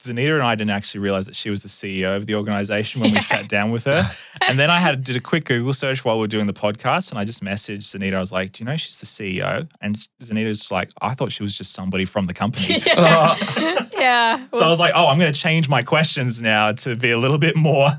Zanita 0.02 0.32
and 0.34 0.42
I 0.42 0.54
didn't 0.54 0.70
actually 0.70 1.00
realize 1.00 1.26
that 1.26 1.36
she 1.36 1.50
was 1.50 1.62
the 1.62 1.68
CEO 1.68 2.16
of 2.16 2.24
the 2.26 2.36
organization 2.36 3.02
when 3.02 3.12
we 3.12 3.20
sat 3.32 3.50
down 3.50 3.70
with 3.70 3.84
her. 3.84 4.10
And 4.48 4.58
then 4.58 4.70
I 4.70 4.78
had 4.78 5.04
did 5.04 5.16
a 5.16 5.20
quick 5.20 5.44
Google 5.44 5.74
search 5.74 6.06
while 6.06 6.16
we 6.16 6.22
were 6.22 6.26
doing 6.26 6.46
the 6.46 6.54
podcast 6.54 7.10
and 7.10 7.18
I 7.18 7.26
just 7.26 7.44
messaged 7.44 7.82
Zanita. 7.84 8.14
I 8.14 8.20
was 8.20 8.32
like, 8.32 8.52
"Do 8.52 8.62
you 8.62 8.64
know 8.64 8.78
she's 8.78 8.96
the 8.96 9.06
CEO?" 9.06 9.68
And 9.82 9.98
Zanita 10.22 10.48
was 10.48 10.70
like, 10.72 10.90
"I 11.02 11.14
thought 11.14 11.32
she 11.32 11.42
was 11.42 11.56
just 11.58 11.74
somebody 11.74 12.06
from 12.06 12.24
the 12.24 12.34
company." 12.34 12.78
yeah. 12.86 13.34
Yeah. 14.00 14.46
So 14.54 14.64
I 14.64 14.68
was 14.68 14.80
like, 14.80 14.92
oh, 14.94 15.06
I'm 15.06 15.18
going 15.18 15.32
to 15.32 15.38
change 15.38 15.68
my 15.68 15.82
questions 15.82 16.40
now 16.42 16.72
to 16.72 16.96
be 16.96 17.10
a 17.10 17.18
little 17.18 17.38
bit 17.38 17.56
more. 17.56 17.90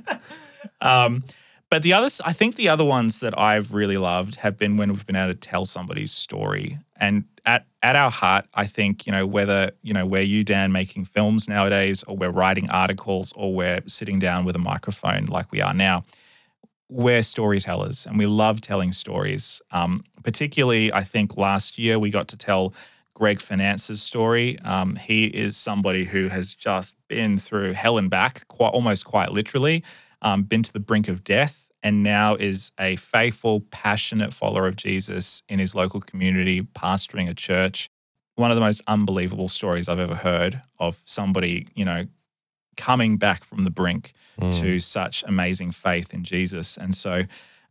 um, 0.80 1.24
but 1.70 1.82
the 1.82 1.92
others, 1.92 2.20
I 2.24 2.32
think 2.32 2.54
the 2.54 2.68
other 2.68 2.84
ones 2.84 3.18
that 3.20 3.36
I've 3.36 3.74
really 3.74 3.96
loved 3.96 4.36
have 4.36 4.56
been 4.56 4.76
when 4.76 4.90
we've 4.90 5.06
been 5.06 5.16
able 5.16 5.32
to 5.32 5.38
tell 5.38 5.66
somebody's 5.66 6.12
story. 6.12 6.78
And 6.96 7.24
at, 7.44 7.66
at 7.82 7.96
our 7.96 8.10
heart, 8.10 8.46
I 8.54 8.66
think, 8.66 9.06
you 9.06 9.12
know, 9.12 9.26
whether, 9.26 9.72
you 9.82 9.92
know, 9.92 10.06
we're 10.06 10.22
you, 10.22 10.44
Dan, 10.44 10.70
making 10.70 11.06
films 11.06 11.48
nowadays, 11.48 12.04
or 12.04 12.16
we're 12.16 12.30
writing 12.30 12.70
articles, 12.70 13.32
or 13.34 13.52
we're 13.52 13.80
sitting 13.88 14.20
down 14.20 14.44
with 14.44 14.54
a 14.54 14.60
microphone 14.60 15.26
like 15.26 15.50
we 15.50 15.60
are 15.60 15.74
now, 15.74 16.04
we're 16.88 17.22
storytellers 17.22 18.06
and 18.06 18.18
we 18.18 18.26
love 18.26 18.60
telling 18.60 18.92
stories. 18.92 19.60
Um, 19.72 20.04
particularly, 20.22 20.92
I 20.92 21.02
think 21.02 21.36
last 21.36 21.76
year 21.76 21.98
we 21.98 22.10
got 22.10 22.28
to 22.28 22.36
tell 22.36 22.72
Greg 23.14 23.40
Finance's 23.40 24.02
story. 24.02 24.58
Um, 24.60 24.96
he 24.96 25.26
is 25.26 25.56
somebody 25.56 26.04
who 26.04 26.28
has 26.28 26.54
just 26.54 26.96
been 27.08 27.38
through 27.38 27.72
hell 27.72 27.96
and 27.96 28.10
back, 28.10 28.46
quite 28.48 28.70
almost 28.70 29.04
quite 29.04 29.30
literally, 29.32 29.84
um, 30.20 30.42
been 30.42 30.62
to 30.64 30.72
the 30.72 30.80
brink 30.80 31.08
of 31.08 31.22
death, 31.24 31.68
and 31.82 32.02
now 32.02 32.34
is 32.34 32.72
a 32.78 32.96
faithful, 32.96 33.60
passionate 33.70 34.32
follower 34.32 34.66
of 34.66 34.74
Jesus 34.76 35.42
in 35.48 35.58
his 35.58 35.74
local 35.74 36.00
community, 36.00 36.62
pastoring 36.62 37.28
a 37.28 37.34
church. 37.34 37.88
One 38.36 38.50
of 38.50 38.56
the 38.56 38.60
most 38.62 38.82
unbelievable 38.88 39.48
stories 39.48 39.88
I've 39.88 40.00
ever 40.00 40.16
heard 40.16 40.62
of 40.80 40.98
somebody, 41.04 41.68
you 41.74 41.84
know, 41.84 42.06
coming 42.76 43.16
back 43.16 43.44
from 43.44 43.64
the 43.64 43.70
brink 43.70 44.12
Mm. 44.40 44.52
to 44.60 44.80
such 44.80 45.22
amazing 45.28 45.70
faith 45.70 46.12
in 46.12 46.24
Jesus. 46.24 46.76
And 46.76 46.96
so 46.96 47.22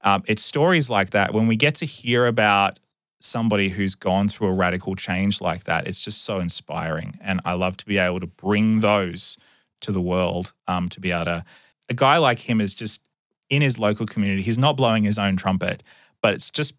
um, 0.01 0.23
it's 0.27 0.41
stories 0.41 0.89
like 0.89 1.09
that. 1.09 1.33
When 1.33 1.45
we 1.47 1.57
get 1.57 1.75
to 1.75 1.85
hear 1.85 2.25
about 2.25 2.79
somebody 3.23 3.69
who's 3.69 3.95
gone 3.95 4.27
through 4.27 4.47
a 4.47 4.53
radical 4.53 4.95
change 4.95 5.41
like 5.41 5.63
that, 5.63 5.87
it's 5.87 6.01
just 6.01 6.23
so 6.23 6.39
inspiring. 6.39 7.17
And 7.21 7.39
I 7.45 7.53
love 7.53 7.77
to 7.77 7.85
be 7.85 7.97
able 7.97 8.19
to 8.19 8.27
bring 8.27 8.81
those 8.81 9.37
to 9.81 9.91
the 9.91 10.01
world, 10.01 10.53
um, 10.67 10.89
to 10.89 10.99
be 10.99 11.11
able 11.11 11.25
to. 11.25 11.45
A 11.89 11.93
guy 11.93 12.17
like 12.17 12.39
him 12.39 12.61
is 12.61 12.75
just 12.75 13.07
in 13.49 13.61
his 13.61 13.77
local 13.79 14.05
community. 14.05 14.41
He's 14.41 14.57
not 14.57 14.77
blowing 14.77 15.03
his 15.03 15.17
own 15.17 15.37
trumpet, 15.37 15.83
but 16.21 16.33
it's 16.33 16.49
just 16.49 16.75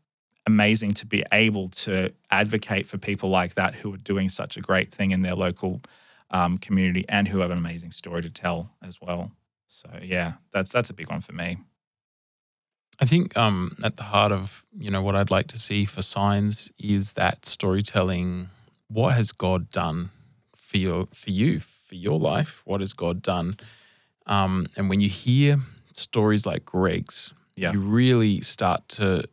amazing 0.46 0.92
to 0.92 1.06
be 1.06 1.24
able 1.32 1.68
to 1.68 2.12
advocate 2.30 2.86
for 2.86 2.98
people 2.98 3.30
like 3.30 3.54
that 3.54 3.76
who 3.76 3.94
are 3.94 3.98
doing 3.98 4.28
such 4.28 4.56
a 4.56 4.60
great 4.60 4.92
thing 4.92 5.10
in 5.10 5.22
their 5.22 5.34
local 5.34 5.80
um, 6.30 6.58
community 6.58 7.04
and 7.08 7.28
who 7.28 7.38
have 7.40 7.50
an 7.50 7.58
amazing 7.58 7.90
story 7.90 8.22
to 8.22 8.30
tell 8.30 8.70
as 8.82 9.00
well. 9.00 9.32
So 9.66 9.88
yeah, 10.02 10.34
that's 10.52 10.70
that's 10.70 10.90
a 10.90 10.94
big 10.94 11.10
one 11.10 11.20
for 11.20 11.32
me. 11.32 11.58
I 13.00 13.06
think 13.06 13.36
um, 13.36 13.76
at 13.82 13.96
the 13.96 14.04
heart 14.04 14.32
of 14.32 14.64
you 14.78 14.90
know 14.90 15.02
what 15.02 15.14
I'd 15.16 15.30
like 15.30 15.46
to 15.48 15.58
see 15.58 15.84
for 15.84 16.02
signs 16.02 16.70
is 16.78 17.14
that 17.14 17.44
storytelling. 17.46 18.48
What 18.88 19.14
has 19.14 19.32
God 19.32 19.70
done 19.70 20.10
for 20.56 20.76
your 20.78 21.06
for 21.12 21.30
you 21.30 21.60
for 21.60 21.94
your 21.94 22.18
life? 22.18 22.62
What 22.64 22.80
has 22.80 22.92
God 22.92 23.22
done? 23.22 23.56
Um, 24.26 24.66
and 24.76 24.88
when 24.88 25.00
you 25.00 25.08
hear 25.08 25.58
stories 25.92 26.46
like 26.46 26.64
Greg's, 26.64 27.32
Yeah. 27.56 27.72
you 27.72 27.80
really 27.80 28.40
start 28.40 28.88
to 28.90 29.24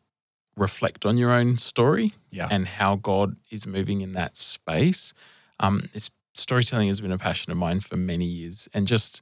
reflect 0.56 1.06
on 1.06 1.18
your 1.18 1.32
own 1.32 1.58
story 1.58 2.14
Yeah. 2.30 2.48
and 2.52 2.68
how 2.68 2.96
God 2.98 3.36
is 3.50 3.66
moving 3.66 4.02
in 4.02 4.12
that 4.14 4.38
space. 4.38 5.14
Um, 5.60 5.90
it's 5.94 6.10
storytelling 6.34 6.88
has 6.88 7.02
been 7.02 7.12
a 7.12 7.18
passion 7.18 7.52
of 7.52 7.58
mine 7.58 7.80
for 7.80 7.96
many 7.98 8.26
years, 8.26 8.68
and 8.74 8.88
just 8.88 9.22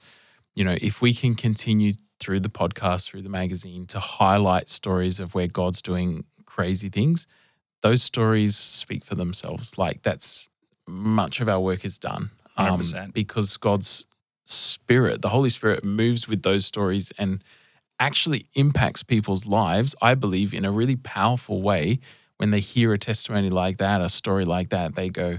you 0.59 0.65
know, 0.65 0.75
if 0.81 1.01
we 1.01 1.13
can 1.13 1.35
continue 1.35 1.93
through 2.19 2.41
the 2.41 2.49
podcast, 2.49 3.07
through 3.07 3.21
the 3.21 3.29
magazine, 3.29 3.85
to 3.85 3.99
highlight 4.01 4.67
stories 4.67 5.17
of 5.17 5.33
where 5.33 5.47
God's 5.47 5.81
doing 5.81 6.25
crazy 6.45 6.89
things, 6.89 7.27
those 7.81 8.03
stories 8.03 8.57
speak 8.57 9.05
for 9.05 9.15
themselves. 9.15 9.77
Like 9.77 10.01
that's 10.01 10.49
much 10.85 11.39
of 11.39 11.47
our 11.47 11.61
work 11.61 11.85
is 11.85 11.97
done. 11.97 12.31
um, 12.57 12.81
100%. 12.81 13.13
because 13.13 13.55
God's 13.55 14.05
spirit, 14.43 15.21
the 15.21 15.29
Holy 15.29 15.49
Spirit, 15.49 15.85
moves 15.85 16.27
with 16.27 16.41
those 16.43 16.65
stories 16.65 17.13
and 17.17 17.41
actually 17.97 18.45
impacts 18.53 19.01
people's 19.01 19.45
lives, 19.45 19.95
I 20.01 20.13
believe, 20.13 20.53
in 20.53 20.65
a 20.65 20.71
really 20.71 20.97
powerful 20.97 21.61
way. 21.61 21.99
When 22.35 22.51
they 22.51 22.59
hear 22.59 22.91
a 22.91 22.97
testimony 22.97 23.49
like 23.49 23.77
that, 23.77 24.01
a 24.01 24.09
story 24.09 24.43
like 24.43 24.71
that, 24.71 24.95
they 24.95 25.07
go, 25.07 25.37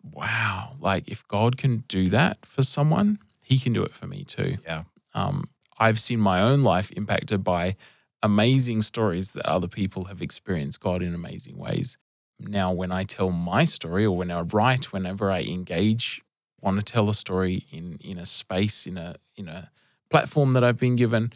wow, 0.00 0.76
like 0.78 1.08
if 1.08 1.26
God 1.26 1.56
can 1.56 1.78
do 1.88 2.08
that 2.10 2.46
for 2.46 2.62
someone, 2.62 3.18
he 3.52 3.58
can 3.58 3.72
do 3.72 3.82
it 3.82 3.92
for 3.92 4.06
me 4.06 4.24
too. 4.24 4.54
Yeah. 4.64 4.84
Um, 5.14 5.44
I've 5.78 6.00
seen 6.00 6.20
my 6.20 6.40
own 6.40 6.62
life 6.62 6.90
impacted 6.92 7.44
by 7.44 7.76
amazing 8.22 8.82
stories 8.82 9.32
that 9.32 9.44
other 9.46 9.68
people 9.68 10.04
have 10.04 10.22
experienced 10.22 10.80
God 10.80 11.02
in 11.02 11.14
amazing 11.14 11.58
ways. 11.58 11.98
Now, 12.38 12.72
when 12.72 12.90
I 12.90 13.04
tell 13.04 13.30
my 13.30 13.64
story 13.64 14.06
or 14.06 14.16
when 14.16 14.30
I 14.30 14.40
write, 14.40 14.92
whenever 14.92 15.30
I 15.30 15.42
engage, 15.42 16.22
want 16.60 16.78
to 16.78 16.82
tell 16.84 17.10
a 17.10 17.14
story 17.14 17.66
in 17.70 17.98
in 18.00 18.18
a 18.18 18.26
space, 18.26 18.86
in 18.86 18.96
a 18.96 19.16
in 19.36 19.48
a 19.48 19.70
platform 20.08 20.54
that 20.54 20.64
I've 20.64 20.78
been 20.78 20.96
given, 20.96 21.32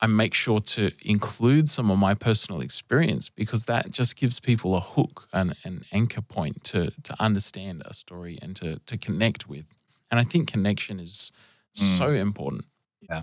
I 0.00 0.06
make 0.06 0.34
sure 0.34 0.60
to 0.60 0.92
include 1.04 1.68
some 1.68 1.90
of 1.90 1.98
my 1.98 2.14
personal 2.14 2.60
experience 2.60 3.28
because 3.30 3.64
that 3.64 3.90
just 3.90 4.16
gives 4.16 4.38
people 4.38 4.74
a 4.76 4.80
hook 4.80 5.28
and 5.32 5.56
an 5.64 5.84
anchor 5.92 6.22
point 6.22 6.62
to 6.64 6.92
to 7.02 7.14
understand 7.18 7.82
a 7.84 7.94
story 7.94 8.38
and 8.40 8.54
to 8.56 8.78
to 8.86 8.96
connect 8.96 9.48
with. 9.48 9.66
And 10.10 10.18
I 10.18 10.24
think 10.24 10.50
connection 10.50 11.00
is 11.00 11.32
so 11.72 12.10
important. 12.10 12.64
Yeah. 13.08 13.22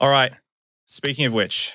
All 0.00 0.08
right. 0.08 0.32
Speaking 0.86 1.26
of 1.26 1.32
which, 1.32 1.72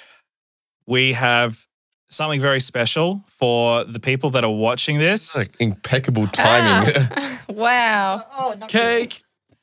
we 0.87 1.13
have 1.13 1.67
something 2.09 2.39
very 2.39 2.59
special 2.59 3.23
for 3.27 3.83
the 3.83 3.99
people 3.99 4.29
that 4.31 4.43
are 4.43 4.51
watching 4.51 4.97
this. 4.99 5.35
Like 5.35 5.55
impeccable 5.59 6.27
timing. 6.27 6.93
Ah, 7.11 7.41
wow. 7.49 8.25
Oh, 8.37 8.55
not 8.57 8.69
Cake. 8.69 9.21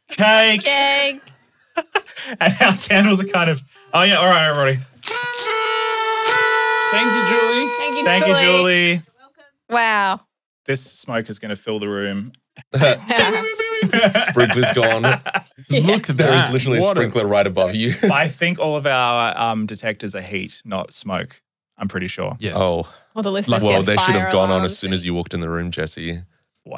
Cake. 0.08 0.64
Yay. 0.64 1.14
And 2.38 2.54
our 2.60 2.76
candles 2.76 3.22
are 3.24 3.26
kind 3.26 3.48
of. 3.48 3.62
Oh 3.94 4.02
yeah. 4.02 4.16
All 4.16 4.26
right, 4.26 4.48
everybody. 4.48 4.78
Thank 6.90 7.06
you, 7.06 7.22
Julie. 7.30 7.68
Thank 7.78 7.96
you, 7.96 8.04
Thank 8.04 8.26
you, 8.26 8.34
Julie. 8.36 9.02
Wow. 9.70 10.20
This 10.66 10.82
smoke 10.82 11.30
is 11.30 11.38
going 11.38 11.50
to 11.50 11.56
fill 11.56 11.78
the 11.78 11.88
room. 11.88 12.32
Sprinkler's 14.28 14.70
gone. 14.72 15.02
Look 15.68 16.10
at 16.10 16.16
There 16.16 16.34
is 16.34 16.44
that. 16.44 16.52
literally 16.52 16.78
a 16.78 16.80
What 16.82 16.96
sprinkler 16.96 17.26
right 17.26 17.46
above 17.46 17.74
you. 17.74 17.92
I 18.12 18.28
think 18.40 18.58
all 18.58 18.76
of 18.76 18.86
our 18.86 19.36
um, 19.38 19.66
detectors 19.66 20.14
are 20.14 20.20
heat, 20.22 20.60
not 20.64 20.92
smoke. 20.92 21.42
I'm 21.78 21.88
pretty 21.88 22.08
sure. 22.08 22.36
Yes. 22.40 22.56
Oh, 22.58 22.92
Well, 23.14 23.22
the 23.22 23.32
listeners 23.32 23.62
well, 23.62 23.82
get 23.82 23.86
they 23.86 23.96
should 23.96 24.14
have 24.14 24.24
fire 24.24 24.32
gone 24.32 24.44
on 24.50 24.56
alarms. 24.56 24.72
as 24.72 24.78
soon 24.78 24.92
as 24.92 25.04
you 25.06 25.14
walked 25.14 25.32
in 25.34 25.40
the 25.40 25.48
room, 25.48 25.70
Jesse. 25.70 26.22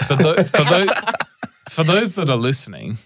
For, 0.07 0.15
tho- 0.15 0.45
for, 0.45 0.65
those, 0.65 0.89
for 1.71 1.85
those 1.85 2.15
that 2.15 2.31
are 2.31 2.37
listening 2.37 2.99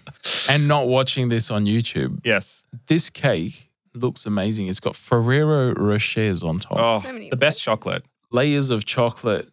and 0.49 0.67
not 0.67 0.87
watching 0.87 1.29
this 1.29 1.49
on 1.49 1.65
YouTube, 1.65 2.19
Yes. 2.23 2.63
this 2.87 3.09
cake 3.09 3.71
looks 3.95 4.25
amazing. 4.27 4.67
It's 4.67 4.79
got 4.79 4.95
Ferrero 4.95 5.73
Rochers 5.73 6.43
on 6.43 6.59
top, 6.59 6.77
Oh, 6.79 6.99
So 7.01 7.11
many 7.11 7.29
the 7.31 7.35
best 7.35 7.63
chocolate. 7.63 8.05
layers 8.31 8.69
of 8.69 8.85
chocolate, 8.85 9.49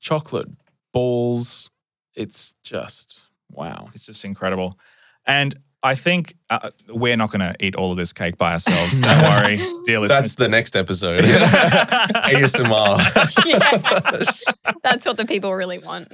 chocolate 0.00 0.48
balls. 0.92 1.70
It's 2.14 2.54
just 2.62 3.20
wow. 3.52 3.90
It's 3.94 4.06
just 4.06 4.24
incredible. 4.24 4.78
And 5.26 5.54
I 5.84 5.96
think 5.96 6.36
uh, 6.48 6.70
we're 6.88 7.16
not 7.16 7.32
going 7.32 7.40
to 7.40 7.56
eat 7.58 7.74
all 7.74 7.90
of 7.90 7.96
this 7.96 8.12
cake 8.12 8.38
by 8.38 8.52
ourselves. 8.52 9.00
Don't 9.00 9.20
worry, 9.22 9.56
dear 9.84 9.98
listeners. 9.98 10.08
That's 10.08 10.34
the 10.36 10.48
next 10.48 10.76
episode. 10.76 11.24
ASMR. 11.24 12.98
Yeah. 13.46 14.72
That's 14.82 15.06
what 15.06 15.16
the 15.16 15.24
people 15.26 15.54
really 15.54 15.78
want. 15.78 16.08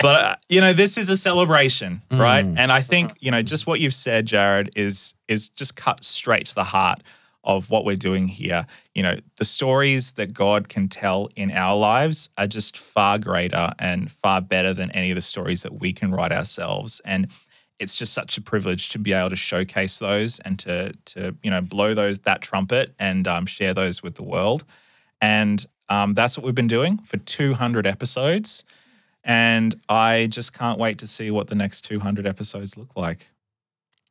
but 0.00 0.20
uh, 0.20 0.36
you 0.48 0.60
know 0.60 0.72
this 0.72 0.98
is 0.98 1.08
a 1.08 1.16
celebration 1.16 2.02
right 2.10 2.44
Mm. 2.44 2.54
and 2.58 2.72
i 2.72 2.82
think 2.82 3.12
you 3.20 3.30
know 3.30 3.42
just 3.42 3.66
what 3.66 3.80
you've 3.80 3.94
said 3.94 4.26
jarrod 4.26 4.68
is 4.76 5.14
is 5.28 5.48
just 5.50 5.76
cut 5.76 6.02
straight 6.04 6.46
to 6.46 6.54
the 6.54 6.64
heart 6.64 7.02
of 7.46 7.70
what 7.70 7.84
we're 7.84 7.96
doing 7.96 8.28
here 8.28 8.66
you 8.94 9.02
know 9.02 9.16
the 9.36 9.44
stories 9.44 10.12
that 10.12 10.34
god 10.34 10.68
can 10.68 10.88
tell 10.88 11.28
in 11.36 11.50
our 11.50 11.76
lives 11.76 12.28
are 12.36 12.46
just 12.46 12.76
far 12.76 13.18
greater 13.18 13.72
and 13.78 14.10
far 14.10 14.40
better 14.40 14.74
than 14.74 14.90
any 14.90 15.10
of 15.10 15.14
the 15.14 15.20
stories 15.20 15.62
that 15.62 15.80
we 15.80 15.92
can 15.92 16.10
write 16.10 16.32
ourselves 16.32 17.00
and 17.04 17.28
it's 17.78 17.96
just 17.96 18.14
such 18.14 18.38
a 18.38 18.40
privilege 18.40 18.88
to 18.88 18.98
be 18.98 19.12
able 19.12 19.30
to 19.30 19.36
showcase 19.36 19.98
those 19.98 20.38
and 20.40 20.58
to 20.58 20.92
to 21.04 21.34
you 21.42 21.50
know 21.50 21.60
blow 21.60 21.94
those 21.94 22.18
that 22.20 22.42
trumpet 22.42 22.94
and 22.98 23.26
um, 23.26 23.46
share 23.46 23.72
those 23.72 24.02
with 24.02 24.16
the 24.16 24.22
world 24.22 24.64
and 25.20 25.66
um, 25.88 26.14
that's 26.14 26.36
what 26.36 26.44
we've 26.44 26.54
been 26.54 26.66
doing 26.66 26.98
for 26.98 27.16
200 27.16 27.86
episodes 27.86 28.64
and 29.26 29.74
I 29.88 30.28
just 30.30 30.54
can't 30.54 30.78
wait 30.78 30.98
to 30.98 31.06
see 31.06 31.32
what 31.32 31.48
the 31.48 31.56
next 31.56 31.82
200 31.82 32.26
episodes 32.26 32.76
look 32.76 32.90
like. 32.94 33.28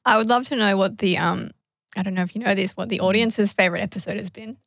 I 0.04 0.18
would 0.18 0.28
love 0.28 0.46
to 0.50 0.56
know 0.56 0.78
what 0.78 1.00
the 1.00 1.18
um. 1.18 1.52
I 1.96 2.04
don't 2.04 2.14
know 2.14 2.24
if 2.24 2.36
you 2.36 2.42
know 2.42 2.56
this. 2.56 2.76
What 2.76 2.90
the 2.90 3.00
audience's 3.00 3.54
favorite 3.54 3.82
episode 3.82 4.18
has 4.18 4.30
been? 4.30 4.58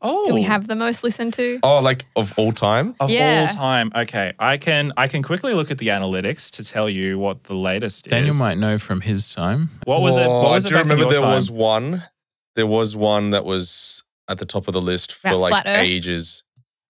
Oh, 0.00 0.26
Do 0.28 0.34
we 0.34 0.42
have 0.42 0.66
the 0.68 0.74
most 0.74 1.02
listened 1.04 1.34
to? 1.34 1.58
Oh, 1.62 1.80
like 1.80 2.06
of 2.16 2.32
all 2.36 2.52
time? 2.52 2.94
of 3.00 3.10
Yeah. 3.10 3.46
all 3.48 3.54
time? 3.54 3.92
Okay, 3.94 4.32
I 4.38 4.56
can 4.56 4.92
I 4.96 5.06
can 5.08 5.22
quickly 5.22 5.54
look 5.54 5.70
at 5.70 5.78
the 5.78 5.88
analytics 5.88 6.50
to 6.52 6.64
tell 6.64 6.88
you 6.88 7.18
what 7.18 7.44
the 7.44 7.54
latest 7.54 8.06
is. 8.06 8.10
Daniel 8.10 8.30
is. 8.34 8.38
might 8.38 8.58
know 8.58 8.78
from 8.78 9.00
his 9.02 9.32
time. 9.32 9.70
What 9.84 10.00
was 10.02 10.16
it? 10.16 10.22
Oh, 10.26 10.42
What 10.42 10.50
was 10.52 10.64
I 10.64 10.68
it 10.68 10.70
do 10.70 10.74
back 10.76 10.84
remember 10.84 11.04
there 11.12 11.20
time? 11.22 11.34
was 11.34 11.50
one. 11.50 12.02
There 12.56 12.66
was 12.66 12.96
one 12.96 13.30
that 13.30 13.44
was 13.44 14.02
at 14.28 14.38
the 14.38 14.44
top 14.46 14.66
of 14.68 14.74
the 14.74 14.82
list 14.82 15.12
for 15.12 15.28
About 15.28 15.40
like 15.40 15.66
ages. 15.66 16.42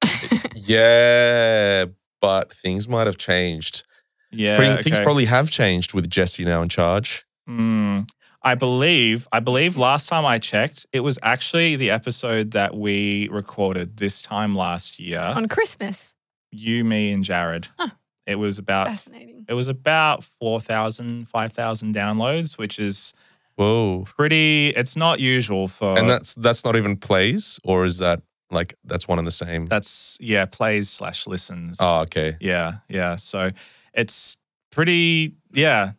yeah, 0.54 1.86
but 2.20 2.52
things 2.52 2.88
might 2.88 3.06
have 3.06 3.18
changed. 3.18 3.84
yeah, 4.30 4.56
Pretty- 4.56 4.82
Things 4.82 5.00
probably 5.00 5.26
have 5.26 5.50
changed 5.50 5.92
with 5.94 6.08
Jesse 6.08 6.44
now 6.44 6.62
in 6.62 6.68
charge. 6.68 7.24
Mm, 7.48 8.08
I 8.44 8.54
believe 8.54 9.28
I 9.32 9.40
believe 9.40 9.76
last 9.76 10.08
time 10.08 10.24
I 10.26 10.38
checked, 10.38 10.86
it 10.92 11.00
was 11.00 11.18
actually 11.22 11.76
the 11.76 11.90
episode 11.90 12.50
that 12.52 12.74
we 12.76 13.28
recorded 13.30 13.96
this 13.98 14.20
time 14.22 14.54
last 14.56 14.98
year. 14.98 15.20
On 15.20 15.46
Christmas. 15.48 16.12
you, 16.50 16.84
me, 16.84 17.12
and 17.12 17.24
Jarrod. 17.24 17.68
Huh. 17.78 17.90
It 18.26 18.36
was 18.36 18.58
about 18.58 18.88
Fascinating. 18.88 19.44
it 19.48 19.54
was 19.54 19.68
about 19.68 20.22
4,000, 20.40 21.28
5,000 21.28 21.94
downloads, 21.94 22.56
which 22.58 22.78
is 22.78 23.14
Whoa. 23.56 24.04
pretty. 24.06 24.68
It's 24.68 24.96
not 24.96 25.18
usual 25.20 25.68
for. 25.68 25.98
and 25.98 26.08
that's 26.08 26.34
that's 26.36 26.64
not 26.64 26.76
even 26.76 26.96
plays, 26.96 27.58
or 27.64 27.84
is 27.84 27.98
that 27.98 28.22
like 28.50 28.74
that's 28.84 29.08
one 29.08 29.18
and 29.18 29.26
the 29.26 29.32
same? 29.32 29.66
that's 29.66 30.18
yeah, 30.20 30.44
plays 30.46 30.88
slash 30.90 31.26
listens. 31.26 31.78
oh, 31.80 32.02
okay. 32.02 32.36
yeah, 32.40 32.78
yeah. 32.88 33.16
So 33.16 33.50
it's 33.92 34.36
pretty 34.70 35.34
yeah, 35.52 35.92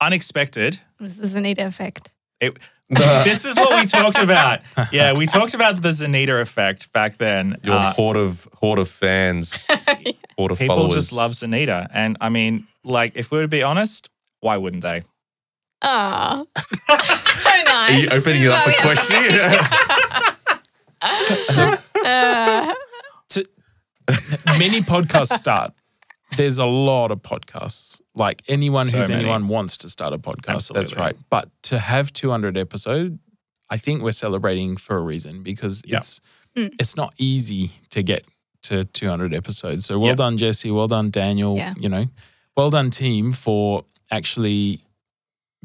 unexpected. 0.00 0.80
It 0.98 1.02
was 1.02 1.16
the 1.16 1.26
Zanita 1.26 1.66
effect. 1.66 2.12
this 2.90 3.44
is 3.44 3.56
what 3.56 3.78
we 3.80 3.86
talked 3.86 4.18
about. 4.18 4.60
Yeah, 4.92 5.12
we 5.12 5.26
talked 5.26 5.54
about 5.54 5.82
the 5.82 5.88
Zanita 5.90 6.40
effect 6.40 6.92
back 6.92 7.18
then. 7.18 7.56
Your 7.62 7.74
Uh, 7.76 7.92
horde 7.92 8.16
of 8.16 8.48
horde 8.54 8.78
of 8.78 8.88
fans, 8.88 9.66
horde 10.38 10.52
of 10.52 10.58
people 10.58 10.76
followers. 10.76 10.94
just 10.94 11.12
love 11.12 11.32
Zanita, 11.32 11.88
and 11.92 12.16
I 12.20 12.28
mean, 12.28 12.66
like, 12.84 13.12
if 13.16 13.30
we 13.30 13.38
were 13.38 13.44
to 13.44 13.48
be 13.48 13.62
honest, 13.62 14.08
why 14.40 14.56
wouldn't 14.56 14.82
they? 14.82 15.02
Ah, 15.82 16.44
so 16.56 17.50
nice. 17.64 17.90
Are 17.90 17.98
you 18.00 18.08
opening 18.10 18.42
it 18.42 18.48
up 18.50 18.62
for 18.64 18.70
So- 18.72 18.82
questioning? 18.82 19.58
Uh, 22.04 22.74
To, 23.30 23.44
many 24.58 24.80
podcasts 24.80 25.36
start. 25.36 25.72
There's 26.38 26.58
a 26.58 26.64
lot 26.66 27.10
of 27.10 27.20
podcasts. 27.20 28.00
Like 28.14 28.42
anyone 28.48 28.86
So 28.86 28.96
who's 28.98 29.08
many. 29.08 29.20
anyone 29.24 29.48
wants 29.48 29.76
to 29.78 29.90
start 29.90 30.12
a 30.14 30.18
podcast. 30.18 30.72
That's 30.72 30.96
right. 30.96 31.14
But 31.28 31.50
to 31.64 31.78
have 31.78 32.12
200 32.12 32.56
episode, 32.56 33.18
I 33.68 33.76
think 33.76 34.02
we're 34.02 34.12
celebrating 34.12 34.76
for 34.78 34.96
a 34.96 35.02
reason 35.02 35.42
because 35.42 35.82
Yeah. 35.86 35.98
it's 35.98 36.20
Mm. 36.56 36.74
it's 36.80 36.96
not 36.96 37.12
easy 37.18 37.70
to 37.90 38.02
get 38.02 38.24
to 38.62 38.84
200 38.84 39.34
episodes. 39.34 39.84
So 39.86 39.98
well 39.98 40.08
Yeah. 40.08 40.14
done, 40.14 40.36
Jesse. 40.38 40.70
Well 40.70 40.88
done, 40.88 41.10
Daniel. 41.10 41.56
Yeah. 41.56 41.74
You 41.78 41.88
know, 41.90 42.06
well 42.56 42.70
done, 42.70 42.90
team, 42.90 43.32
for 43.32 43.84
actually 44.10 44.82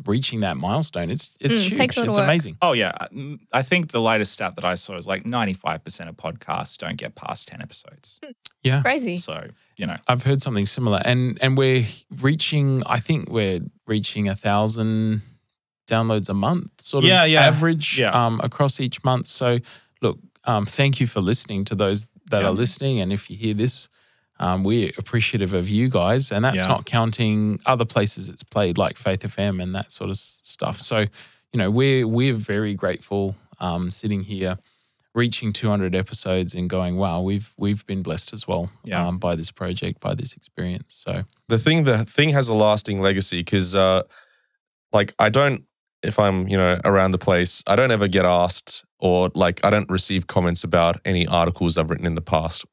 reaching 0.06 0.39
that 0.41 0.58
milestone. 0.58 1.10
It's 1.12 1.32
it's 1.39 1.54
Mm, 1.62 1.64
huge. 1.70 1.78
takes 1.78 1.98
a 1.98 2.00
lot 2.00 2.04
of 2.04 2.10
It's 2.10 2.18
work. 2.18 2.24
amazing. 2.26 2.58
Oh 2.62 2.74
yeah, 2.74 2.91
Mm, 3.14 3.39
I 3.54 3.62
think 3.62 3.91
the 3.91 4.02
latest 4.02 4.34
stat 4.34 4.56
that 4.56 4.66
I 4.66 4.76
saw 4.76 4.98
is 4.98 5.06
like 5.08 5.26
ninety-five 5.26 5.84
percent 5.84 6.10
of 6.10 6.18
podcasts 6.18 6.78
don't 6.78 6.98
get 6.98 7.16
past 7.16 7.48
ten 7.48 7.62
episodes. 7.62 8.20
Yeah. 8.64 8.82
crazy. 8.82 9.18
So 9.18 9.48
you 9.78 9.86
know, 9.86 9.96
I've 10.08 10.24
heard 10.24 10.41
something 10.41 10.66
similar, 10.66 11.02
and 11.06 11.38
and 11.41 11.58
we're 11.58 11.86
reaching. 12.22 12.82
I 12.88 13.00
think 13.00 13.30
we're 13.30 13.60
reaching 13.88 14.30
a 14.30 14.36
thousand 14.36 15.22
downloads 15.88 16.30
a 16.30 16.34
month, 16.34 16.70
sort 16.82 17.04
of 17.04 17.10
Yeah, 17.10 17.26
yeah, 17.26 17.41
average 17.41 18.00
yeah. 18.00 18.12
Um, 18.26 18.39
across 18.44 18.80
each 18.80 19.04
month. 19.04 19.28
So, 19.28 19.60
look, 20.02 20.18
um, 20.46 20.66
thank 20.66 21.00
you 21.02 21.08
for 21.08 21.20
listening 21.22 21.66
to 21.66 21.76
those 21.76 22.08
that 22.32 22.41
Yeah. 22.41 22.48
are 22.48 22.52
listening, 22.54 23.00
and 23.02 23.12
if 23.12 23.30
you 23.30 23.36
hear 23.36 23.54
this, 23.54 23.89
um, 24.44 24.64
we're 24.64 24.91
appreciative 24.98 25.54
of 25.54 25.66
you 25.70 25.88
guys, 25.89 26.32
and 26.32 26.44
that's 26.46 26.58
Yeah. 26.58 26.68
not 26.76 26.86
counting 26.86 27.60
other 27.66 27.86
places 27.86 28.30
it's 28.30 28.44
played 28.44 28.78
like 28.78 28.98
Faith 28.98 29.22
FM 29.24 29.62
and 29.64 29.74
that 29.76 29.91
sort 29.91 30.10
of 30.10 30.18
stuff. 30.18 30.80
So, 30.82 30.98
you 31.52 31.58
know, 31.60 31.70
we're 31.80 32.06
we're 32.08 32.34
very 32.56 32.74
grateful 32.76 33.36
um, 33.60 33.91
sitting 33.91 34.24
here. 34.24 34.58
Reaching 35.16 35.54
200 35.54 35.94
episodes 35.94 36.56
and 36.56 36.68
going, 36.68 36.98
wow, 36.98 37.22
we've 37.22 37.54
we've 37.56 37.86
been 37.86 38.02
blessed 38.02 38.34
as 38.34 38.48
well 38.48 38.72
Yeah. 38.84 39.06
um, 39.08 39.20
by 39.20 39.36
this 39.36 39.52
project, 39.52 40.00
by 40.00 40.16
this 40.16 40.34
experience. 40.34 40.96
So 41.06 41.24
the 41.50 41.60
thing 41.60 41.84
the 41.84 42.04
thing 42.04 42.30
has 42.30 42.50
a 42.50 42.56
lasting 42.56 43.00
legacy 43.00 43.41
because 43.41 43.76
uh 43.76 44.02
like 44.91 45.14
i 45.20 45.30
don't 45.30 45.64
if 46.02 46.18
i'm 46.18 46.48
you 46.48 46.58
know 46.58 46.80
around 46.84 47.12
the 47.12 47.18
place 47.20 47.64
i 47.68 47.76
don't 47.76 47.91
ever 47.91 48.08
get 48.08 48.26
asked 48.26 48.84
or 49.00 49.30
like 49.36 49.60
i 49.64 49.70
don't 49.70 49.89
receive 49.89 50.26
comments 50.28 50.64
about 50.64 51.00
any 51.06 51.28
articles 51.28 51.78
i've 51.78 51.89
written 51.91 52.06
in 52.08 52.16
the 52.16 52.22
past 52.36 52.66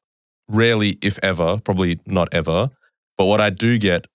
rarely 0.51 0.97
if 1.01 1.17
ever 1.23 1.59
probably 1.63 1.99
not 2.05 2.27
ever 2.33 2.69
but 3.17 3.25
what 3.25 3.39
i 3.41 3.49
do 3.49 3.77
get 3.77 4.05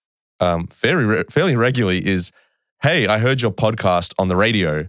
um 0.40 0.66
fairly 0.68 1.04
re- 1.04 1.24
fairly 1.30 1.56
regularly 1.56 2.06
is 2.06 2.32
hey 2.82 3.06
i 3.06 3.18
heard 3.18 3.40
your 3.42 3.50
podcast 3.52 4.12
on 4.18 4.28
the 4.28 4.36
radio 4.36 4.86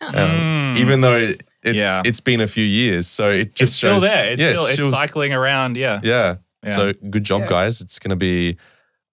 um, 0.00 0.14
Mm. 0.14 0.78
even 0.78 1.00
though 1.00 1.16
it, 1.16 1.42
it's 1.62 1.76
Yeah. 1.78 2.02
it's 2.04 2.18
been 2.20 2.40
a 2.40 2.46
few 2.48 2.64
years 2.64 3.06
so 3.06 3.30
it 3.30 3.54
just 3.54 3.70
it's 3.70 3.72
still 3.76 3.94
shows- 3.94 4.02
there. 4.02 4.32
It's 4.32 4.42
yeah, 4.42 4.48
still 4.50 4.66
it's 4.66 4.76
shows- 4.78 4.90
cycling 4.90 5.32
around. 5.32 5.76
Yeah. 5.76 6.00
yeah. 6.02 6.36
Yeah. 6.64 6.74
so 6.76 6.92
good 7.10 7.22
job 7.24 7.42
Yeah. 7.42 7.48
guys 7.48 7.80
it's 7.80 7.98
going 8.00 8.10
to 8.10 8.16
be 8.16 8.56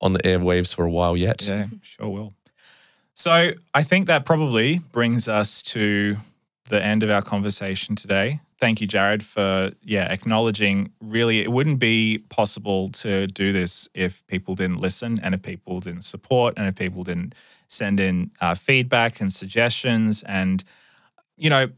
on 0.01 0.13
the 0.13 0.19
airwaves 0.23 0.73
for 0.73 0.85
a 0.85 0.89
while 0.91 1.15
yet 1.17 1.43
Yeah, 1.45 1.65
sure 1.83 2.09
will. 2.09 2.33
So 3.13 3.51
I 3.73 3.83
think 3.83 4.07
that 4.07 4.25
probably 4.25 4.79
brings 4.91 5.27
us 5.27 5.61
to 5.73 6.17
the 6.69 6.81
end 6.83 7.03
of 7.03 7.09
our 7.09 7.21
conversation 7.21 7.95
today. 7.95 8.39
Thank 8.59 8.81
you, 8.81 8.87
Jarrod, 8.87 9.23
for 9.23 9.71
yeah 9.81 10.11
acknowledging. 10.11 10.91
Really, 10.99 11.39
it 11.39 11.51
wouldn't 11.51 11.79
be 11.79 12.19
possible 12.29 12.89
to 12.89 13.27
do 13.27 13.53
this 13.53 13.87
if 13.93 14.25
people 14.27 14.53
didn't 14.55 14.81
listen, 14.81 15.19
and 15.23 15.33
if 15.33 15.41
people 15.41 15.79
didn't 15.79 16.03
support, 16.03 16.55
and 16.57 16.67
if 16.67 16.75
people 16.75 17.03
didn't 17.03 17.35
send 17.69 17.99
in 17.99 18.31
uh, 18.41 18.55
feedback 18.55 19.21
and 19.21 19.31
suggestions. 19.31 20.23
And 20.23 20.63
you 21.37 21.49
know, 21.49 21.69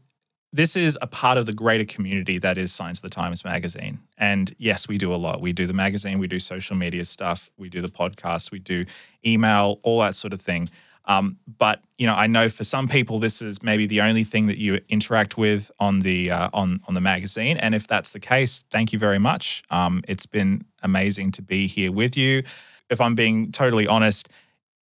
this 0.52 0.74
is 0.76 0.98
a 1.00 1.06
part 1.06 1.38
of 1.38 1.46
the 1.46 1.52
greater 1.52 1.84
community 1.84 2.38
that 2.38 2.58
is 2.58 2.72
Signs 2.72 2.98
of 2.98 3.02
the 3.02 3.10
Times 3.10 3.44
magazine. 3.44 4.00
And 4.18 4.54
yes, 4.58 4.88
we 4.88 4.98
do 4.98 5.14
a 5.14 5.16
lot. 5.16 5.40
We 5.40 5.52
do 5.52 5.66
the 5.66 5.72
magazine, 5.72 6.18
we 6.18 6.26
do 6.26 6.40
social 6.40 6.76
media 6.76 7.04
stuff, 7.04 7.50
we 7.56 7.68
do 7.68 7.80
the 7.80 7.88
podcast, 7.90 8.50
we 8.50 8.58
do 8.58 8.86
email, 9.24 9.78
all 9.82 10.00
that 10.00 10.16
sort 10.16 10.32
of 10.32 10.40
thing. 10.40 10.68
Um, 11.04 11.38
but 11.58 11.82
you 11.98 12.06
know, 12.06 12.14
I 12.14 12.26
know 12.26 12.48
for 12.48 12.64
some 12.64 12.88
people, 12.88 13.18
this 13.18 13.42
is 13.42 13.62
maybe 13.62 13.86
the 13.86 14.00
only 14.00 14.24
thing 14.24 14.46
that 14.46 14.58
you 14.58 14.80
interact 14.88 15.36
with 15.36 15.70
on 15.78 16.00
the 16.00 16.30
uh, 16.30 16.48
on 16.52 16.80
on 16.86 16.94
the 16.94 17.00
magazine. 17.00 17.56
And 17.56 17.74
if 17.74 17.86
that's 17.86 18.10
the 18.10 18.20
case, 18.20 18.64
thank 18.70 18.92
you 18.92 18.98
very 18.98 19.18
much. 19.18 19.62
Um, 19.70 20.02
it's 20.06 20.26
been 20.26 20.64
amazing 20.82 21.32
to 21.32 21.42
be 21.42 21.66
here 21.66 21.92
with 21.92 22.16
you. 22.16 22.42
if 22.90 23.00
I'm 23.00 23.14
being 23.14 23.52
totally 23.52 23.86
honest, 23.86 24.28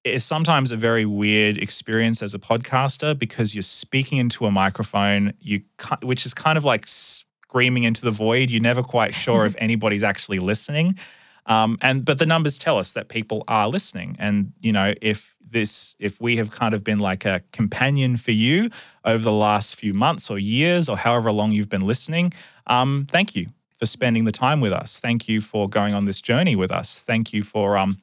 it's 0.04 0.24
sometimes 0.24 0.72
a 0.72 0.76
very 0.76 1.04
weird 1.04 1.58
experience 1.58 2.22
as 2.22 2.34
a 2.34 2.38
podcaster 2.38 3.16
because 3.18 3.54
you're 3.54 3.62
speaking 3.62 4.18
into 4.18 4.46
a 4.46 4.50
microphone, 4.50 5.34
you 5.40 5.62
which 6.02 6.26
is 6.26 6.34
kind 6.34 6.56
of 6.58 6.64
like 6.64 6.86
screaming 6.86 7.84
into 7.84 8.02
the 8.02 8.10
void. 8.10 8.50
You're 8.50 8.62
never 8.62 8.82
quite 8.82 9.14
sure 9.14 9.46
if 9.50 9.54
anybody's 9.58 10.04
actually 10.04 10.38
listening. 10.38 10.98
Um, 11.46 11.78
and 11.80 12.04
but 12.04 12.18
the 12.18 12.26
numbers 12.26 12.58
tell 12.58 12.78
us 12.78 12.92
that 12.92 13.08
people 13.08 13.44
are 13.48 13.68
listening, 13.68 14.16
and 14.18 14.52
you 14.60 14.72
know 14.72 14.94
if 15.00 15.34
this 15.50 15.96
if 15.98 16.20
we 16.20 16.36
have 16.36 16.50
kind 16.50 16.74
of 16.74 16.84
been 16.84 16.98
like 16.98 17.24
a 17.24 17.42
companion 17.52 18.16
for 18.16 18.32
you 18.32 18.70
over 19.04 19.22
the 19.22 19.32
last 19.32 19.76
few 19.76 19.92
months 19.92 20.30
or 20.30 20.38
years 20.38 20.88
or 20.88 20.96
however 20.96 21.32
long 21.32 21.52
you've 21.52 21.68
been 21.68 21.86
listening, 21.86 22.32
um, 22.66 23.06
thank 23.10 23.34
you 23.34 23.46
for 23.76 23.86
spending 23.86 24.24
the 24.24 24.32
time 24.32 24.60
with 24.60 24.72
us. 24.72 25.00
Thank 25.00 25.28
you 25.28 25.40
for 25.40 25.68
going 25.68 25.94
on 25.94 26.04
this 26.04 26.20
journey 26.20 26.54
with 26.54 26.70
us. 26.70 27.00
Thank 27.00 27.32
you 27.32 27.42
for 27.42 27.76
um, 27.76 27.98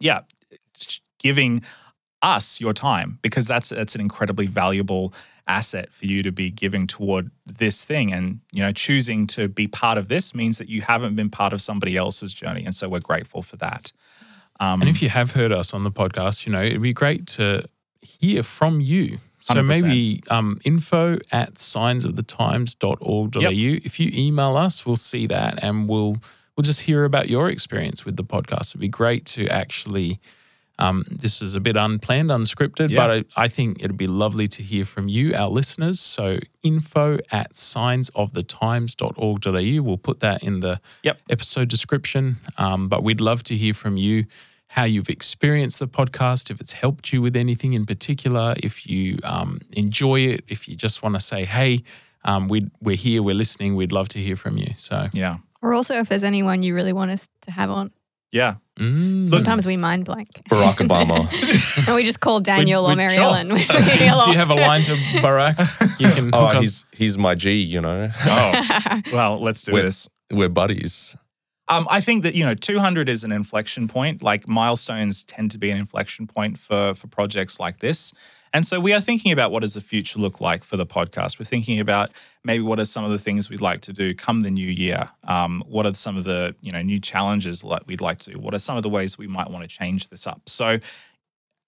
yeah, 0.00 0.22
giving 1.18 1.62
us 2.22 2.60
your 2.60 2.72
time 2.72 3.18
because 3.22 3.46
that's 3.46 3.70
that's 3.70 3.94
an 3.94 4.00
incredibly 4.00 4.46
valuable 4.46 5.12
asset 5.46 5.92
for 5.92 6.06
you 6.06 6.22
to 6.22 6.30
be 6.30 6.50
giving 6.50 6.86
toward 6.86 7.30
this 7.46 7.84
thing. 7.84 8.12
And 8.12 8.40
you 8.52 8.62
know 8.62 8.72
choosing 8.72 9.26
to 9.28 9.48
be 9.48 9.66
part 9.66 9.98
of 9.98 10.08
this 10.08 10.34
means 10.34 10.58
that 10.58 10.68
you 10.68 10.82
haven't 10.82 11.16
been 11.16 11.30
part 11.30 11.52
of 11.52 11.62
somebody 11.62 11.96
else's 11.96 12.32
journey. 12.32 12.64
And 12.64 12.74
so 12.74 12.88
we're 12.88 13.00
grateful 13.00 13.42
for 13.42 13.56
that. 13.56 13.92
Um, 14.58 14.82
and 14.82 14.90
if 14.90 15.00
you 15.00 15.08
have 15.08 15.32
heard 15.32 15.52
us 15.52 15.72
on 15.72 15.84
the 15.84 15.90
podcast 15.90 16.46
you 16.46 16.52
know 16.52 16.62
it'd 16.62 16.82
be 16.82 16.92
great 16.92 17.26
to 17.28 17.64
hear 18.00 18.42
from 18.42 18.80
you. 18.80 19.18
So 19.42 19.54
100%. 19.54 19.66
maybe 19.66 20.22
um, 20.28 20.60
info 20.66 21.16
at 21.32 21.54
signsofthetimes.org.au 21.54 23.40
yep. 23.40 23.82
if 23.86 23.98
you 23.98 24.12
email 24.14 24.58
us 24.58 24.84
we'll 24.84 24.96
see 24.96 25.26
that 25.28 25.64
and 25.64 25.88
we'll 25.88 26.18
we'll 26.60 26.62
just 26.62 26.82
hear 26.82 27.04
about 27.04 27.30
your 27.30 27.48
experience 27.48 28.04
with 28.04 28.16
the 28.16 28.24
podcast. 28.24 28.72
It'd 28.72 28.82
be 28.82 28.88
great 28.88 29.24
to 29.26 29.46
actually 29.48 30.20
um, 30.80 31.04
this 31.08 31.40
is 31.42 31.54
a 31.54 31.60
bit 31.60 31.76
unplanned, 31.76 32.30
unscripted, 32.30 32.90
yeah. 32.90 33.06
but 33.06 33.10
I, 33.10 33.24
I, 33.44 33.48
think 33.48 33.80
it'd 33.80 33.96
be 33.96 34.06
lovely 34.06 34.46
to 34.48 34.62
hear 34.62 34.84
from 34.84 35.08
you, 35.08 35.34
our 35.34 35.48
listeners. 35.48 35.98
So 36.00 36.38
info 36.62 37.18
at 37.30 37.54
signsofthetimes.org.au. 37.54 39.82
We'll 39.82 39.98
put 39.98 40.20
that 40.20 40.42
in 40.42 40.60
the 40.60 40.80
yep. 41.02 41.20
episode 41.28 41.68
description. 41.68 42.36
Um, 42.56 42.88
but 42.88 43.02
we'd 43.02 43.20
love 43.20 43.42
to 43.44 43.56
hear 43.56 43.74
from 43.74 43.96
you 43.96 44.26
how 44.70 44.84
you've 44.84 45.10
experienced 45.10 45.80
the 45.80 45.88
podcast, 45.88 46.48
if 46.48 46.60
it's 46.60 46.72
helped 46.72 47.12
you 47.12 47.20
with 47.20 47.34
anything 47.34 47.74
in 47.74 47.84
particular, 47.84 48.54
if 48.58 48.86
you 48.86 49.18
um, 49.24 49.60
enjoy 49.72 50.20
it, 50.20 50.44
if 50.46 50.68
you 50.68 50.76
just 50.76 51.02
want 51.02 51.16
to 51.16 51.20
say, 51.20 51.44
hey, 51.44 51.82
um, 52.24 52.46
we 52.46 52.70
are 52.86 52.92
here, 52.92 53.20
we're 53.20 53.34
listening, 53.34 53.74
we'd 53.74 53.90
love 53.90 54.08
to 54.10 54.20
hear 54.20 54.36
from 54.36 54.56
you. 54.56 54.68
So, 54.76 55.08
yeah. 55.12 55.38
Or 55.60 55.74
also 55.74 55.96
if 55.96 56.08
there's 56.08 56.22
anyone 56.22 56.62
you 56.62 56.74
really 56.74 56.92
want 56.92 57.10
us 57.10 57.28
to 57.42 57.50
have 57.50 57.68
on. 57.68 57.90
Yeah. 58.32 58.56
Mm. 58.78 59.28
Sometimes 59.30 59.66
we 59.66 59.76
mind 59.76 60.04
blank. 60.04 60.28
Barack 60.48 60.76
Obama. 60.76 61.28
and 61.86 61.96
we 61.96 62.04
just 62.04 62.20
call 62.20 62.40
Daniel 62.40 62.86
we, 62.86 62.92
or 62.92 62.96
Mary 62.96 63.16
Ellen. 63.16 63.48
do, 63.48 63.56
do, 63.56 63.62
you 63.64 64.38
have 64.38 64.50
a 64.50 64.54
line 64.54 64.82
to 64.84 64.94
Barack? 65.20 66.00
You 66.00 66.10
can 66.10 66.30
oh, 66.32 66.60
he's, 66.60 66.84
he's 66.92 67.18
my 67.18 67.34
G, 67.34 67.52
you 67.52 67.80
know. 67.80 68.08
Oh, 68.24 69.00
well, 69.12 69.40
let's 69.40 69.64
do 69.64 69.72
we're, 69.72 69.82
this. 69.82 70.08
We're 70.30 70.48
buddies. 70.48 71.16
Um, 71.68 71.86
I 71.90 72.00
think 72.00 72.22
that 72.22 72.34
you 72.34 72.44
know, 72.44 72.54
200 72.54 73.08
is 73.08 73.22
an 73.22 73.32
inflection 73.32 73.86
point. 73.86 74.22
Like 74.22 74.48
milestones 74.48 75.24
tend 75.24 75.50
to 75.52 75.58
be 75.58 75.70
an 75.70 75.76
inflection 75.76 76.26
point 76.26 76.58
for 76.58 76.94
for 76.94 77.06
projects 77.06 77.60
like 77.60 77.78
this. 77.78 78.12
And 78.52 78.66
so 78.66 78.80
we 78.80 78.92
are 78.92 79.00
thinking 79.00 79.30
about 79.30 79.52
what 79.52 79.60
does 79.60 79.74
the 79.74 79.80
future 79.80 80.18
look 80.18 80.40
like 80.40 80.64
for 80.64 80.76
the 80.76 80.86
podcast. 80.86 81.38
We're 81.38 81.44
thinking 81.44 81.78
about 81.78 82.10
maybe 82.44 82.62
what 82.62 82.80
are 82.80 82.84
some 82.84 83.04
of 83.04 83.10
the 83.10 83.18
things 83.18 83.48
we'd 83.48 83.60
like 83.60 83.80
to 83.82 83.92
do 83.92 84.12
come 84.14 84.40
the 84.40 84.50
new 84.50 84.68
year. 84.68 85.08
Um, 85.24 85.62
what 85.68 85.86
are 85.86 85.94
some 85.94 86.16
of 86.16 86.24
the 86.24 86.54
you 86.60 86.72
know 86.72 86.82
new 86.82 86.98
challenges 87.00 87.62
that 87.62 87.86
we'd 87.86 88.00
like 88.00 88.18
to 88.20 88.32
do? 88.32 88.38
What 88.38 88.54
are 88.54 88.58
some 88.58 88.76
of 88.76 88.82
the 88.82 88.88
ways 88.88 89.16
we 89.16 89.28
might 89.28 89.50
want 89.50 89.62
to 89.62 89.68
change 89.68 90.08
this 90.08 90.26
up? 90.26 90.42
So 90.48 90.78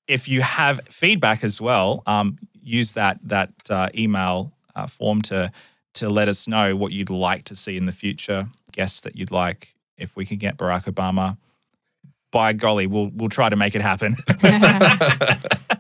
if 0.09 0.29
you 0.29 0.43
have 0.43 0.81
feedback 0.89 1.45
as 1.45 1.61
well, 1.61 2.03
um, 2.07 2.39
use 2.61 2.93
that 2.93 3.19
that 3.23 3.51
uh, 3.71 3.89
email 3.95 4.53
uh, 4.75 4.87
form 4.87 5.23
to 5.23 5.53
to 5.95 6.09
let 6.09 6.27
us 6.27 6.49
know 6.49 6.75
what 6.75 6.91
you'd 6.91 7.11
like 7.11 7.45
to 7.45 7.55
see 7.55 7.77
in 7.77 7.85
the 7.87 7.93
future, 7.93 8.49
guests 8.73 9.03
that 9.03 9.15
you'd 9.15 9.31
like. 9.31 9.75
If 9.99 10.17
we 10.17 10.27
can 10.27 10.39
get 10.39 10.57
Barack 10.57 10.85
Obama, 10.85 11.37
by 12.33 12.55
golly, 12.55 12.89
we'll 12.89 13.11
we'll 13.15 13.29
try 13.29 13.49
to 13.49 13.57
make 13.57 13.77
it 13.77 13.83
happen. 13.83 14.17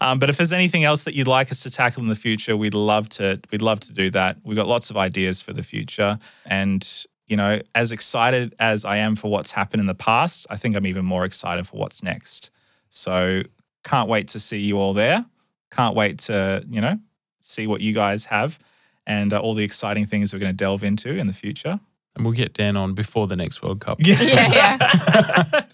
um, 0.00 0.18
but 0.18 0.30
if 0.30 0.36
there's 0.36 0.52
anything 0.52 0.84
else 0.84 1.02
that 1.04 1.14
you'd 1.14 1.28
like 1.28 1.50
us 1.50 1.62
to 1.62 1.70
tackle 1.70 2.02
in 2.02 2.08
the 2.08 2.16
future, 2.16 2.56
we'd 2.56 2.74
love 2.74 3.08
to 3.10 3.40
we'd 3.50 3.62
love 3.62 3.80
to 3.80 3.92
do 3.92 4.10
that. 4.10 4.38
We've 4.44 4.56
got 4.56 4.66
lots 4.66 4.90
of 4.90 4.96
ideas 4.96 5.40
for 5.40 5.52
the 5.52 5.62
future, 5.62 6.18
and 6.46 6.86
you 7.26 7.36
know, 7.36 7.60
as 7.74 7.92
excited 7.92 8.54
as 8.58 8.84
I 8.84 8.98
am 8.98 9.16
for 9.16 9.30
what's 9.30 9.52
happened 9.52 9.80
in 9.80 9.86
the 9.86 9.94
past, 9.94 10.46
I 10.50 10.56
think 10.56 10.76
I'm 10.76 10.86
even 10.86 11.04
more 11.04 11.24
excited 11.24 11.66
for 11.66 11.76
what's 11.76 12.02
next. 12.02 12.50
So 12.90 13.42
can't 13.82 14.08
wait 14.08 14.28
to 14.28 14.40
see 14.40 14.58
you 14.58 14.78
all 14.78 14.94
there. 14.94 15.24
Can't 15.70 15.96
wait 15.96 16.18
to 16.20 16.64
you 16.68 16.80
know 16.80 16.98
see 17.40 17.66
what 17.66 17.80
you 17.80 17.92
guys 17.92 18.26
have 18.26 18.58
and 19.06 19.32
uh, 19.32 19.38
all 19.38 19.54
the 19.54 19.64
exciting 19.64 20.06
things 20.06 20.32
we're 20.32 20.38
going 20.38 20.52
to 20.52 20.56
delve 20.56 20.82
into 20.82 21.10
in 21.10 21.26
the 21.26 21.32
future. 21.32 21.78
And 22.16 22.24
we'll 22.24 22.34
get 22.34 22.54
Dan 22.54 22.76
on 22.76 22.94
before 22.94 23.26
the 23.26 23.36
next 23.36 23.62
World 23.62 23.80
Cup. 23.80 23.98
Yeah. 24.04 24.22
yeah, 24.22 24.76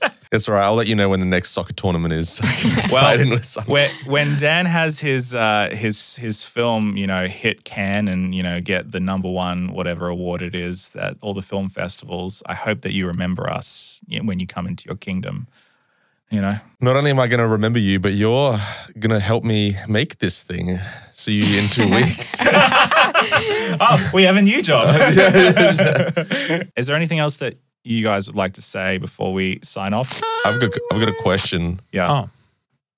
yeah. 0.00 0.08
It's 0.32 0.48
all 0.48 0.54
right. 0.54 0.64
I'll 0.64 0.76
let 0.76 0.86
you 0.86 0.94
know 0.94 1.08
when 1.08 1.18
the 1.18 1.26
next 1.26 1.50
soccer 1.50 1.72
tournament 1.72 2.14
is. 2.14 2.40
well, 2.92 3.18
when, 3.66 3.90
when 4.06 4.36
Dan 4.36 4.64
has 4.66 5.00
his 5.00 5.34
uh, 5.34 5.70
his 5.72 6.16
his 6.16 6.44
film, 6.44 6.96
you 6.96 7.06
know, 7.06 7.26
hit 7.26 7.64
Cannes 7.64 8.06
and 8.06 8.32
you 8.32 8.42
know 8.42 8.60
get 8.60 8.92
the 8.92 9.00
number 9.00 9.28
one 9.28 9.72
whatever 9.72 10.06
award 10.08 10.40
it 10.40 10.54
is 10.54 10.94
at 10.94 11.16
all 11.20 11.34
the 11.34 11.42
film 11.42 11.68
festivals, 11.68 12.44
I 12.46 12.54
hope 12.54 12.82
that 12.82 12.92
you 12.92 13.08
remember 13.08 13.50
us 13.50 14.00
when 14.22 14.38
you 14.38 14.46
come 14.46 14.68
into 14.68 14.86
your 14.86 14.96
kingdom. 14.96 15.48
You 16.30 16.40
know, 16.40 16.58
not 16.80 16.96
only 16.96 17.10
am 17.10 17.18
I 17.18 17.26
going 17.26 17.40
to 17.40 17.48
remember 17.48 17.80
you, 17.80 17.98
but 17.98 18.12
you're 18.12 18.56
going 19.00 19.10
to 19.10 19.18
help 19.18 19.42
me 19.42 19.76
make 19.88 20.18
this 20.18 20.44
thing. 20.44 20.78
See 21.10 21.32
you 21.32 21.58
in 21.58 21.66
two 21.66 21.90
weeks. 21.96 22.36
oh, 23.80 24.10
we 24.14 24.22
have 24.22 24.36
a 24.36 24.42
new 24.42 24.62
job. 24.62 24.94
is 26.76 26.86
there 26.86 26.94
anything 26.94 27.18
else 27.18 27.38
that 27.38 27.56
you 27.84 28.02
guys 28.02 28.26
would 28.26 28.36
like 28.36 28.54
to 28.54 28.62
say 28.62 28.98
before 28.98 29.32
we 29.32 29.60
sign 29.62 29.92
off? 29.94 30.20
I've 30.46 30.60
got 30.60 30.70
I've 30.92 31.00
got 31.00 31.08
a 31.08 31.22
question. 31.22 31.80
Yeah. 31.92 32.10
Oh, 32.12 32.30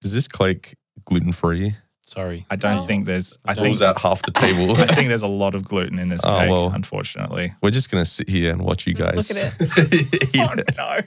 Is 0.03 0.13
this 0.13 0.29
cake 0.29 0.77
gluten 1.05 1.33
free? 1.33 1.77
sorry. 2.05 2.45
I 2.51 2.57
don't 2.57 2.87
think 2.87 3.07
there's. 3.07 3.39
I 3.47 3.53
Or 3.53 3.55
think 3.55 3.69
was 3.69 3.79
that 3.79 3.97
half 3.99 4.21
the 4.23 4.31
table? 4.33 4.77
I 4.77 4.87
think 4.87 5.09
there's 5.09 5.23
a 5.23 5.27
lot 5.29 5.55
of 5.55 5.65
gluten 5.65 5.99
in 5.99 6.09
this 6.11 6.21
Oh, 6.27 6.39
cake. 6.39 6.51
well. 6.51 6.71
Unfortunately. 6.75 7.55
We're 7.63 7.71
just 7.71 7.91
gonna 7.91 8.05
sit 8.05 8.29
here 8.29 8.53
and 8.53 8.61
watch 8.63 8.87
you 8.87 8.93
guys. 8.95 9.31
Look 9.61 9.77
at 9.79 9.89
it. 9.91 10.31
oh 10.77 10.77
no. 10.77 11.01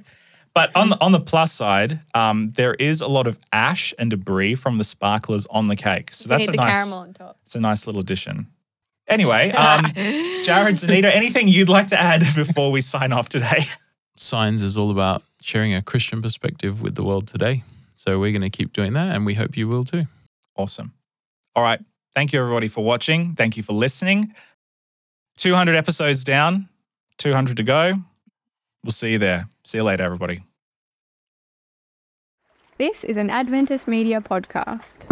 But 0.54 0.74
on 0.74 0.88
the, 0.90 1.02
on 1.04 1.12
the 1.12 1.20
plus 1.20 1.52
side, 1.52 2.00
um, 2.14 2.52
there 2.56 2.76
is 2.76 3.02
a 3.02 3.08
lot 3.08 3.28
of 3.28 3.38
ash 3.52 3.94
and 4.00 4.10
debris 4.10 4.56
from 4.56 4.78
the 4.78 4.86
sparklers 4.86 5.46
on 5.48 5.68
the 5.68 5.76
cake. 5.76 6.14
So 6.14 6.28
You 6.28 6.30
that's 6.30 6.40
need 6.48 6.50
a 6.50 6.52
the 6.54 6.58
nice. 6.66 6.74
caramel 6.74 6.98
on 7.00 7.14
top. 7.14 7.38
It's 7.44 7.56
a 7.56 7.60
nice 7.60 7.86
little 7.88 8.00
addition. 8.00 8.48
Anyway, 9.08 9.52
um, 9.52 9.86
Jarrod, 10.46 10.74
Zanita, 10.74 11.14
anything 11.14 11.48
you'd 11.48 11.70
like 11.70 11.88
to 11.88 12.00
add 12.00 12.22
before 12.36 12.72
we 12.72 12.82
sign 12.82 13.12
off 13.12 13.30
today? 13.30 13.66
Signs 14.16 14.62
is 14.62 14.78
all 14.78 14.92
about 14.92 15.24
sharing 15.42 15.74
a 15.74 15.82
Christian 15.82 16.22
perspective 16.22 16.82
with 16.82 16.96
the 16.96 17.04
world 17.04 17.28
today. 17.28 17.64
So 17.96 18.20
we're 18.20 18.32
going 18.32 18.42
to 18.42 18.50
keep 18.50 18.74
doing 18.74 18.94
that, 18.94 19.16
and 19.16 19.26
we 19.26 19.36
hope 19.36 19.58
you 19.58 19.68
will 19.68 19.84
too. 19.84 20.06
Awesome. 20.56 20.94
All 21.56 21.64
right. 21.64 21.80
Thank 22.14 22.32
you, 22.32 22.40
everybody, 22.40 22.68
for 22.68 22.84
watching. 22.84 23.34
Thank 23.34 23.58
you 23.58 23.64
for 23.64 23.74
listening. 23.74 24.34
200 25.38 25.76
episodes 25.76 26.24
down, 26.24 26.70
200 27.18 27.58
to 27.58 27.64
go. 27.64 27.94
We'll 28.84 28.92
see 28.92 29.14
you 29.14 29.20
there. 29.20 29.50
See 29.66 29.80
you 29.80 29.84
later, 29.84 30.04
everybody. 30.04 30.44
This 32.78 33.04
is 33.04 33.18
an 33.18 33.30
Adventist 33.30 33.88
Media 33.88 34.22
podcast. 34.22 35.06